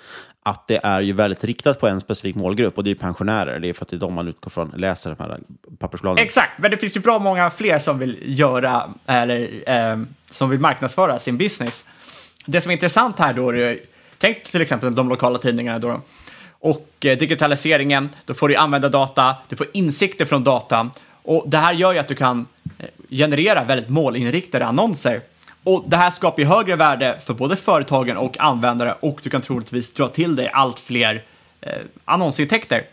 att 0.43 0.67
det 0.67 0.79
är 0.83 1.01
ju 1.01 1.13
väldigt 1.13 1.43
riktat 1.43 1.79
på 1.79 1.87
en 1.87 2.01
specifik 2.01 2.35
målgrupp 2.35 2.77
och 2.77 2.83
det 2.83 2.91
är 2.91 2.95
pensionärer. 2.95 3.59
Det 3.59 3.69
är 3.69 3.73
för 3.73 3.85
att 3.85 3.89
det 3.89 3.95
är 3.95 3.99
de 3.99 4.13
man 4.13 4.27
utgår 4.27 4.49
från 4.49 4.73
läser 4.77 5.15
de 5.17 5.23
här 5.23 5.39
pappersbladen. 5.79 6.23
Exakt, 6.23 6.51
men 6.57 6.71
det 6.71 6.77
finns 6.77 6.97
ju 6.97 7.01
bra 7.01 7.19
många 7.19 7.49
fler 7.49 7.79
som 7.79 7.99
vill 7.99 8.17
göra 8.21 8.93
eller 9.05 9.69
eh, 9.69 9.99
som 10.29 10.49
vill 10.49 10.59
marknadsföra 10.59 11.19
sin 11.19 11.37
business. 11.37 11.85
Det 12.45 12.61
som 12.61 12.69
är 12.69 12.73
intressant 12.73 13.19
här 13.19 13.33
då 13.33 13.49
är, 13.49 13.79
tänk 14.17 14.43
till 14.43 14.61
exempel 14.61 14.95
de 14.95 15.09
lokala 15.09 15.37
tidningarna 15.37 15.79
då 15.79 16.01
och 16.49 16.89
eh, 17.05 17.17
digitaliseringen, 17.17 18.09
då 18.25 18.33
får 18.33 18.47
du 18.47 18.55
använda 18.55 18.89
data, 18.89 19.35
du 19.49 19.55
får 19.55 19.67
insikter 19.73 20.25
från 20.25 20.43
data 20.43 20.89
och 21.23 21.49
det 21.49 21.57
här 21.57 21.73
gör 21.73 21.93
ju 21.93 21.99
att 21.99 22.07
du 22.07 22.15
kan 22.15 22.47
generera 23.09 23.63
väldigt 23.63 23.89
målinriktade 23.89 24.65
annonser 24.65 25.21
och 25.65 25.83
det 25.87 25.97
här 25.97 26.09
skapar 26.09 26.41
ju 26.41 26.47
högre 26.47 26.75
värde 26.75 27.19
för 27.25 27.33
både 27.33 27.55
företagen 27.55 28.17
och 28.17 28.39
användare 28.39 28.95
och 28.99 29.19
du 29.23 29.29
kan 29.29 29.41
troligtvis 29.41 29.93
dra 29.93 30.07
till 30.07 30.35
dig 30.35 30.49
allt 30.53 30.79
fler 30.79 31.23
eh, 31.61 31.71
annonsintäkter. 32.05 32.83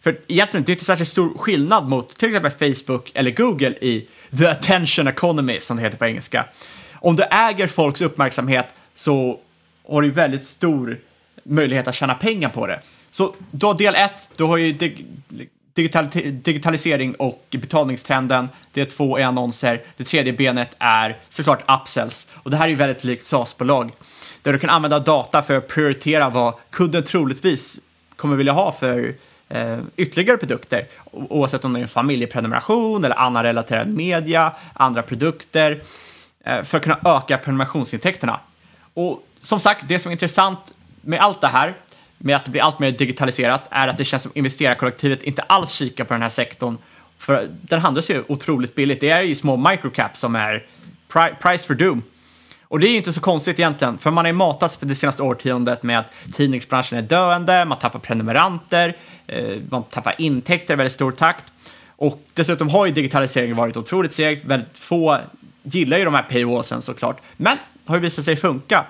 För 0.00 0.18
egentligen, 0.28 0.64
det 0.64 0.70
är 0.70 0.74
inte 0.74 0.84
särskilt 0.84 1.08
stor 1.08 1.38
skillnad 1.38 1.88
mot 1.88 2.18
till 2.18 2.28
exempel 2.28 2.74
Facebook 2.74 3.10
eller 3.14 3.30
Google 3.30 3.70
i 3.80 4.08
the 4.38 4.46
attention 4.46 5.08
economy, 5.08 5.60
som 5.60 5.76
det 5.76 5.82
heter 5.82 5.98
på 5.98 6.06
engelska. 6.06 6.46
Om 6.94 7.16
du 7.16 7.22
äger 7.22 7.66
folks 7.66 8.00
uppmärksamhet 8.00 8.66
så 8.94 9.40
har 9.88 10.02
du 10.02 10.10
väldigt 10.10 10.44
stor 10.44 10.98
möjlighet 11.44 11.88
att 11.88 11.94
tjäna 11.94 12.14
pengar 12.14 12.48
på 12.48 12.66
det. 12.66 12.80
Så 13.10 13.34
då 13.50 13.72
del 13.72 13.94
ett, 13.94 14.28
du 14.36 14.44
har 14.44 14.56
ju 14.56 14.72
digital, 15.74 16.08
digitalisering 16.32 17.14
och 17.14 17.46
betalningstrenden. 17.50 18.48
Det 18.72 18.80
är 18.80 18.84
två 18.84 19.18
är 19.18 19.24
annonser. 19.24 19.82
Det 19.96 20.04
tredje 20.04 20.32
benet 20.32 20.76
är 20.78 21.18
såklart 21.28 21.62
upsells. 21.80 22.28
Och 22.34 22.50
det 22.50 22.56
här 22.56 22.68
är 22.68 22.74
väldigt 22.74 23.04
likt 23.04 23.26
SaaS-bolag. 23.26 23.92
Där 24.42 24.52
du 24.52 24.58
kan 24.58 24.70
använda 24.70 24.98
data 24.98 25.42
för 25.42 25.56
att 25.56 25.68
prioritera 25.68 26.30
vad 26.30 26.54
kunden 26.70 27.02
troligtvis 27.02 27.80
kommer 28.16 28.36
vilja 28.36 28.52
ha 28.52 28.72
för 28.72 29.14
eh, 29.48 29.78
ytterligare 29.96 30.36
produkter. 30.38 30.86
Oavsett 31.12 31.64
om 31.64 31.72
det 31.72 31.80
är 31.80 31.82
en 31.82 31.88
familjeprenumeration 31.88 33.04
eller 33.04 33.16
annan 33.16 33.42
relaterad 33.42 33.88
media, 33.88 34.52
andra 34.72 35.02
produkter. 35.02 35.82
Eh, 36.44 36.62
för 36.62 36.76
att 36.76 36.82
kunna 36.84 36.98
öka 37.04 37.38
prenumerationsintäkterna. 37.38 38.40
Och 38.94 39.26
som 39.40 39.60
sagt, 39.60 39.84
det 39.88 39.98
som 39.98 40.10
är 40.10 40.12
intressant 40.12 40.72
med 41.00 41.20
allt 41.20 41.40
det 41.40 41.46
här 41.46 41.76
med 42.22 42.36
att 42.36 42.44
det 42.44 42.50
blir 42.50 42.62
allt 42.62 42.78
mer 42.78 42.90
digitaliserat 42.90 43.68
är 43.70 43.88
att 43.88 43.98
det 43.98 44.04
känns 44.04 44.22
som 44.22 44.32
investerarkollektivet 44.34 45.22
inte 45.22 45.42
alls 45.42 45.70
kikar 45.70 46.04
på 46.04 46.14
den 46.14 46.22
här 46.22 46.28
sektorn. 46.28 46.78
För 47.18 47.48
den 47.62 47.80
handlas 47.80 48.10
ju 48.10 48.24
otroligt 48.28 48.74
billigt. 48.74 49.00
Det 49.00 49.10
är 49.10 49.22
ju 49.22 49.34
små 49.34 49.56
microcaps 49.56 50.20
som 50.20 50.36
är 50.36 50.66
pri 51.08 51.34
priced 51.42 51.66
for 51.66 51.74
doom. 51.74 52.02
Och 52.62 52.80
det 52.80 52.88
är 52.88 52.90
ju 52.90 52.96
inte 52.96 53.12
så 53.12 53.20
konstigt 53.20 53.58
egentligen, 53.58 53.98
för 53.98 54.10
man 54.10 54.24
har 54.24 54.32
ju 54.32 54.36
matats 54.36 54.76
det 54.80 54.94
senaste 54.94 55.22
årtiondet 55.22 55.82
med 55.82 55.98
att 55.98 56.12
tidningsbranschen 56.32 56.98
är 56.98 57.02
döende, 57.02 57.64
man 57.64 57.78
tappar 57.78 57.98
prenumeranter, 57.98 58.96
eh, 59.26 59.58
man 59.70 59.82
tappar 59.82 60.14
intäkter 60.18 60.74
i 60.74 60.76
väldigt 60.76 60.92
stor 60.92 61.12
takt. 61.12 61.44
Och 61.96 62.22
dessutom 62.34 62.68
har 62.68 62.86
ju 62.86 62.92
digitaliseringen 62.92 63.56
varit 63.56 63.76
otroligt 63.76 64.12
segt, 64.12 64.44
väldigt 64.44 64.78
få 64.78 65.18
gillar 65.62 65.98
ju 65.98 66.04
de 66.04 66.14
här 66.14 66.22
paywallsen 66.22 66.82
såklart, 66.82 67.20
men 67.36 67.58
har 67.86 67.96
ju 67.96 68.00
visat 68.00 68.24
sig 68.24 68.36
funka. 68.36 68.86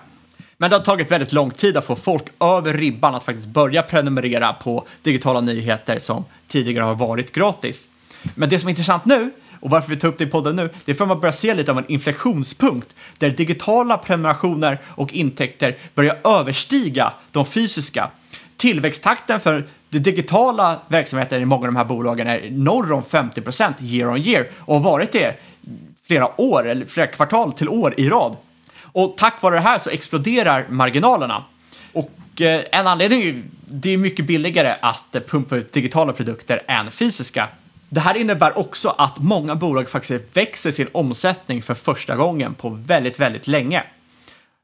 Men 0.60 0.70
det 0.70 0.76
har 0.76 0.84
tagit 0.84 1.10
väldigt 1.10 1.32
lång 1.32 1.50
tid 1.50 1.76
att 1.76 1.84
få 1.84 1.96
folk 1.96 2.24
över 2.40 2.74
ribban 2.74 3.14
att 3.14 3.24
faktiskt 3.24 3.48
börja 3.48 3.82
prenumerera 3.82 4.52
på 4.52 4.86
digitala 5.02 5.40
nyheter 5.40 5.98
som 5.98 6.24
tidigare 6.46 6.84
har 6.84 6.94
varit 6.94 7.32
gratis. 7.32 7.88
Men 8.34 8.48
det 8.48 8.58
som 8.58 8.68
är 8.68 8.70
intressant 8.70 9.04
nu, 9.04 9.30
och 9.60 9.70
varför 9.70 9.90
vi 9.90 9.96
tar 9.96 10.08
upp 10.08 10.18
det 10.18 10.24
i 10.24 10.26
podden 10.26 10.56
nu, 10.56 10.70
det 10.84 10.92
är 10.92 10.96
för 10.96 11.04
att 11.04 11.08
man 11.08 11.20
börjar 11.20 11.32
se 11.32 11.54
lite 11.54 11.70
av 11.70 11.78
en 11.78 11.84
inflektionspunkt 11.88 12.94
där 13.18 13.30
digitala 13.30 13.98
prenumerationer 13.98 14.78
och 14.86 15.12
intäkter 15.12 15.76
börjar 15.94 16.18
överstiga 16.24 17.12
de 17.30 17.46
fysiska. 17.46 18.10
Tillväxttakten 18.56 19.40
för 19.40 19.68
den 19.88 20.02
digitala 20.02 20.80
verksamheten 20.88 21.42
i 21.42 21.44
många 21.44 21.60
av 21.60 21.72
de 21.72 21.76
här 21.76 21.84
bolagen 21.84 22.26
är 22.26 22.50
norr 22.50 22.92
om 22.92 23.02
50% 23.02 23.72
year 23.80 24.10
on 24.10 24.18
year 24.18 24.48
och 24.58 24.74
har 24.74 24.82
varit 24.82 25.12
det 25.12 25.40
flera 26.06 26.40
år 26.40 26.68
eller 26.68 26.86
flera 26.86 27.06
kvartal 27.06 27.52
till 27.52 27.68
år 27.68 27.94
i 27.96 28.08
rad. 28.08 28.36
Och 28.92 29.14
tack 29.16 29.42
vare 29.42 29.55
det 29.55 29.61
här 29.61 29.79
så 29.79 29.90
exploderar 29.90 30.66
marginalerna. 30.68 31.44
Och 31.92 32.40
eh, 32.40 32.64
en 32.72 32.87
anledning 32.87 33.22
är 33.22 33.42
det 33.72 33.90
är 33.90 33.96
mycket 33.96 34.26
billigare 34.26 34.76
att 34.83 35.14
eh, 35.14 35.22
pumpa 35.22 35.57
ut 35.57 35.72
digitala 35.72 36.12
produkter 36.12 36.62
än 36.68 36.90
fysiska. 36.90 37.48
Det 37.88 38.00
här 38.00 38.16
innebär 38.16 38.59
också 38.59 38.94
att 38.98 39.18
många 39.18 39.55
bolag 39.55 39.90
faktiskt 39.90 40.24
växer 40.37 40.70
sin 40.70 40.88
omsättning 40.92 41.62
för 41.62 41.74
första 41.74 42.16
gången 42.16 42.55
på 42.55 42.68
väldigt, 42.68 43.20
väldigt 43.20 43.46
länge. 43.46 43.83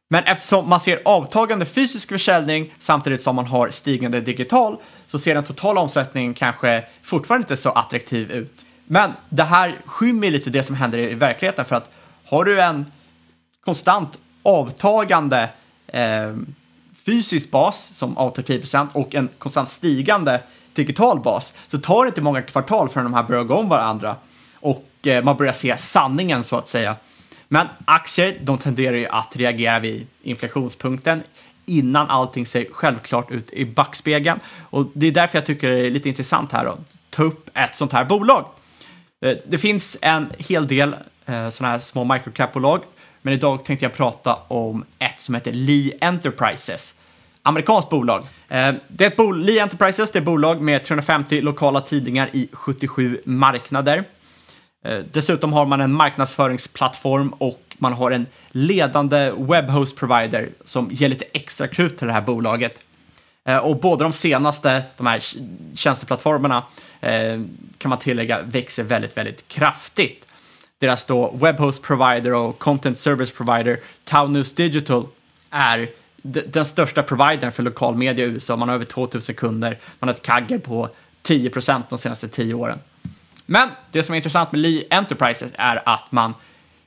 Men 0.08 0.24
eftersom 0.24 0.68
man 0.68 0.80
ser 0.80 1.00
avtagande 1.04 1.66
fysisk 1.66 2.08
försäljning 2.08 2.74
samtidigt 2.78 3.20
som 3.20 3.36
man 3.36 3.46
har 3.46 3.70
stigande 3.70 4.20
digital 4.20 4.76
så 5.06 5.18
ser 5.18 5.34
den 5.34 5.44
totala 5.44 5.80
omsättningen 5.80 6.34
kanske 6.34 6.84
fortfarande 7.02 7.44
inte 7.44 7.56
så 7.56 7.70
attraktiv 7.70 8.32
ut. 8.32 8.64
Men 8.84 9.12
det 9.28 9.42
här 9.42 9.74
skymmer 9.84 10.30
lite 10.30 10.50
det 10.50 10.62
som 10.62 10.76
händer 10.76 10.98
i 10.98 11.14
verkligheten 11.14 11.64
för 11.64 11.76
att 11.76 11.90
har 12.24 12.44
du 12.44 12.60
en 12.60 12.92
konstant 13.66 14.18
avtagande 14.42 15.48
eh, 15.86 16.34
fysisk 17.06 17.50
bas 17.50 17.86
som 17.86 18.18
avtar 18.18 18.42
10% 18.42 18.88
och 18.92 19.14
en 19.14 19.28
konstant 19.38 19.68
stigande 19.68 20.42
digital 20.74 21.20
bas 21.20 21.54
så 21.68 21.78
tar 21.78 22.04
det 22.04 22.08
inte 22.08 22.22
många 22.22 22.42
kvartal 22.42 22.88
förrän 22.88 23.04
de 23.04 23.14
här 23.14 23.22
börjar 23.22 23.44
gå 23.44 23.54
om 23.54 23.68
varandra 23.68 24.16
och 24.54 24.86
eh, 25.06 25.24
man 25.24 25.36
börjar 25.36 25.52
se 25.52 25.76
sanningen 25.76 26.42
så 26.42 26.56
att 26.56 26.68
säga. 26.68 26.96
Men 27.48 27.66
aktier, 27.84 28.38
de 28.42 28.58
tenderar 28.58 28.96
ju 28.96 29.06
att 29.06 29.36
reagera 29.36 29.78
vid 29.78 30.06
inflationspunkten 30.22 31.22
innan 31.66 32.10
allting 32.10 32.46
ser 32.46 32.66
självklart 32.72 33.30
ut 33.30 33.50
i 33.50 33.64
backspegeln. 33.64 34.40
Och 34.60 34.86
det 34.92 35.06
är 35.06 35.12
därför 35.12 35.38
jag 35.38 35.46
tycker 35.46 35.70
det 35.70 35.86
är 35.86 35.90
lite 35.90 36.08
intressant 36.08 36.52
här 36.52 36.66
att 36.66 36.78
ta 37.10 37.22
upp 37.22 37.50
ett 37.54 37.76
sånt 37.76 37.92
här 37.92 38.04
bolag. 38.04 38.46
Eh, 39.24 39.36
det 39.46 39.58
finns 39.58 39.98
en 40.00 40.30
hel 40.38 40.66
del 40.66 40.96
eh, 41.26 41.48
sådana 41.48 41.72
här 41.72 41.78
små 41.78 42.04
microcap-bolag, 42.04 42.80
men 43.26 43.34
idag 43.34 43.64
tänkte 43.64 43.84
jag 43.84 43.92
prata 43.92 44.34
om 44.48 44.84
ett 44.98 45.20
som 45.20 45.34
heter 45.34 45.52
Lee 45.52 45.92
Enterprises. 46.00 46.94
Amerikanskt 47.42 47.90
bolag. 47.90 48.22
Eh, 48.48 48.74
det 48.88 49.04
är 49.04 49.08
ett 49.08 49.16
bol 49.16 49.44
Lee 49.44 49.62
Enterprises, 49.62 50.10
det 50.10 50.18
är 50.18 50.20
ett 50.20 50.26
bolag 50.26 50.60
med 50.60 50.84
350 50.84 51.40
lokala 51.40 51.80
tidningar 51.80 52.30
i 52.32 52.48
77 52.52 53.20
marknader. 53.24 54.04
Eh, 54.84 54.98
dessutom 55.12 55.52
har 55.52 55.66
man 55.66 55.80
en 55.80 55.92
marknadsföringsplattform 55.92 57.28
och 57.28 57.76
man 57.78 57.92
har 57.92 58.10
en 58.10 58.26
ledande 58.50 59.32
webhost 59.36 59.96
provider 59.96 60.48
som 60.64 60.88
ger 60.90 61.08
lite 61.08 61.24
extra 61.32 61.68
krut 61.68 61.98
till 61.98 62.06
det 62.06 62.12
här 62.12 62.22
bolaget. 62.22 62.80
Eh, 63.44 63.58
och 63.58 63.80
båda 63.80 64.02
de 64.02 64.12
senaste, 64.12 64.82
de 64.96 65.06
här 65.06 65.22
tjänsteplattformarna, 65.74 66.62
eh, 67.00 67.40
kan 67.78 67.88
man 67.88 67.98
tillägga 67.98 68.42
växer 68.42 68.82
väldigt, 68.82 69.16
väldigt 69.16 69.48
kraftigt. 69.48 70.25
Deras 70.78 71.04
då 71.04 71.30
webhost 71.30 71.82
provider 71.82 72.32
och 72.32 72.58
content 72.58 72.98
service 72.98 73.32
provider, 73.32 73.80
Town 74.04 74.32
News 74.32 74.52
Digital, 74.52 75.06
är 75.50 75.90
den 76.22 76.64
största 76.64 77.02
providern 77.02 77.52
för 77.52 77.62
lokal 77.62 77.94
media 77.94 78.26
i 78.26 78.28
USA. 78.28 78.56
Man 78.56 78.68
har 78.68 78.74
över 78.74 78.84
2000 78.84 79.34
kunder, 79.34 79.78
man 79.98 80.08
har 80.08 80.14
ett 80.14 80.22
kagger 80.22 80.58
på 80.58 80.88
10 81.22 81.50
procent 81.50 81.88
de 81.88 81.98
senaste 81.98 82.28
10 82.28 82.54
åren. 82.54 82.78
Men 83.46 83.68
det 83.90 84.02
som 84.02 84.12
är 84.12 84.16
intressant 84.16 84.52
med 84.52 84.60
Lee 84.60 84.84
Enterprises 84.90 85.52
är 85.54 85.82
att 85.88 86.12
man, 86.12 86.34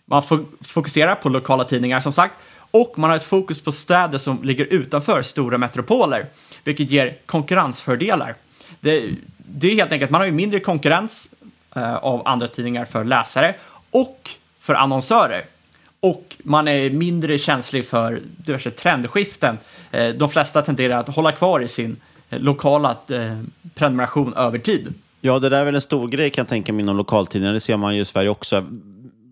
man 0.06 0.24
fokuserar 0.62 1.16
på 1.16 1.30
lokala 1.30 1.64
tidningar 1.64 2.00
som 2.00 2.14
sagt 2.14 2.36
och 2.72 2.94
man 2.98 3.10
har 3.10 3.18
ett 3.18 3.24
fokus 3.24 3.62
på 3.62 3.72
städer 3.72 4.18
som 4.18 4.44
ligger 4.44 4.66
utanför 4.66 5.22
stora 5.22 5.58
metropoler, 5.58 6.26
vilket 6.64 6.90
ger 6.90 7.18
konkurrensfördelar. 7.26 8.36
Det, 8.80 9.12
det 9.38 9.68
är 9.68 9.76
helt 9.76 9.92
enkelt, 9.92 10.12
man 10.12 10.22
har 10.22 10.26
ju 10.26 10.32
mindre 10.32 10.60
konkurrens 10.60 11.30
eh, 11.76 11.96
av 11.96 12.28
andra 12.28 12.48
tidningar 12.48 12.86
för 12.86 13.04
läsare 13.04 13.56
och 13.92 14.30
för 14.60 14.74
annonsörer. 14.74 15.46
Och 16.00 16.36
man 16.44 16.68
är 16.68 16.90
mindre 16.90 17.38
känslig 17.38 17.86
för 17.86 18.22
diverse 18.38 18.72
trendskiften. 18.72 19.58
Eh, 19.92 20.10
de 20.10 20.30
flesta 20.30 20.62
tenderar 20.62 21.00
att 21.00 21.16
hålla 21.16 21.32
kvar 21.32 21.60
i 21.60 21.68
sin 21.68 21.98
eh, 22.30 22.40
lokala 22.40 22.98
eh, 23.10 23.40
prenumeration 23.76 24.34
över 24.34 24.58
tid. 24.58 24.94
Ja, 25.22 25.40
det 25.40 25.50
där 25.50 25.60
är 25.60 25.66
väl 25.66 25.76
en 25.76 25.82
stor 25.82 26.08
grej 26.08 26.30
kan 26.30 26.42
jag 26.42 26.50
tänka 26.50 26.74
mig 26.74 26.84
inom 26.84 26.98
lokaltidningar. 26.98 27.54
Det 27.54 27.60
ser 27.60 27.78
man 27.78 27.96
ju 27.96 28.02
i 28.02 28.06
Sverige 28.06 28.30
också 28.30 28.66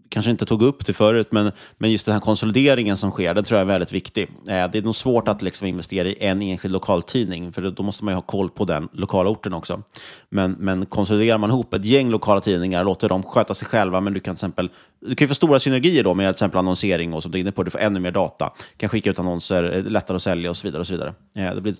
kanske 0.09 0.31
inte 0.31 0.45
tog 0.45 0.61
upp 0.61 0.85
det 0.85 0.93
förut, 0.93 1.27
men, 1.31 1.51
men 1.77 1.91
just 1.91 2.05
den 2.05 2.13
här 2.13 2.21
konsolideringen 2.21 2.97
som 2.97 3.11
sker, 3.11 3.33
den 3.33 3.43
tror 3.43 3.57
jag 3.57 3.61
är 3.61 3.71
väldigt 3.71 3.91
viktig. 3.91 4.23
Eh, 4.23 4.71
det 4.71 4.77
är 4.77 4.81
nog 4.81 4.95
svårt 4.95 5.27
att 5.27 5.41
liksom 5.41 5.67
investera 5.67 6.07
i 6.07 6.17
en 6.19 6.41
enskild 6.41 6.73
lokaltidning, 6.73 7.53
för 7.53 7.61
då 7.61 7.83
måste 7.83 8.05
man 8.05 8.11
ju 8.11 8.15
ha 8.15 8.21
koll 8.21 8.49
på 8.49 8.65
den 8.65 8.89
lokala 8.91 9.29
orten 9.29 9.53
också. 9.53 9.81
Men, 10.29 10.51
men 10.51 10.85
konsoliderar 10.85 11.37
man 11.37 11.49
ihop 11.49 11.73
ett 11.73 11.85
gäng 11.85 12.09
lokala 12.09 12.41
tidningar, 12.41 12.83
låter 12.83 13.09
dem 13.09 13.23
sköta 13.23 13.53
sig 13.53 13.67
själva, 13.67 14.01
men 14.01 14.13
du 14.13 14.19
kan 14.19 14.35
till 14.35 14.39
exempel 14.39 14.69
du 14.99 15.15
kan 15.15 15.25
ju 15.25 15.27
få 15.29 15.35
stora 15.35 15.59
synergier 15.59 16.03
då 16.03 16.13
med 16.13 16.25
till 16.25 16.35
exempel 16.35 16.59
annonsering 16.59 17.13
och 17.13 17.23
som 17.23 17.31
du 17.31 17.37
är 17.37 17.41
inne 17.41 17.51
på, 17.51 17.63
du 17.63 17.71
får 17.71 17.79
ännu 17.79 17.99
mer 17.99 18.11
data, 18.11 18.53
kan 18.77 18.89
skicka 18.89 19.09
ut 19.09 19.19
annonser, 19.19 19.63
eh, 19.77 19.83
lättare 19.83 20.15
att 20.15 20.21
sälja 20.21 20.49
och 20.49 20.57
så 20.57 20.67
vidare. 20.67 20.79
Och 20.79 20.87
så 20.87 20.93
vidare. 20.93 21.13
Eh, 21.35 21.55
det 21.55 21.61
blir, 21.61 21.75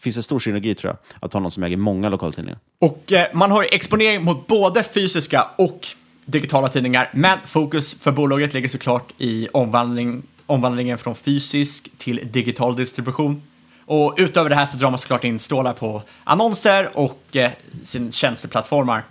finns 0.00 0.16
en 0.16 0.22
stor 0.22 0.38
synergi 0.38 0.74
tror 0.74 0.90
jag, 0.90 1.24
att 1.24 1.32
ha 1.32 1.40
någon 1.40 1.50
som 1.50 1.62
äger 1.62 1.76
många 1.76 2.08
lokaltidningar. 2.08 2.58
Och 2.80 3.12
eh, 3.12 3.26
man 3.32 3.50
har 3.50 3.66
exponering 3.72 4.24
mot 4.24 4.46
både 4.46 4.82
fysiska 4.82 5.48
och 5.58 5.86
digitala 6.24 6.68
tidningar, 6.68 7.10
men 7.12 7.38
fokus 7.46 7.94
för 7.94 8.12
bolaget 8.12 8.54
ligger 8.54 8.68
såklart 8.68 9.12
i 9.18 9.48
omvandling, 9.52 10.22
omvandlingen 10.46 10.98
från 10.98 11.14
fysisk 11.14 11.88
till 11.98 12.20
digital 12.32 12.76
distribution. 12.76 13.42
Och 13.86 14.14
utöver 14.16 14.50
det 14.50 14.56
här 14.56 14.66
så 14.66 14.76
drar 14.76 14.90
man 14.90 14.98
såklart 14.98 15.24
in 15.24 15.38
stålar 15.38 15.72
på 15.72 16.02
annonser 16.24 16.90
och 16.94 17.36
eh, 17.36 17.50
sin 17.82 18.12
tjänsteplattformar. 18.12 19.04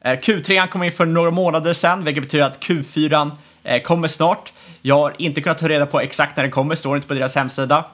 Eh, 0.00 0.10
Q3 0.10 0.66
kom 0.66 0.82
in 0.82 0.92
för 0.92 1.06
några 1.06 1.30
månader 1.30 1.72
sedan, 1.72 2.04
vilket 2.04 2.22
betyder 2.22 2.44
att 2.44 2.64
Q4 2.64 3.30
eh, 3.62 3.82
kommer 3.82 4.08
snart. 4.08 4.52
Jag 4.82 4.94
har 4.94 5.14
inte 5.18 5.40
kunnat 5.40 5.58
ta 5.58 5.68
reda 5.68 5.86
på 5.86 6.00
exakt 6.00 6.36
när 6.36 6.44
den 6.44 6.50
kommer, 6.50 6.74
står 6.74 6.96
inte 6.96 7.08
på 7.08 7.14
deras 7.14 7.36
hemsida. 7.36 7.84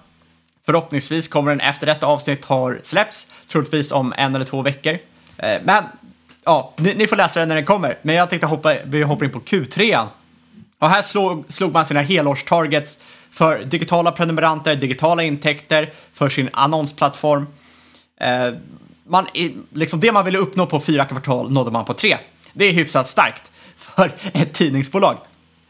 Förhoppningsvis 0.67 1.29
kommer 1.29 1.51
den 1.51 1.61
efter 1.61 1.87
detta 1.87 2.07
avsnitt 2.07 2.45
har 2.45 2.81
släppts, 2.83 3.27
troligtvis 3.49 3.93
om 3.93 4.15
en 4.17 4.35
eller 4.35 4.45
två 4.45 4.63
veckor. 4.63 4.99
Eh, 5.37 5.59
men 5.65 5.85
ja, 6.45 6.73
ni, 6.77 6.95
ni, 6.95 7.07
får 7.07 7.17
läsa 7.17 7.41
den 7.41 7.49
när 7.49 7.57
den 7.57 7.65
kommer. 7.65 7.99
Men 8.03 8.15
jag 8.15 8.31
tänkte 8.31 8.47
hoppa, 8.47 8.75
vi 8.85 9.03
hoppar 9.03 9.25
in 9.25 9.33
på 9.33 9.41
Q3. 9.41 10.07
Och 10.79 10.89
här 10.89 11.03
slog, 11.03 11.45
slog 11.49 11.73
man 11.73 11.87
sina 11.87 12.01
helårstargets 12.01 12.99
för 13.31 13.65
digitala 13.65 14.13
prenumeranter, 14.13 14.77
digitala 14.77 15.23
intäkter, 15.23 15.93
för 16.13 16.29
sin 16.29 16.49
annonsplattform. 16.53 17.47
Eh, 18.21 18.55
man, 19.07 19.27
liksom 19.73 20.01
det 20.01 20.13
man 20.13 20.25
ville 20.25 20.39
uppnå 20.39 20.67
på 20.67 20.81
fyra 20.81 21.05
kvartal 21.05 21.53
nådde 21.53 21.71
man 21.71 21.85
på 21.85 21.95
tre. 21.95 22.19
Det 22.53 22.65
är 22.65 22.73
hyfsat 22.73 23.07
starkt 23.07 23.51
för 23.77 24.13
ett 24.33 24.53
tidningsbolag. 24.53 25.19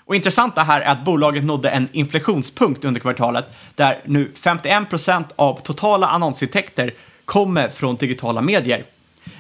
Och 0.05 0.17
intressant 0.17 0.55
det 0.55 0.61
här 0.61 0.81
är 0.81 0.91
att 0.91 1.05
bolaget 1.05 1.45
nådde 1.45 1.71
en 1.71 1.89
inflationspunkt 1.93 2.85
under 2.85 3.01
kvartalet 3.01 3.55
där 3.75 4.01
nu 4.05 4.33
51% 4.35 5.25
av 5.37 5.61
totala 5.61 6.07
annonsintäkter 6.07 6.95
kommer 7.25 7.69
från 7.69 7.97
digitala 7.97 8.41
medier. 8.41 8.85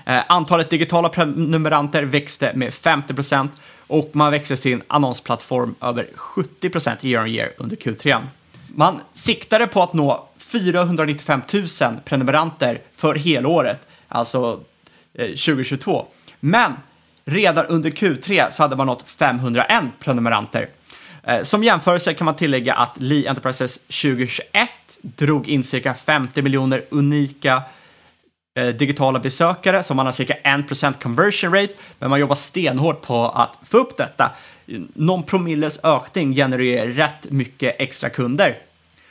Eh, 0.08 0.22
antalet 0.28 0.70
digitala 0.70 1.08
prenumeranter 1.08 2.02
växte 2.02 2.52
med 2.54 2.74
50 2.74 3.14
procent 3.14 3.52
och 3.86 4.10
man 4.12 4.30
växte 4.32 4.56
sin 4.56 4.82
annonsplattform 4.86 5.74
över 5.80 6.06
70 6.14 7.06
year 7.06 7.22
on 7.22 7.30
year 7.30 7.52
under 7.58 7.76
Q3. 7.76 8.26
Man 8.66 9.00
siktade 9.12 9.66
på 9.66 9.82
att 9.82 9.92
nå 9.92 10.28
495 10.38 11.40
000 11.52 11.66
prenumeranter 12.04 12.80
för 12.96 13.14
helåret, 13.14 13.88
alltså 14.08 14.60
eh, 15.14 15.26
2022. 15.26 16.06
Men 16.40 16.72
redan 17.24 17.66
under 17.66 17.90
Q3 17.90 18.50
så 18.50 18.62
hade 18.62 18.76
man 18.76 18.86
nått 18.86 19.10
501 19.10 19.84
prenumeranter. 20.00 20.68
Eh, 21.22 21.42
som 21.42 21.64
jämförelse 21.64 22.14
kan 22.14 22.24
man 22.24 22.36
tillägga 22.36 22.74
att 22.74 23.00
Lee 23.00 23.28
Enterprises 23.28 23.78
2021 23.78 24.42
drog 25.02 25.48
in 25.48 25.64
cirka 25.64 25.94
50 25.94 26.42
miljoner 26.42 26.84
unika 26.90 27.62
Eh, 28.58 28.74
digitala 28.74 29.18
besökare, 29.18 29.82
så 29.82 29.94
man 29.94 30.06
har 30.06 30.12
cirka 30.12 30.34
1% 30.44 31.02
conversion 31.02 31.54
rate, 31.54 31.72
men 31.98 32.10
man 32.10 32.20
jobbar 32.20 32.34
stenhårt 32.34 33.02
på 33.02 33.28
att 33.28 33.58
få 33.62 33.78
upp 33.78 33.96
detta. 33.96 34.30
Någon 34.94 35.22
promilles 35.22 35.84
ökning 35.84 36.34
genererar 36.34 36.86
rätt 36.86 37.30
mycket 37.30 37.76
extra 37.78 38.10
kunder. 38.10 38.58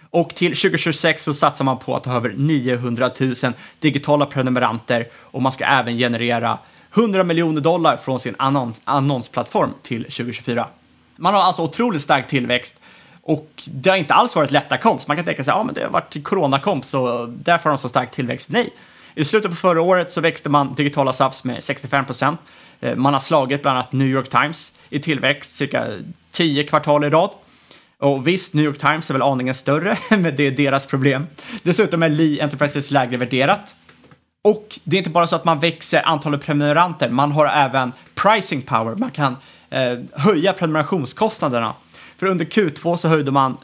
Och 0.10 0.36
till 0.36 0.52
2026 0.52 1.24
så 1.24 1.34
satsar 1.34 1.66
man 1.66 1.78
på 1.80 1.96
att 1.96 2.06
ha 2.06 2.16
över 2.16 2.34
900 2.38 3.12
000 3.20 3.34
digitala 3.80 4.26
prenumeranter 4.26 5.08
och 5.14 5.42
man 5.42 5.52
ska 5.52 5.66
även 5.66 5.98
generera 5.98 6.58
100 6.94 7.24
miljoner 7.24 7.62
dollar 7.62 7.98
från 7.98 8.20
sin 8.20 8.36
annons 8.40 8.82
annonsplattform 8.84 9.74
till 9.84 10.04
2024. 10.04 10.68
Man 11.16 11.34
har 11.34 11.42
alltså 11.42 11.62
otroligt 11.62 12.02
stark 12.02 12.28
tillväxt 12.28 12.82
och 13.22 13.64
det 13.66 13.90
har 13.90 13.98
inte 13.98 14.14
alls 14.14 14.36
varit 14.36 14.52
lätta 14.52 14.78
komps. 14.78 15.08
Man 15.08 15.18
kan 15.18 15.26
tänka 15.26 15.44
sig 15.44 15.52
att 15.52 15.66
ja, 15.68 15.74
det 15.74 15.84
har 15.84 15.90
varit 15.90 16.24
coronakomps 16.24 16.94
och 16.94 17.30
därför 17.30 17.70
har 17.70 17.78
de 17.78 17.82
så 17.82 17.90
stark 17.90 18.12
tillväxt. 18.12 18.50
Nej, 18.50 18.74
i 19.18 19.26
slutet 19.26 19.52
på 19.52 19.58
förra 19.58 19.82
året 19.82 20.12
så 20.12 20.22
växte 20.22 20.50
man 20.50 20.76
digitala 20.76 21.14
subs 21.14 21.44
med 21.44 21.64
65 21.64 22.06
procent. 22.06 22.40
Eh, 22.80 22.96
man 22.96 23.14
har 23.14 23.20
slagit 23.20 23.62
bland 23.62 23.78
annat 23.78 23.92
New 23.92 24.08
York 24.08 24.30
Times 24.30 24.74
i 24.90 25.00
tillväxt 25.00 25.56
cirka 25.56 25.88
10 26.32 26.64
kvartal 26.64 27.04
i 27.04 27.10
rad. 27.10 27.30
Och 28.00 28.28
visst, 28.28 28.54
New 28.54 28.66
York 28.66 28.78
Times 28.78 29.10
är 29.10 29.14
väl 29.14 29.22
aningen 29.22 29.54
större, 29.54 29.98
men 30.10 30.36
det 30.36 30.48
är 30.48 30.52
deras 30.52 30.86
problem. 30.86 31.28
Dessutom 31.64 32.04
är 32.04 32.10
Lee 32.10 32.44
Enterprises 32.44 32.92
lägre 32.92 33.18
värderat. 33.18 33.76
Och 34.44 34.80
det 34.84 34.96
är 34.96 34.98
inte 34.98 35.10
bara 35.10 35.28
så 35.28 35.36
att 35.36 35.46
man 35.46 35.60
växer 35.60 36.02
antalet 36.06 36.42
prenumeranter, 36.42 37.10
man 37.10 37.32
har 37.32 37.48
även 37.48 37.92
pricing 38.16 38.62
power. 38.62 38.96
Man 38.96 39.12
kan 39.12 39.38
eh, 39.70 40.00
höja 40.14 40.54
prenumerationskostnaderna. 40.54 41.74
För 42.18 42.28
under 42.28 42.46
Q2 42.46 42.96
så 42.96 43.08
höjde 43.08 43.32
man 43.32 43.58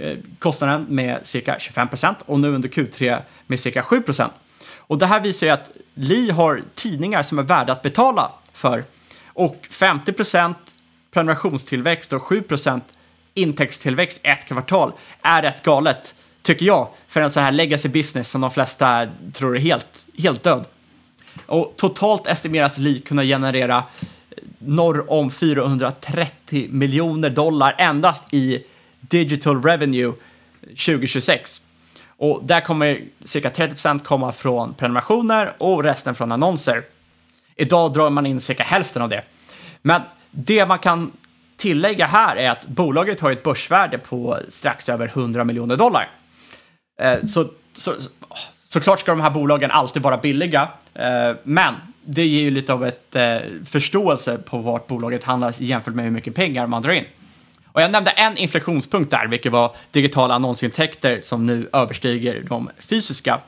eh, 0.00 0.18
kostnaden 0.38 0.86
med 0.88 1.26
cirka 1.26 1.56
25 1.58 1.88
procent 1.88 2.18
och 2.26 2.40
nu 2.40 2.48
under 2.48 2.68
Q3 2.68 3.22
med 3.46 3.60
cirka 3.60 3.82
7 3.82 4.00
procent. 4.00 4.32
Och 4.86 4.98
det 4.98 5.06
här 5.06 5.20
visar 5.20 5.46
ju 5.46 5.52
att 5.52 5.70
Li 5.94 6.30
har 6.30 6.62
tidningar 6.74 7.22
som 7.22 7.38
är 7.38 7.42
värda 7.42 7.72
att 7.72 7.82
betala 7.82 8.32
för. 8.52 8.84
Och 9.26 9.66
50 9.70 10.12
procent 10.12 10.78
prenumerationstillväxt 11.10 12.12
och 12.12 12.22
7 12.22 12.42
procent 12.42 12.84
intäktstillväxt 13.34 14.20
ett 14.22 14.44
kvartal 14.44 14.92
är 15.22 15.42
rätt 15.42 15.62
galet, 15.62 16.14
tycker 16.42 16.66
jag, 16.66 16.88
för 17.08 17.20
en 17.20 17.30
sån 17.30 17.42
här 17.42 17.52
legacy 17.52 17.88
business 17.88 18.30
som 18.30 18.40
de 18.40 18.50
flesta 18.50 19.08
tror 19.32 19.56
är 19.56 19.60
helt, 19.60 20.06
helt 20.18 20.42
död. 20.42 20.66
Och 21.46 21.74
totalt 21.76 22.26
estimeras 22.26 22.78
Li 22.78 23.00
kunna 23.00 23.22
generera 23.22 23.84
norr 24.58 25.10
om 25.10 25.30
430 25.30 26.68
miljoner 26.70 27.30
dollar 27.30 27.74
endast 27.78 28.34
i 28.34 28.64
digital 29.00 29.62
revenue 29.62 30.12
2026. 30.62 31.62
Och 32.18 32.40
där 32.44 32.60
kommer 32.60 33.04
cirka 33.24 33.48
30% 33.48 34.02
komma 34.02 34.32
från 34.32 34.74
prenumerationer 34.74 35.54
och 35.58 35.84
resten 35.84 36.14
från 36.14 36.32
annonser. 36.32 36.82
Idag 37.56 37.92
drar 37.92 38.10
man 38.10 38.26
in 38.26 38.40
cirka 38.40 38.62
hälften 38.62 39.02
av 39.02 39.08
det. 39.08 39.22
Men 39.82 40.02
det 40.30 40.66
man 40.66 40.78
kan 40.78 41.12
tillägga 41.56 42.06
här 42.06 42.36
är 42.36 42.50
att 42.50 42.66
bolaget 42.66 43.20
har 43.20 43.30
ett 43.30 43.42
börsvärde 43.42 43.98
på 43.98 44.38
strax 44.48 44.88
över 44.88 45.08
100 45.08 45.44
miljoner 45.44 45.76
dollar. 45.76 46.10
Eh, 47.00 47.24
så, 47.26 47.48
så, 47.74 47.92
såklart 48.64 49.00
ska 49.00 49.12
de 49.12 49.20
här 49.20 49.30
bolagen 49.30 49.70
alltid 49.70 50.02
vara 50.02 50.16
billiga, 50.16 50.68
eh, 50.94 51.36
men 51.42 51.74
det 52.04 52.26
ger 52.26 52.40
ju 52.40 52.50
lite 52.50 52.72
av 52.72 52.86
ett 52.86 53.16
eh, 53.16 53.36
förståelse 53.64 54.38
på 54.38 54.58
vart 54.58 54.86
bolaget 54.86 55.24
handlas 55.24 55.60
jämfört 55.60 55.94
med 55.94 56.04
hur 56.04 56.12
mycket 56.12 56.34
pengar 56.34 56.66
man 56.66 56.82
drar 56.82 56.92
in. 56.92 57.04
Och 57.76 57.82
jag 57.82 57.90
nämnde 57.90 58.10
en 58.10 58.36
inflektionspunkt 58.36 59.10
där, 59.10 59.26
vilket 59.26 59.52
var 59.52 59.76
digitala 59.90 60.34
annonsintäkter 60.34 61.20
som 61.22 61.46
nu 61.46 61.68
överstiger 61.72 62.44
de 62.48 62.70
fysiska. 62.78 63.40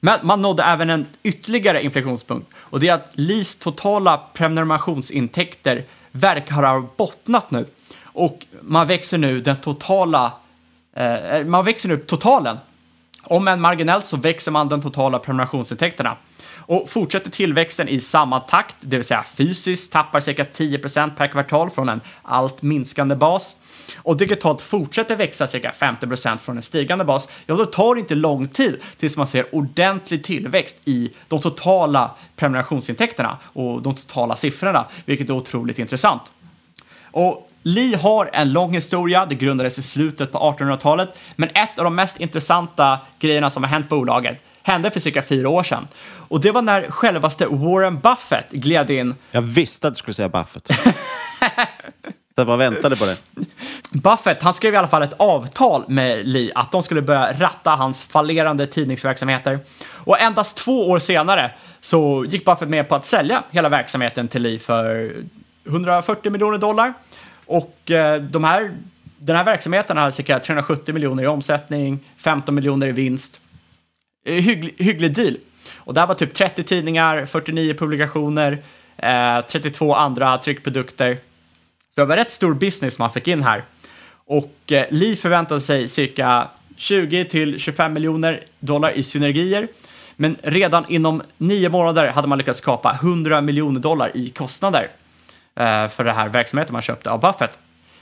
Men 0.00 0.20
man 0.22 0.42
nådde 0.42 0.62
även 0.62 0.90
en 0.90 1.06
ytterligare 1.22 1.84
inflektionspunkt 1.84 2.50
och 2.56 2.80
det 2.80 2.88
är 2.88 2.94
att 2.94 3.10
LIS 3.12 3.56
totala 3.56 4.20
prenumerationsintäkter 4.34 5.84
verkar 6.12 6.54
ha 6.54 6.88
bottnat 6.96 7.50
nu 7.50 7.66
och 8.02 8.46
man 8.60 8.86
växer 8.86 9.18
nu 9.18 9.40
den 9.40 9.56
totala, 9.56 10.32
eh, 10.96 11.44
man 11.46 11.64
växer 11.64 11.88
nu 11.88 11.98
totalen. 11.98 12.56
Om 13.22 13.48
än 13.48 13.60
marginellt 13.60 14.06
så 14.06 14.16
växer 14.16 14.52
man 14.52 14.68
den 14.68 14.82
totala 14.82 15.18
prenumerationsintäkterna. 15.18 16.16
Och 16.66 16.90
fortsätter 16.90 17.30
tillväxten 17.30 17.88
i 17.88 18.00
samma 18.00 18.40
takt, 18.40 18.76
det 18.80 18.96
vill 18.96 19.04
säga 19.04 19.24
fysiskt 19.36 19.92
tappar 19.92 20.20
cirka 20.20 20.44
10% 20.44 21.16
per 21.16 21.26
kvartal 21.26 21.70
från 21.70 21.88
en 21.88 22.00
allt 22.22 22.62
minskande 22.62 23.16
bas 23.16 23.56
och 23.96 24.16
digitalt 24.16 24.60
fortsätter 24.60 25.16
växa 25.16 25.46
cirka 25.46 25.72
50% 25.78 26.38
från 26.38 26.56
en 26.56 26.62
stigande 26.62 27.04
bas, 27.04 27.28
ja 27.46 27.54
då 27.54 27.64
tar 27.64 27.94
det 27.94 28.00
inte 28.00 28.14
lång 28.14 28.48
tid 28.48 28.80
tills 28.96 29.16
man 29.16 29.26
ser 29.26 29.54
ordentlig 29.54 30.24
tillväxt 30.24 30.76
i 30.84 31.10
de 31.28 31.40
totala 31.40 32.10
prenumerationsintäkterna 32.36 33.38
och 33.52 33.82
de 33.82 33.94
totala 33.94 34.36
siffrorna, 34.36 34.86
vilket 35.04 35.30
är 35.30 35.34
otroligt 35.34 35.78
intressant. 35.78 36.22
Och 37.10 37.48
Li 37.62 37.94
har 37.94 38.30
en 38.32 38.52
lång 38.52 38.74
historia, 38.74 39.26
det 39.26 39.34
grundades 39.34 39.78
i 39.78 39.82
slutet 39.82 40.32
på 40.32 40.38
1800-talet, 40.38 41.18
men 41.36 41.48
ett 41.48 41.78
av 41.78 41.84
de 41.84 41.94
mest 41.94 42.20
intressanta 42.20 42.98
grejerna 43.18 43.50
som 43.50 43.62
har 43.62 43.70
hänt 43.70 43.88
på 43.88 43.96
bolaget 43.96 44.42
hände 44.66 44.90
för 44.90 45.00
cirka 45.00 45.22
fyra 45.22 45.48
år 45.48 45.62
sedan. 45.62 45.88
Och 46.28 46.40
det 46.40 46.50
var 46.50 46.62
när 46.62 46.90
självaste 46.90 47.46
Warren 47.46 48.00
Buffett 48.00 48.50
gled 48.50 48.90
in. 48.90 49.14
Jag 49.30 49.42
visste 49.42 49.88
att 49.88 49.94
du 49.94 49.98
skulle 49.98 50.14
säga 50.14 50.28
Buffett. 50.28 50.68
Jag 52.36 52.46
bara 52.46 52.56
väntade 52.56 52.96
på 52.96 53.04
det. 53.04 53.16
Buffett, 53.90 54.42
han 54.42 54.54
skrev 54.54 54.74
i 54.74 54.76
alla 54.76 54.88
fall 54.88 55.02
ett 55.02 55.12
avtal 55.16 55.84
med 55.88 56.26
Lee 56.26 56.52
att 56.54 56.72
de 56.72 56.82
skulle 56.82 57.02
börja 57.02 57.32
ratta 57.32 57.70
hans 57.70 58.02
fallerande 58.02 58.66
tidningsverksamheter. 58.66 59.60
Och 59.88 60.20
endast 60.20 60.56
två 60.56 60.90
år 60.90 60.98
senare 60.98 61.50
så 61.80 62.24
gick 62.28 62.44
Buffett 62.44 62.68
med 62.68 62.88
på 62.88 62.94
att 62.94 63.04
sälja 63.04 63.42
hela 63.50 63.68
verksamheten 63.68 64.28
till 64.28 64.42
Lee 64.42 64.58
för 64.58 65.12
140 65.66 66.32
miljoner 66.32 66.58
dollar. 66.58 66.94
Och 67.46 67.90
eh, 67.90 68.22
de 68.22 68.44
här, 68.44 68.72
den 69.18 69.36
här 69.36 69.44
verksamheten 69.44 69.96
har 69.96 70.10
cirka 70.10 70.38
370 70.38 70.94
miljoner 70.94 71.22
i 71.22 71.26
omsättning, 71.26 72.00
15 72.16 72.54
miljoner 72.54 72.86
i 72.86 72.92
vinst. 72.92 73.40
Eh, 74.24 74.34
hygglig, 74.34 74.74
hygglig 74.78 75.14
deal. 75.14 75.36
Och 75.76 75.94
det 75.94 76.00
här 76.00 76.06
var 76.06 76.14
typ 76.14 76.34
30 76.34 76.62
tidningar, 76.62 77.26
49 77.26 77.74
publikationer, 77.74 78.62
eh, 78.96 79.46
32 79.46 79.94
andra 79.94 80.38
tryckprodukter. 80.38 81.14
Så 81.94 82.00
det 82.00 82.04
var 82.04 82.16
rätt 82.16 82.30
stor 82.30 82.54
business 82.54 82.98
man 82.98 83.10
fick 83.10 83.28
in 83.28 83.42
här. 83.42 83.64
Och 84.26 84.72
eh, 84.72 84.86
Lee 84.90 85.16
förväntade 85.16 85.60
sig 85.60 85.88
cirka 85.88 86.48
20 86.76 87.24
till 87.24 87.58
25 87.58 87.92
miljoner 87.92 88.40
dollar 88.60 88.90
i 88.90 89.02
synergier. 89.02 89.68
Men 90.16 90.36
redan 90.42 90.84
inom 90.88 91.22
nio 91.38 91.68
månader 91.68 92.06
hade 92.10 92.28
man 92.28 92.38
lyckats 92.38 92.58
skapa 92.58 92.92
100 92.92 93.40
miljoner 93.40 93.80
dollar 93.80 94.16
i 94.16 94.30
kostnader 94.30 94.90
eh, 95.56 95.88
för 95.88 96.04
den 96.04 96.16
här 96.16 96.28
verksamheten 96.28 96.72
man 96.72 96.82
köpte 96.82 97.10
av 97.10 97.20
Buffett. 97.20 97.58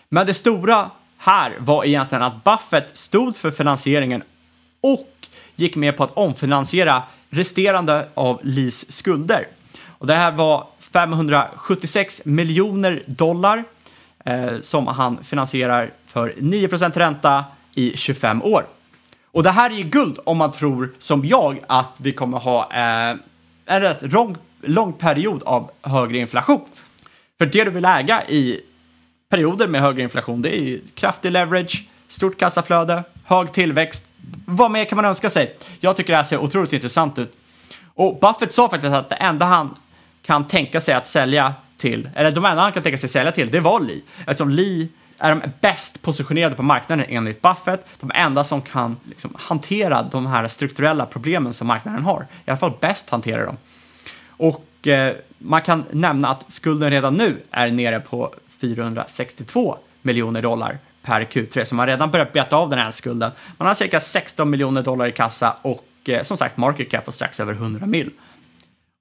Men 0.08 0.26
det 0.26 0.34
stora 0.34 0.90
här 1.18 1.56
var 1.58 1.84
egentligen 1.84 2.22
att 2.22 2.44
Buffett 2.44 2.96
stod 2.96 3.36
för 3.36 3.50
finansieringen 3.50 4.22
och 4.80 5.21
gick 5.56 5.76
med 5.76 5.96
på 5.96 6.04
att 6.04 6.16
omfinansiera 6.16 7.02
resterande 7.30 8.08
av 8.14 8.40
Lis 8.42 8.90
skulder. 8.90 9.48
Och 9.86 10.06
det 10.06 10.14
här 10.14 10.32
var 10.32 10.66
576 10.92 12.22
miljoner 12.24 13.02
dollar 13.06 13.64
eh, 14.24 14.60
som 14.60 14.86
han 14.86 15.24
finansierar 15.24 15.90
för 16.06 16.34
9% 16.38 16.98
ränta 16.98 17.44
i 17.74 17.96
25 17.96 18.42
år. 18.42 18.66
Och 19.32 19.42
det 19.42 19.50
här 19.50 19.70
är 19.70 19.74
ju 19.74 19.82
guld 19.82 20.18
om 20.24 20.38
man 20.38 20.52
tror, 20.52 20.94
som 20.98 21.24
jag, 21.24 21.60
att 21.66 21.96
vi 22.00 22.12
kommer 22.12 22.38
ha 22.38 22.72
eh, 22.72 23.16
en 23.66 23.80
rätt 23.80 24.12
lång, 24.12 24.36
lång 24.62 24.92
period 24.92 25.42
av 25.42 25.70
högre 25.82 26.18
inflation. 26.18 26.60
För 27.38 27.46
det 27.46 27.64
du 27.64 27.70
vill 27.70 27.84
äga 27.84 28.22
i 28.28 28.60
perioder 29.30 29.68
med 29.68 29.80
högre 29.80 30.02
inflation, 30.02 30.42
det 30.42 30.58
är 30.58 30.62
ju 30.62 30.80
kraftig 30.94 31.32
leverage, 31.32 31.84
stort 32.12 32.38
kassaflöde, 32.38 33.04
hög 33.24 33.52
tillväxt. 33.52 34.06
Vad 34.46 34.70
mer 34.70 34.84
kan 34.84 34.96
man 34.96 35.04
önska 35.04 35.30
sig? 35.30 35.56
Jag 35.80 35.96
tycker 35.96 36.12
det 36.12 36.16
här 36.16 36.24
ser 36.24 36.38
otroligt 36.38 36.72
intressant 36.72 37.18
ut. 37.18 37.36
Och 37.94 38.18
Buffett 38.20 38.52
sa 38.52 38.68
faktiskt 38.68 38.94
att 38.94 39.08
det 39.08 39.14
enda 39.14 39.46
han 39.46 39.76
kan 40.22 40.48
tänka 40.48 40.80
sig 40.80 40.94
att 40.94 41.06
sälja 41.06 41.54
till, 41.76 42.10
eller 42.14 42.30
de 42.30 42.44
enda 42.44 42.62
han 42.62 42.72
kan 42.72 42.82
tänka 42.82 42.98
sig 42.98 43.08
sälja 43.08 43.32
till, 43.32 43.50
det 43.50 43.60
var 43.60 43.80
Lee. 43.80 44.00
Eftersom 44.18 44.50
Lee 44.50 44.88
är 45.18 45.34
de 45.34 45.42
bäst 45.60 46.02
positionerade 46.02 46.56
på 46.56 46.62
marknaden 46.62 47.06
enligt 47.08 47.42
Buffett, 47.42 47.86
de 48.00 48.10
enda 48.14 48.44
som 48.44 48.62
kan 48.62 48.96
liksom, 49.04 49.36
hantera 49.38 50.02
de 50.02 50.26
här 50.26 50.48
strukturella 50.48 51.06
problemen 51.06 51.52
som 51.52 51.66
marknaden 51.66 52.04
har. 52.04 52.26
I 52.44 52.50
alla 52.50 52.58
fall 52.58 52.72
bäst 52.80 53.10
hanterar 53.10 53.46
dem. 53.46 53.56
Och 54.26 54.86
eh, 54.86 55.14
man 55.38 55.62
kan 55.62 55.84
nämna 55.90 56.28
att 56.28 56.52
skulden 56.52 56.90
redan 56.90 57.14
nu 57.14 57.42
är 57.50 57.70
nere 57.70 58.00
på 58.00 58.34
462 58.60 59.76
miljoner 60.02 60.42
dollar 60.42 60.78
per 61.02 61.24
Q3, 61.24 61.64
så 61.64 61.74
man 61.74 61.82
har 61.82 61.86
redan 61.86 62.10
börjat 62.10 62.32
beta 62.32 62.56
av 62.56 62.70
den 62.70 62.78
här 62.78 62.90
skulden. 62.90 63.30
Man 63.58 63.68
har 63.68 63.74
cirka 63.74 64.00
16 64.00 64.50
miljoner 64.50 64.82
dollar 64.82 65.06
i 65.06 65.12
kassa 65.12 65.56
och 65.62 65.84
eh, 66.08 66.22
som 66.22 66.36
sagt 66.36 66.56
market 66.56 66.90
cap 66.90 67.04
på 67.04 67.12
strax 67.12 67.40
över 67.40 67.52
100 67.52 67.86
mil. 67.86 68.10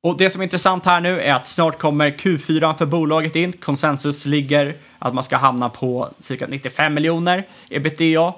Och 0.04 0.18
det 0.18 0.30
som 0.30 0.41
är 0.41 0.43
intressant 0.43 0.86
här 0.86 0.99
nu 0.99 1.22
är 1.22 1.34
att 1.34 1.47
snart 1.47 1.80
kommer 1.80 2.12
Q4 2.12 2.76
för 2.76 2.86
bolaget 2.86 3.36
in. 3.36 3.54
Konsensus 3.54 4.26
ligger 4.26 4.76
att 4.99 5.14
man 5.14 5.24
ska 5.24 5.38
hamna 5.38 5.70
på 5.70 6.10
cirka 6.20 6.47
95 6.47 6.93
miljoner 6.93 7.47
ebitda 7.70 8.34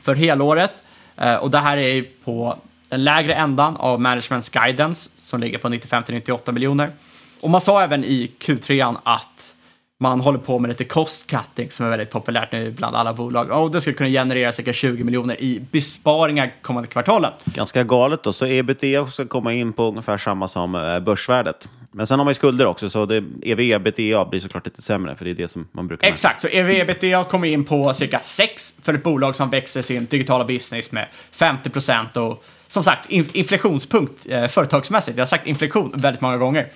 för 0.00 0.14
helåret. 0.14 0.72
Eh, 1.16 1.34
och 1.34 1.50
det 1.50 1.58
här 1.58 1.76
är 1.76 2.04
på 2.24 2.58
den 2.88 3.04
lägre 3.04 3.34
ändan 3.34 3.76
av 3.76 4.00
managements 4.00 4.48
guidance 4.48 5.10
som 5.16 5.40
ligger 5.40 5.58
på 5.58 5.68
95-98 5.68 6.52
miljoner. 6.52 6.92
Och 7.40 7.50
man 7.50 7.60
sa 7.60 7.82
även 7.82 8.04
i 8.04 8.30
Q3 8.38 8.96
att 9.02 9.55
man 9.98 10.20
håller 10.20 10.38
på 10.38 10.58
med 10.58 10.68
lite 10.68 10.84
cost 10.84 11.26
cutting 11.26 11.70
som 11.70 11.86
är 11.86 11.90
väldigt 11.90 12.10
populärt 12.10 12.52
nu 12.52 12.70
bland 12.70 12.96
alla 12.96 13.12
bolag. 13.12 13.50
Och 13.50 13.70
det 13.70 13.80
ska 13.80 13.92
kunna 13.92 14.10
generera 14.10 14.52
cirka 14.52 14.72
20 14.72 15.04
miljoner 15.04 15.42
i 15.42 15.60
besparingar 15.70 16.54
kommande 16.62 16.88
kvartalen. 16.88 17.32
Ganska 17.44 17.84
galet 17.84 18.22
då, 18.22 18.32
så 18.32 18.46
ebitda 18.46 19.06
ska 19.06 19.26
komma 19.26 19.52
in 19.52 19.72
på 19.72 19.82
ungefär 19.82 20.18
samma 20.18 20.48
som 20.48 20.74
eh, 20.74 21.00
börsvärdet. 21.00 21.68
Men 21.92 22.06
sen 22.06 22.18
har 22.18 22.24
man 22.24 22.30
ju 22.30 22.34
skulder 22.34 22.66
också, 22.66 22.90
så 22.90 23.06
det, 23.06 23.24
ev-ebitda 23.42 24.24
blir 24.24 24.40
såklart 24.40 24.66
lite 24.66 24.82
sämre, 24.82 25.14
för 25.14 25.24
det 25.24 25.30
är 25.30 25.34
det 25.34 25.48
som 25.48 25.68
man 25.72 25.86
brukar... 25.86 26.08
Exakt, 26.08 26.40
så 26.40 26.48
ev-ebitda 26.48 27.24
kommer 27.24 27.48
in 27.48 27.64
på 27.64 27.94
cirka 27.94 28.18
6 28.18 28.74
för 28.82 28.94
ett 28.94 29.02
bolag 29.02 29.36
som 29.36 29.50
växer 29.50 29.82
sin 29.82 30.06
digitala 30.06 30.44
business 30.44 30.92
med 30.92 31.06
50 31.30 31.70
procent 31.70 32.16
och 32.16 32.44
som 32.66 32.84
sagt, 32.84 33.10
inflationspunkt 33.10 34.26
eh, 34.28 34.46
företagsmässigt. 34.46 35.16
Jag 35.16 35.22
har 35.22 35.26
sagt 35.26 35.46
inflation 35.46 35.92
väldigt 35.94 36.20
många 36.20 36.36
gånger. 36.36 36.66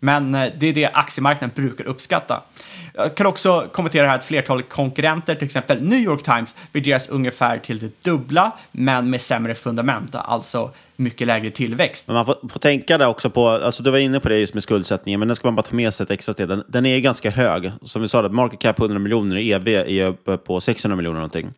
Men 0.00 0.34
eh, 0.34 0.52
det 0.58 0.66
är 0.66 0.72
det 0.72 0.86
aktiemarknaden 0.86 1.52
brukar 1.54 1.84
uppskatta. 1.84 2.42
Jag 2.94 3.14
kan 3.14 3.26
också 3.26 3.68
kommentera 3.72 4.06
här 4.08 4.14
att 4.14 4.24
flertalet 4.24 4.68
konkurrenter, 4.68 5.34
till 5.34 5.44
exempel 5.44 5.82
New 5.82 5.98
York 5.98 6.22
Times, 6.22 6.56
värderas 6.72 7.08
ungefär 7.08 7.58
till 7.58 7.78
det 7.78 8.04
dubbla, 8.04 8.52
men 8.72 9.10
med 9.10 9.20
sämre 9.20 9.54
fundamenta, 9.54 10.20
alltså 10.20 10.70
mycket 10.96 11.26
lägre 11.26 11.50
tillväxt. 11.50 12.06
Men 12.06 12.14
man 12.14 12.26
får, 12.26 12.48
får 12.48 12.60
tänka 12.60 12.98
där 12.98 13.06
också 13.06 13.30
på, 13.30 13.48
alltså 13.48 13.82
du 13.82 13.90
var 13.90 13.98
inne 13.98 14.20
på 14.20 14.28
det 14.28 14.38
just 14.38 14.54
med 14.54 14.62
skuldsättningen, 14.62 15.20
men 15.20 15.28
den 15.28 15.36
ska 15.36 15.46
man 15.46 15.54
bara 15.54 15.62
ta 15.62 15.76
med 15.76 15.94
sig 15.94 16.04
ett 16.04 16.10
extra 16.10 16.32
steg. 16.32 16.48
Den, 16.48 16.64
den 16.68 16.86
är 16.86 17.00
ganska 17.00 17.30
hög. 17.30 17.72
Som 17.82 18.02
vi 18.02 18.08
sa, 18.08 18.28
market 18.28 18.60
cap 18.60 18.80
100 18.80 18.98
miljoner, 18.98 19.36
EV 19.36 19.68
är 19.68 20.06
uppe 20.06 20.36
på 20.36 20.60
600 20.60 20.96
miljoner 20.96 21.16
någonting. 21.16 21.52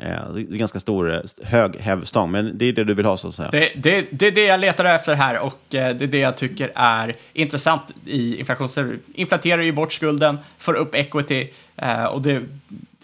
Eh, 0.00 0.32
det 0.34 0.40
är 0.40 0.58
ganska 0.58 0.80
stor, 0.80 1.14
eh, 1.14 1.20
hög 1.42 1.76
hävstång, 1.76 2.30
men 2.30 2.58
det 2.58 2.64
är 2.64 2.72
det 2.72 2.84
du 2.84 2.94
vill 2.94 3.06
ha 3.06 3.16
så 3.16 3.28
att 3.28 3.34
säga. 3.34 3.48
Det, 3.50 3.72
det, 3.76 4.06
det 4.10 4.26
är 4.26 4.30
det 4.32 4.44
jag 4.44 4.60
letar 4.60 4.84
efter 4.84 5.14
här 5.14 5.38
och 5.38 5.74
eh, 5.74 5.96
det 5.96 6.04
är 6.04 6.08
det 6.08 6.18
jag 6.18 6.36
tycker 6.36 6.72
är 6.74 7.16
intressant 7.32 7.82
i 8.04 8.38
inflationsteori. 8.38 8.98
Inflaterar 9.14 9.62
ju 9.62 9.72
bort 9.72 9.92
skulden, 9.92 10.38
får 10.58 10.74
upp 10.74 10.94
equity 10.94 11.48
eh, 11.76 12.04
och 12.04 12.22
det 12.22 12.42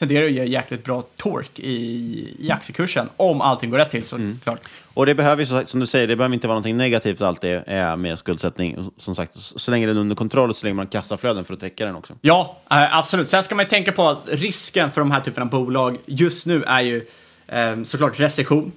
tenderar 0.02 0.26
att 0.26 0.32
ge 0.32 0.44
jäkligt 0.44 0.84
bra 0.84 1.02
torque 1.16 1.62
i, 1.62 2.36
i 2.38 2.50
aktiekursen 2.50 3.08
om 3.16 3.40
allting 3.40 3.70
går 3.70 3.78
rätt 3.78 3.90
till 3.90 4.04
såklart. 4.04 4.46
Mm. 4.46 4.58
Och 4.94 5.06
det 5.06 5.14
behöver 5.14 5.44
ju, 5.44 5.66
som 5.66 5.80
du 5.80 5.86
säger, 5.86 6.06
det 6.06 6.16
behöver 6.16 6.34
inte 6.34 6.46
vara 6.46 6.54
någonting 6.54 6.76
negativt 6.76 7.22
alltid 7.22 7.62
med 7.98 8.18
skuldsättning. 8.18 8.90
Som 8.96 9.14
sagt, 9.14 9.34
så 9.34 9.70
länge 9.70 9.86
den 9.86 9.96
är 9.96 10.00
under 10.00 10.16
kontroll 10.16 10.50
och 10.50 10.56
så 10.56 10.66
länge 10.66 10.74
man 10.74 10.86
har 10.86 10.90
kassaflöden 10.90 11.44
för 11.44 11.54
att 11.54 11.60
täcka 11.60 11.86
den 11.86 11.96
också. 11.96 12.14
Ja, 12.20 12.60
absolut. 12.68 13.28
Sen 13.28 13.42
ska 13.42 13.54
man 13.54 13.66
tänka 13.66 13.92
på 13.92 14.08
att 14.08 14.28
risken 14.28 14.90
för 14.90 15.00
de 15.00 15.10
här 15.10 15.20
typen 15.20 15.42
av 15.42 15.50
bolag 15.50 15.98
just 16.06 16.46
nu 16.46 16.62
är 16.62 16.80
ju 16.80 17.06
eh, 17.46 17.82
såklart 17.82 18.20
recession. 18.20 18.72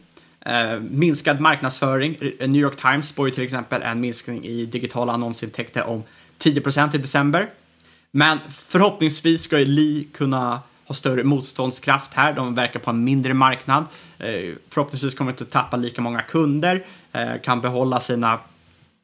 Eh, 0.45 0.79
minskad 0.79 1.39
marknadsföring. 1.39 2.17
New 2.39 2.61
York 2.61 2.75
Times 2.75 3.07
spår 3.07 3.27
ju 3.27 3.33
till 3.33 3.43
exempel 3.43 3.81
en 3.81 4.01
minskning 4.01 4.45
i 4.45 4.65
digitala 4.65 5.13
annonsintäkter 5.13 5.83
om 5.83 6.03
10% 6.39 6.95
i 6.95 6.97
december. 6.97 7.49
Men 8.11 8.39
förhoppningsvis 8.49 9.43
ska 9.43 9.59
ju 9.59 9.65
Li 9.65 10.07
kunna 10.13 10.61
har 10.87 10.95
större 10.95 11.23
motståndskraft 11.23 12.13
här. 12.13 12.33
De 12.33 12.55
verkar 12.55 12.79
på 12.79 12.89
en 12.89 13.03
mindre 13.03 13.33
marknad. 13.33 13.85
Eh, 14.19 14.53
förhoppningsvis 14.69 15.15
kommer 15.15 15.31
de 15.31 15.33
inte 15.33 15.51
tappa 15.51 15.77
lika 15.77 16.01
många 16.01 16.21
kunder, 16.21 16.85
eh, 17.11 17.41
kan 17.43 17.61
behålla 17.61 17.99
sina 17.99 18.39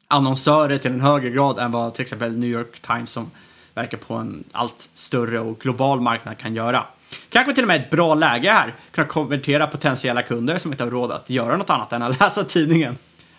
annonsörer 0.08 0.78
till 0.78 0.90
en 0.90 1.00
högre 1.00 1.30
grad 1.30 1.58
än 1.58 1.72
vad 1.72 1.94
till 1.94 2.02
exempel 2.02 2.38
New 2.38 2.50
York 2.50 2.80
Times 2.80 3.10
som 3.10 3.30
verkar 3.74 3.98
på 3.98 4.14
en 4.14 4.44
allt 4.52 4.88
större 4.94 5.40
och 5.40 5.58
global 5.58 6.00
marknad 6.00 6.38
kan 6.38 6.54
göra. 6.54 6.86
Kanske 7.28 7.54
till 7.54 7.64
och 7.64 7.68
med 7.68 7.80
ett 7.80 7.90
bra 7.90 8.14
läge 8.14 8.50
här, 8.50 8.74
kunna 8.90 9.06
konvertera 9.06 9.66
potentiella 9.66 10.22
kunder 10.22 10.58
som 10.58 10.72
inte 10.72 10.84
har 10.84 10.90
råd 10.90 11.12
att 11.12 11.30
göra 11.30 11.56
något 11.56 11.70
annat 11.70 11.92
än 11.92 12.02
att 12.02 12.20
läsa 12.20 12.44
tidningen. 12.44 12.96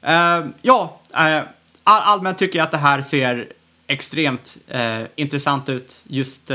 Uh, 0.08 0.48
ja, 0.62 1.00
uh, 1.12 1.42
all 1.84 2.02
allmänt 2.02 2.38
tycker 2.38 2.60
jag 2.60 2.64
att 2.64 2.72
det 2.72 2.78
här 2.78 3.02
ser 3.02 3.48
extremt 3.88 4.58
uh, 4.76 5.06
intressant 5.16 5.70
ut 5.70 6.04
just 6.08 6.52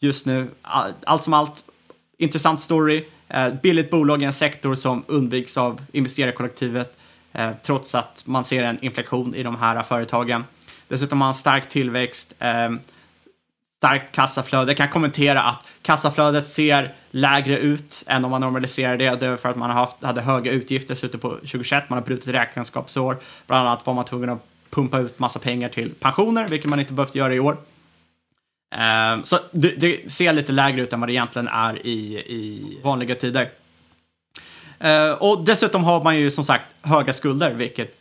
just 0.00 0.26
nu. 0.26 0.48
Allt 1.04 1.24
som 1.24 1.34
allt, 1.34 1.64
intressant 2.18 2.60
story. 2.60 3.04
Eh, 3.28 3.54
billigt 3.62 3.90
bolag 3.90 4.22
i 4.22 4.24
en 4.24 4.32
sektor 4.32 4.74
som 4.74 5.04
undviks 5.08 5.58
av 5.58 5.80
investerarkollektivet 5.92 6.96
eh, 7.32 7.50
trots 7.62 7.94
att 7.94 8.22
man 8.26 8.44
ser 8.44 8.62
en 8.62 8.84
inflation 8.84 9.34
i 9.34 9.42
de 9.42 9.56
här 9.56 9.82
företagen. 9.82 10.44
Dessutom 10.88 11.20
har 11.20 11.28
man 11.28 11.34
stark 11.34 11.68
tillväxt, 11.68 12.34
ehm, 12.38 12.80
starkt 13.78 14.14
kassaflöde. 14.14 14.70
Jag 14.70 14.76
kan 14.76 14.88
kommentera 14.88 15.42
att 15.42 15.66
kassaflödet 15.82 16.46
ser 16.46 16.94
lägre 17.10 17.58
ut 17.58 18.04
än 18.06 18.24
om 18.24 18.30
man 18.30 18.40
normaliserar 18.40 18.96
det. 18.96 19.20
Det 19.20 19.26
är 19.26 19.36
för 19.36 19.48
att 19.48 19.56
man 19.56 19.70
haft, 19.70 20.02
hade 20.02 20.20
höga 20.20 20.52
utgifter 20.52 20.94
i 20.94 20.96
slutet 20.96 21.20
på 21.20 21.30
2021. 21.30 21.90
Man 21.90 21.98
har 21.98 22.06
brutit 22.06 22.28
räkenskapsår. 22.28 23.16
Bland 23.46 23.68
annat 23.68 23.86
var 23.86 23.94
man 23.94 24.04
tvungen 24.04 24.30
att 24.30 24.46
pumpa 24.70 24.98
ut 24.98 25.18
massa 25.18 25.38
pengar 25.38 25.68
till 25.68 25.94
pensioner, 25.94 26.48
vilket 26.48 26.70
man 26.70 26.80
inte 26.80 26.92
behövt 26.92 27.14
göra 27.14 27.34
i 27.34 27.40
år. 27.40 27.56
Um, 28.76 29.24
så 29.24 29.36
det, 29.52 29.68
det, 29.68 30.12
ser 30.12 30.32
lite 30.32 30.52
lägre 30.52 30.82
ut 30.82 30.92
än 30.92 31.00
vad 31.00 31.08
det 31.08 31.12
egentligen 31.12 31.48
är 31.48 31.86
i, 31.86 32.18
i 32.18 32.78
vanliga 32.82 33.14
tider. 33.14 33.50
Uh, 34.84 35.12
och 35.12 35.44
dessutom 35.44 35.84
har 35.84 36.04
man 36.04 36.18
ju 36.18 36.30
som 36.30 36.44
sagt 36.44 36.66
höga 36.82 37.12
skulder, 37.12 37.54
vilket 37.54 38.00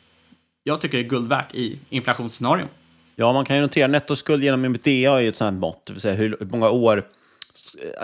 jag 0.63 0.81
tycker 0.81 0.97
är 0.97 1.03
guld 1.03 1.29
värt 1.29 1.53
i 1.53 1.79
inflationsscenarion. 1.89 2.67
Ja, 3.15 3.33
man 3.33 3.45
kan 3.45 3.55
ju 3.55 3.61
notera 3.61 3.87
nettoskuld 3.87 4.43
genom 4.43 4.65
ebitda 4.65 5.21
är 5.21 5.27
ett 5.27 5.35
sånt 5.35 5.53
här 5.53 5.59
mått, 5.59 5.85
det 5.85 5.93
vill 5.93 6.01
säga 6.01 6.15
hur 6.15 6.37
många 6.51 6.69
år 6.69 7.05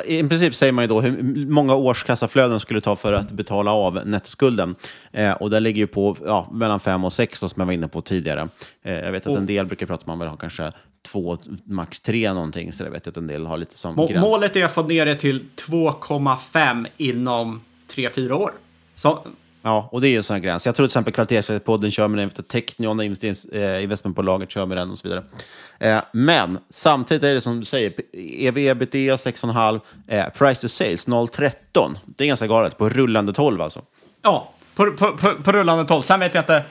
i 0.05 0.23
princip 0.23 0.55
säger 0.55 0.73
man 0.73 0.83
ju 0.83 0.87
då 0.87 1.01
hur 1.01 1.45
många 1.49 1.75
års 1.75 2.03
kassaflöden 2.03 2.59
skulle 2.59 2.81
ta 2.81 2.95
för 2.95 3.13
att 3.13 3.31
betala 3.31 3.71
av 3.71 4.07
nettoskulden. 4.07 4.75
Eh, 5.11 5.31
och 5.31 5.49
där 5.49 5.59
ligger 5.59 5.77
ju 5.79 5.87
på 5.87 6.17
ja, 6.25 6.49
mellan 6.51 6.79
5 6.79 7.05
och 7.05 7.13
6 7.13 7.39
som 7.39 7.49
jag 7.55 7.65
var 7.65 7.73
inne 7.73 7.87
på 7.87 8.01
tidigare. 8.01 8.47
Eh, 8.83 8.93
jag 8.93 9.11
vet 9.11 9.27
att 9.27 9.37
en 9.37 9.45
del 9.45 9.65
brukar 9.65 9.85
prata 9.85 9.93
om 9.93 10.01
att 10.01 10.07
man 10.07 10.19
vill 10.19 10.29
ha 10.29 10.37
kanske 10.37 10.71
två, 11.05 11.37
max 11.63 11.99
tre 11.99 12.33
någonting. 12.33 12.73
Så 12.73 12.83
jag 12.83 12.91
vet 12.91 13.07
att 13.07 13.17
en 13.17 13.27
del 13.27 13.45
har 13.45 13.57
lite 13.57 13.77
som 13.77 13.95
Må 13.95 14.07
gräns. 14.07 14.21
Målet 14.21 14.55
är 14.55 14.65
att 14.65 14.73
få 14.73 14.83
ner 14.83 15.05
det 15.05 15.15
till 15.15 15.45
2,5 15.55 16.87
inom 16.97 17.61
3-4 17.87 18.31
år. 18.31 18.51
Så 18.95 19.27
Ja, 19.65 19.89
och 19.91 20.01
det 20.01 20.07
är 20.07 20.09
ju 20.09 20.17
en 20.17 20.23
sån 20.23 20.41
gräns. 20.41 20.65
Jag 20.65 20.75
tror 20.75 20.85
till 20.85 20.89
exempel 20.89 21.13
Kvalitetspodden 21.13 21.91
kör 21.91 22.07
med 22.07 22.19
den, 22.19 22.43
Technion, 22.43 22.99
eh, 22.99 23.83
investmentbolaget 23.83 24.51
kör 24.51 24.65
med 24.65 24.77
den 24.77 24.91
och 24.91 24.97
så 24.97 25.07
vidare. 25.07 25.23
Eh, 25.79 26.01
men 26.11 26.57
samtidigt 26.69 27.23
är 27.23 27.33
det 27.33 27.41
som 27.41 27.59
du 27.59 27.65
säger, 27.65 27.93
ev 28.13 28.57
ebitda 28.57 29.17
6,5, 29.17 29.79
eh, 30.07 30.25
price 30.29 30.61
to 30.61 30.67
sales 30.67 31.07
0,13. 31.07 31.97
Det 32.05 32.23
är 32.23 32.27
ganska 32.27 32.47
galet, 32.47 32.77
på 32.77 32.89
rullande 32.89 33.33
12 33.33 33.61
alltså. 33.61 33.81
Ja, 34.21 34.53
på, 34.75 34.91
på, 34.91 35.17
på, 35.17 35.33
på 35.43 35.51
rullande 35.51 35.85
12. 35.85 36.01
Sen 36.01 36.19
vet 36.19 36.33
jag 36.33 36.41
inte 36.41 36.63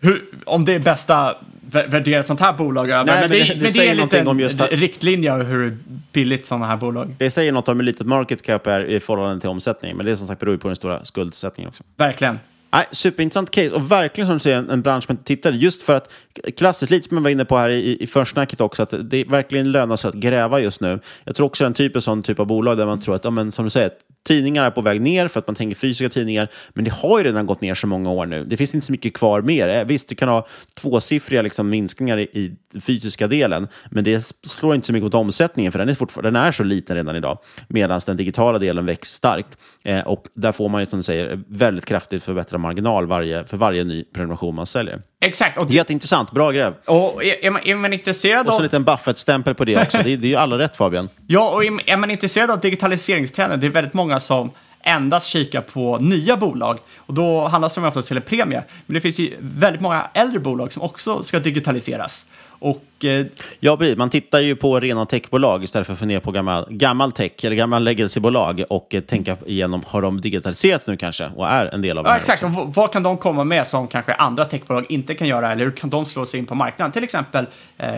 hur, 0.00 0.24
om 0.46 0.64
det 0.64 0.72
är 0.72 0.78
bästa 0.78 1.36
värdera 1.70 2.20
ett 2.20 2.26
sånt 2.26 2.40
här 2.40 2.52
bolag 2.52 2.90
över. 2.90 3.04
Nej, 3.04 3.20
men, 3.20 3.30
det, 3.30 3.38
det, 3.38 3.54
det, 3.54 3.62
men 3.62 3.72
det 3.72 3.88
är 3.88 3.94
lite 3.94 4.24
om 4.24 4.40
just 4.40 4.60
att, 4.60 4.72
riktlinje 4.72 5.32
över 5.32 5.44
hur 5.44 5.78
billigt 6.12 6.46
sådana 6.46 6.66
här 6.66 6.76
bolag. 6.76 7.14
Det 7.18 7.30
säger 7.30 7.52
något 7.52 7.68
om 7.68 7.76
hur 7.76 7.84
litet 7.84 8.06
market 8.06 8.42
cap 8.42 8.66
är 8.66 8.84
i 8.84 9.00
förhållande 9.00 9.40
till 9.40 9.50
omsättning, 9.50 9.96
men 9.96 10.06
det 10.06 10.12
är 10.12 10.16
som 10.16 10.26
sagt 10.26 10.40
beror 10.40 10.56
på 10.56 10.68
den 10.68 10.76
stora 10.76 11.04
skuldsättningen 11.04 11.68
också. 11.68 11.84
Verkligen. 11.96 12.38
Nej, 12.70 12.84
superintressant 12.92 13.50
case 13.50 13.70
och 13.70 13.90
verkligen 13.90 14.26
som 14.26 14.36
du 14.36 14.40
säger 14.40 14.58
en, 14.58 14.70
en 14.70 14.82
bransch 14.82 15.04
man 15.08 15.16
tittar 15.16 15.52
just 15.52 15.82
för 15.82 15.94
att 15.94 16.12
klassiskt, 16.56 16.90
lite 16.90 17.08
som 17.08 17.16
jag 17.16 17.24
var 17.24 17.30
inne 17.30 17.44
på 17.44 17.56
här 17.56 17.70
i, 17.70 18.02
i 18.02 18.06
försnacket 18.06 18.60
också, 18.60 18.82
att 18.82 18.94
det 19.00 19.24
verkligen 19.24 19.72
lönar 19.72 19.96
sig 19.96 20.08
att 20.08 20.14
gräva 20.14 20.60
just 20.60 20.80
nu. 20.80 21.00
Jag 21.24 21.36
tror 21.36 21.46
också 21.46 21.64
den 21.64 21.74
typen 21.74 22.02
sån 22.02 22.22
typ 22.22 22.40
av 22.40 22.46
bolag 22.46 22.76
där 22.76 22.86
man 22.86 23.00
tror 23.00 23.14
att, 23.14 23.24
ja, 23.24 23.30
men, 23.30 23.52
som 23.52 23.64
du 23.64 23.70
säger, 23.70 23.90
tidningar 24.26 24.64
är 24.64 24.70
på 24.70 24.80
väg 24.80 25.00
ner 25.00 25.28
för 25.28 25.38
att 25.38 25.46
man 25.46 25.56
tänker 25.56 25.76
fysiska 25.76 26.08
tidningar, 26.08 26.48
men 26.74 26.84
det 26.84 26.90
har 26.90 27.18
ju 27.18 27.24
redan 27.24 27.46
gått 27.46 27.60
ner 27.60 27.74
så 27.74 27.86
många 27.86 28.10
år 28.10 28.26
nu. 28.26 28.44
Det 28.44 28.56
finns 28.56 28.74
inte 28.74 28.86
så 28.86 28.92
mycket 28.92 29.14
kvar 29.14 29.42
mer. 29.42 29.68
Eh, 29.68 29.84
visst, 29.84 30.08
du 30.08 30.14
kan 30.14 30.28
ha 30.28 30.46
tvåsiffriga 30.74 31.42
liksom, 31.42 31.68
minskningar 31.68 32.18
i, 32.18 32.22
i 32.22 32.56
den 32.72 32.80
fysiska 32.80 33.26
delen, 33.26 33.68
men 33.90 34.04
det 34.04 34.34
slår 34.46 34.74
inte 34.74 34.86
så 34.86 34.92
mycket 34.92 35.04
mot 35.04 35.14
omsättningen, 35.14 35.72
för 35.72 35.78
den 35.78 35.88
är, 35.88 36.22
den 36.22 36.36
är 36.36 36.52
så 36.52 36.64
liten 36.64 36.96
redan 36.96 37.16
idag, 37.16 37.38
medan 37.68 38.00
den 38.06 38.16
digitala 38.16 38.58
delen 38.58 38.86
växer 38.86 39.14
starkt. 39.14 39.58
Eh, 39.84 40.06
och 40.06 40.26
där 40.34 40.52
får 40.52 40.68
man 40.68 40.82
ju, 40.82 40.86
som 40.86 40.98
du 40.98 41.02
säger, 41.02 41.40
väldigt 41.48 41.84
kraftigt 41.84 42.22
förbättrad 42.22 42.60
marginal 42.60 43.06
varje, 43.06 43.44
för 43.44 43.56
varje 43.56 43.84
ny 43.84 44.04
prenumeration 44.04 44.54
man 44.54 44.66
säljer. 44.66 45.02
Exakt. 45.20 45.58
Och 45.58 45.70
Jätteintressant, 45.70 46.30
bra 46.30 46.50
gräv. 46.50 46.74
Och 46.84 47.24
är, 47.24 47.50
man, 47.50 47.62
är 47.64 47.74
man 47.74 47.92
intresserad 47.92 48.40
av... 48.40 48.46
Och 48.46 48.52
så 48.52 48.58
en 48.58 48.62
liten 48.62 48.84
Buffett-stämpel 48.84 49.54
på 49.54 49.64
det 49.64 49.82
också. 49.82 49.98
det, 50.02 50.12
är, 50.12 50.16
det 50.16 50.26
är 50.26 50.30
ju 50.30 50.36
alla 50.36 50.58
rätt 50.58 50.76
Fabian. 50.76 51.08
Ja, 51.26 51.50
och 51.50 51.64
är 51.64 51.96
man 51.96 52.10
intresserad 52.10 52.50
av 52.50 52.60
digitaliseringstrenden, 52.60 53.60
det 53.60 53.66
är 53.66 53.70
väldigt 53.70 53.94
många 53.94 54.20
som 54.20 54.50
endast 54.82 55.28
kikar 55.28 55.60
på 55.60 55.98
nya 55.98 56.36
bolag 56.36 56.78
och 56.96 57.14
då 57.14 57.46
handlas 57.46 57.74
det 57.74 57.80
oftast 57.80 58.08
till 58.08 58.16
en 58.16 58.22
premie. 58.22 58.64
Men 58.86 58.94
det 58.94 59.00
finns 59.00 59.18
ju 59.18 59.36
väldigt 59.40 59.82
många 59.82 60.10
äldre 60.14 60.40
bolag 60.40 60.72
som 60.72 60.82
också 60.82 61.22
ska 61.22 61.38
digitaliseras. 61.38 62.26
Och, 62.58 63.04
eh... 63.04 63.26
Ja, 63.60 63.76
precis. 63.76 63.96
Man 63.96 64.10
tittar 64.10 64.40
ju 64.40 64.56
på 64.56 64.80
rena 64.80 65.06
techbolag 65.06 65.64
istället 65.64 65.86
för 65.86 65.92
att 65.92 65.98
fundera 65.98 66.20
på 66.20 66.30
gammal, 66.30 66.66
gammal 66.70 67.12
tech 67.12 67.32
eller 67.44 67.56
gammal 67.56 67.84
legacybolag 67.84 68.64
och 68.68 68.94
eh, 68.94 69.00
tänka 69.00 69.36
igenom, 69.46 69.82
har 69.86 70.02
de 70.02 70.20
digitaliserats 70.20 70.86
nu 70.86 70.96
kanske 70.96 71.30
och 71.36 71.48
är 71.48 71.66
en 71.66 71.82
del 71.82 71.98
av 71.98 72.04
det 72.04 72.10
Ja, 72.10 72.16
exakt. 72.16 72.42
Och 72.42 72.74
vad 72.74 72.92
kan 72.92 73.02
de 73.02 73.16
komma 73.16 73.44
med 73.44 73.66
som 73.66 73.88
kanske 73.88 74.14
andra 74.14 74.44
techbolag 74.44 74.86
inte 74.88 75.14
kan 75.14 75.28
göra 75.28 75.52
eller 75.52 75.64
hur 75.64 75.72
kan 75.72 75.90
de 75.90 76.06
slå 76.06 76.26
sig 76.26 76.40
in 76.40 76.46
på 76.46 76.54
marknaden? 76.54 76.92
Till 76.92 77.04
exempel 77.04 77.46
eh, 77.78 77.88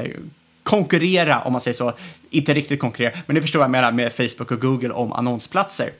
konkurrera, 0.62 1.40
om 1.40 1.52
man 1.52 1.60
säger 1.60 1.74
så. 1.74 1.92
Inte 2.30 2.54
riktigt 2.54 2.80
konkurrera, 2.80 3.12
men 3.26 3.34
det 3.34 3.42
förstår 3.42 3.62
jag 3.62 3.70
menar 3.70 3.92
med 3.92 4.12
Facebook 4.12 4.50
och 4.50 4.60
Google 4.60 4.90
om 4.90 5.12
annonsplatser. 5.12 5.90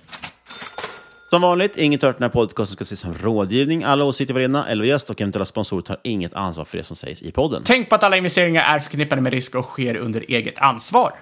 Som 1.30 1.42
vanligt, 1.42 1.76
inget 1.76 2.02
hört 2.02 2.18
den 2.18 2.22
här 2.22 2.30
podcasten 2.30 2.74
ska 2.74 2.82
ses 2.82 3.00
som 3.00 3.14
rådgivning. 3.14 3.84
Alla 3.84 4.04
åsikter 4.04 4.34
varenda 4.34 4.66
eller 4.66 4.84
gäst 4.84 5.10
och 5.10 5.20
eventuella 5.20 5.44
sponsorer 5.44 5.82
tar 5.82 5.96
inget 6.04 6.34
ansvar 6.34 6.64
för 6.64 6.78
det 6.78 6.84
som 6.84 6.96
sägs 6.96 7.22
i 7.22 7.32
podden. 7.32 7.62
Tänk 7.64 7.88
på 7.88 7.94
att 7.94 8.02
alla 8.02 8.16
investeringar 8.16 8.62
är 8.62 8.78
förknippade 8.78 9.22
med 9.22 9.32
risk 9.32 9.54
och 9.54 9.64
sker 9.64 9.96
under 9.96 10.24
eget 10.28 10.58
ansvar. 10.58 11.12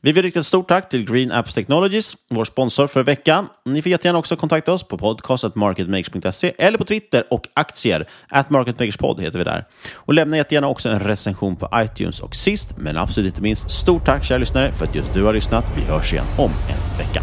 Vi 0.00 0.12
vill 0.12 0.22
rikta 0.22 0.40
ett 0.40 0.46
stort 0.46 0.68
tack 0.68 0.88
till 0.88 1.10
Green 1.10 1.32
Apps 1.32 1.54
Technologies, 1.54 2.16
vår 2.30 2.44
sponsor 2.44 2.86
för 2.86 3.02
veckan. 3.02 3.48
Ni 3.64 3.82
får 3.82 3.90
jättegärna 3.90 4.18
också 4.18 4.36
kontakta 4.36 4.72
oss 4.72 4.82
på 4.82 4.98
podcast.marketmakers.se 4.98 6.52
eller 6.58 6.78
på 6.78 6.84
Twitter 6.84 7.24
och 7.30 7.48
aktier. 7.54 8.08
At 8.28 8.50
marketmakerspod 8.50 9.20
heter 9.20 9.38
vi 9.38 9.44
där. 9.44 9.64
Och 9.94 10.14
lämna 10.14 10.36
jättegärna 10.36 10.68
också 10.68 10.88
en 10.88 11.00
recension 11.00 11.56
på 11.56 11.68
iTunes. 11.74 12.20
Och 12.20 12.34
sist, 12.34 12.68
men 12.78 12.96
absolut 12.96 13.26
inte 13.26 13.42
minst, 13.42 13.70
stort 13.70 14.04
tack 14.04 14.24
kära 14.24 14.38
lyssnare 14.38 14.72
för 14.72 14.84
att 14.84 14.94
just 14.94 15.14
du 15.14 15.22
har 15.22 15.32
lyssnat. 15.32 15.72
Vi 15.76 15.92
hörs 15.92 16.12
igen 16.12 16.26
om 16.38 16.50
en 16.68 16.98
vecka. 16.98 17.22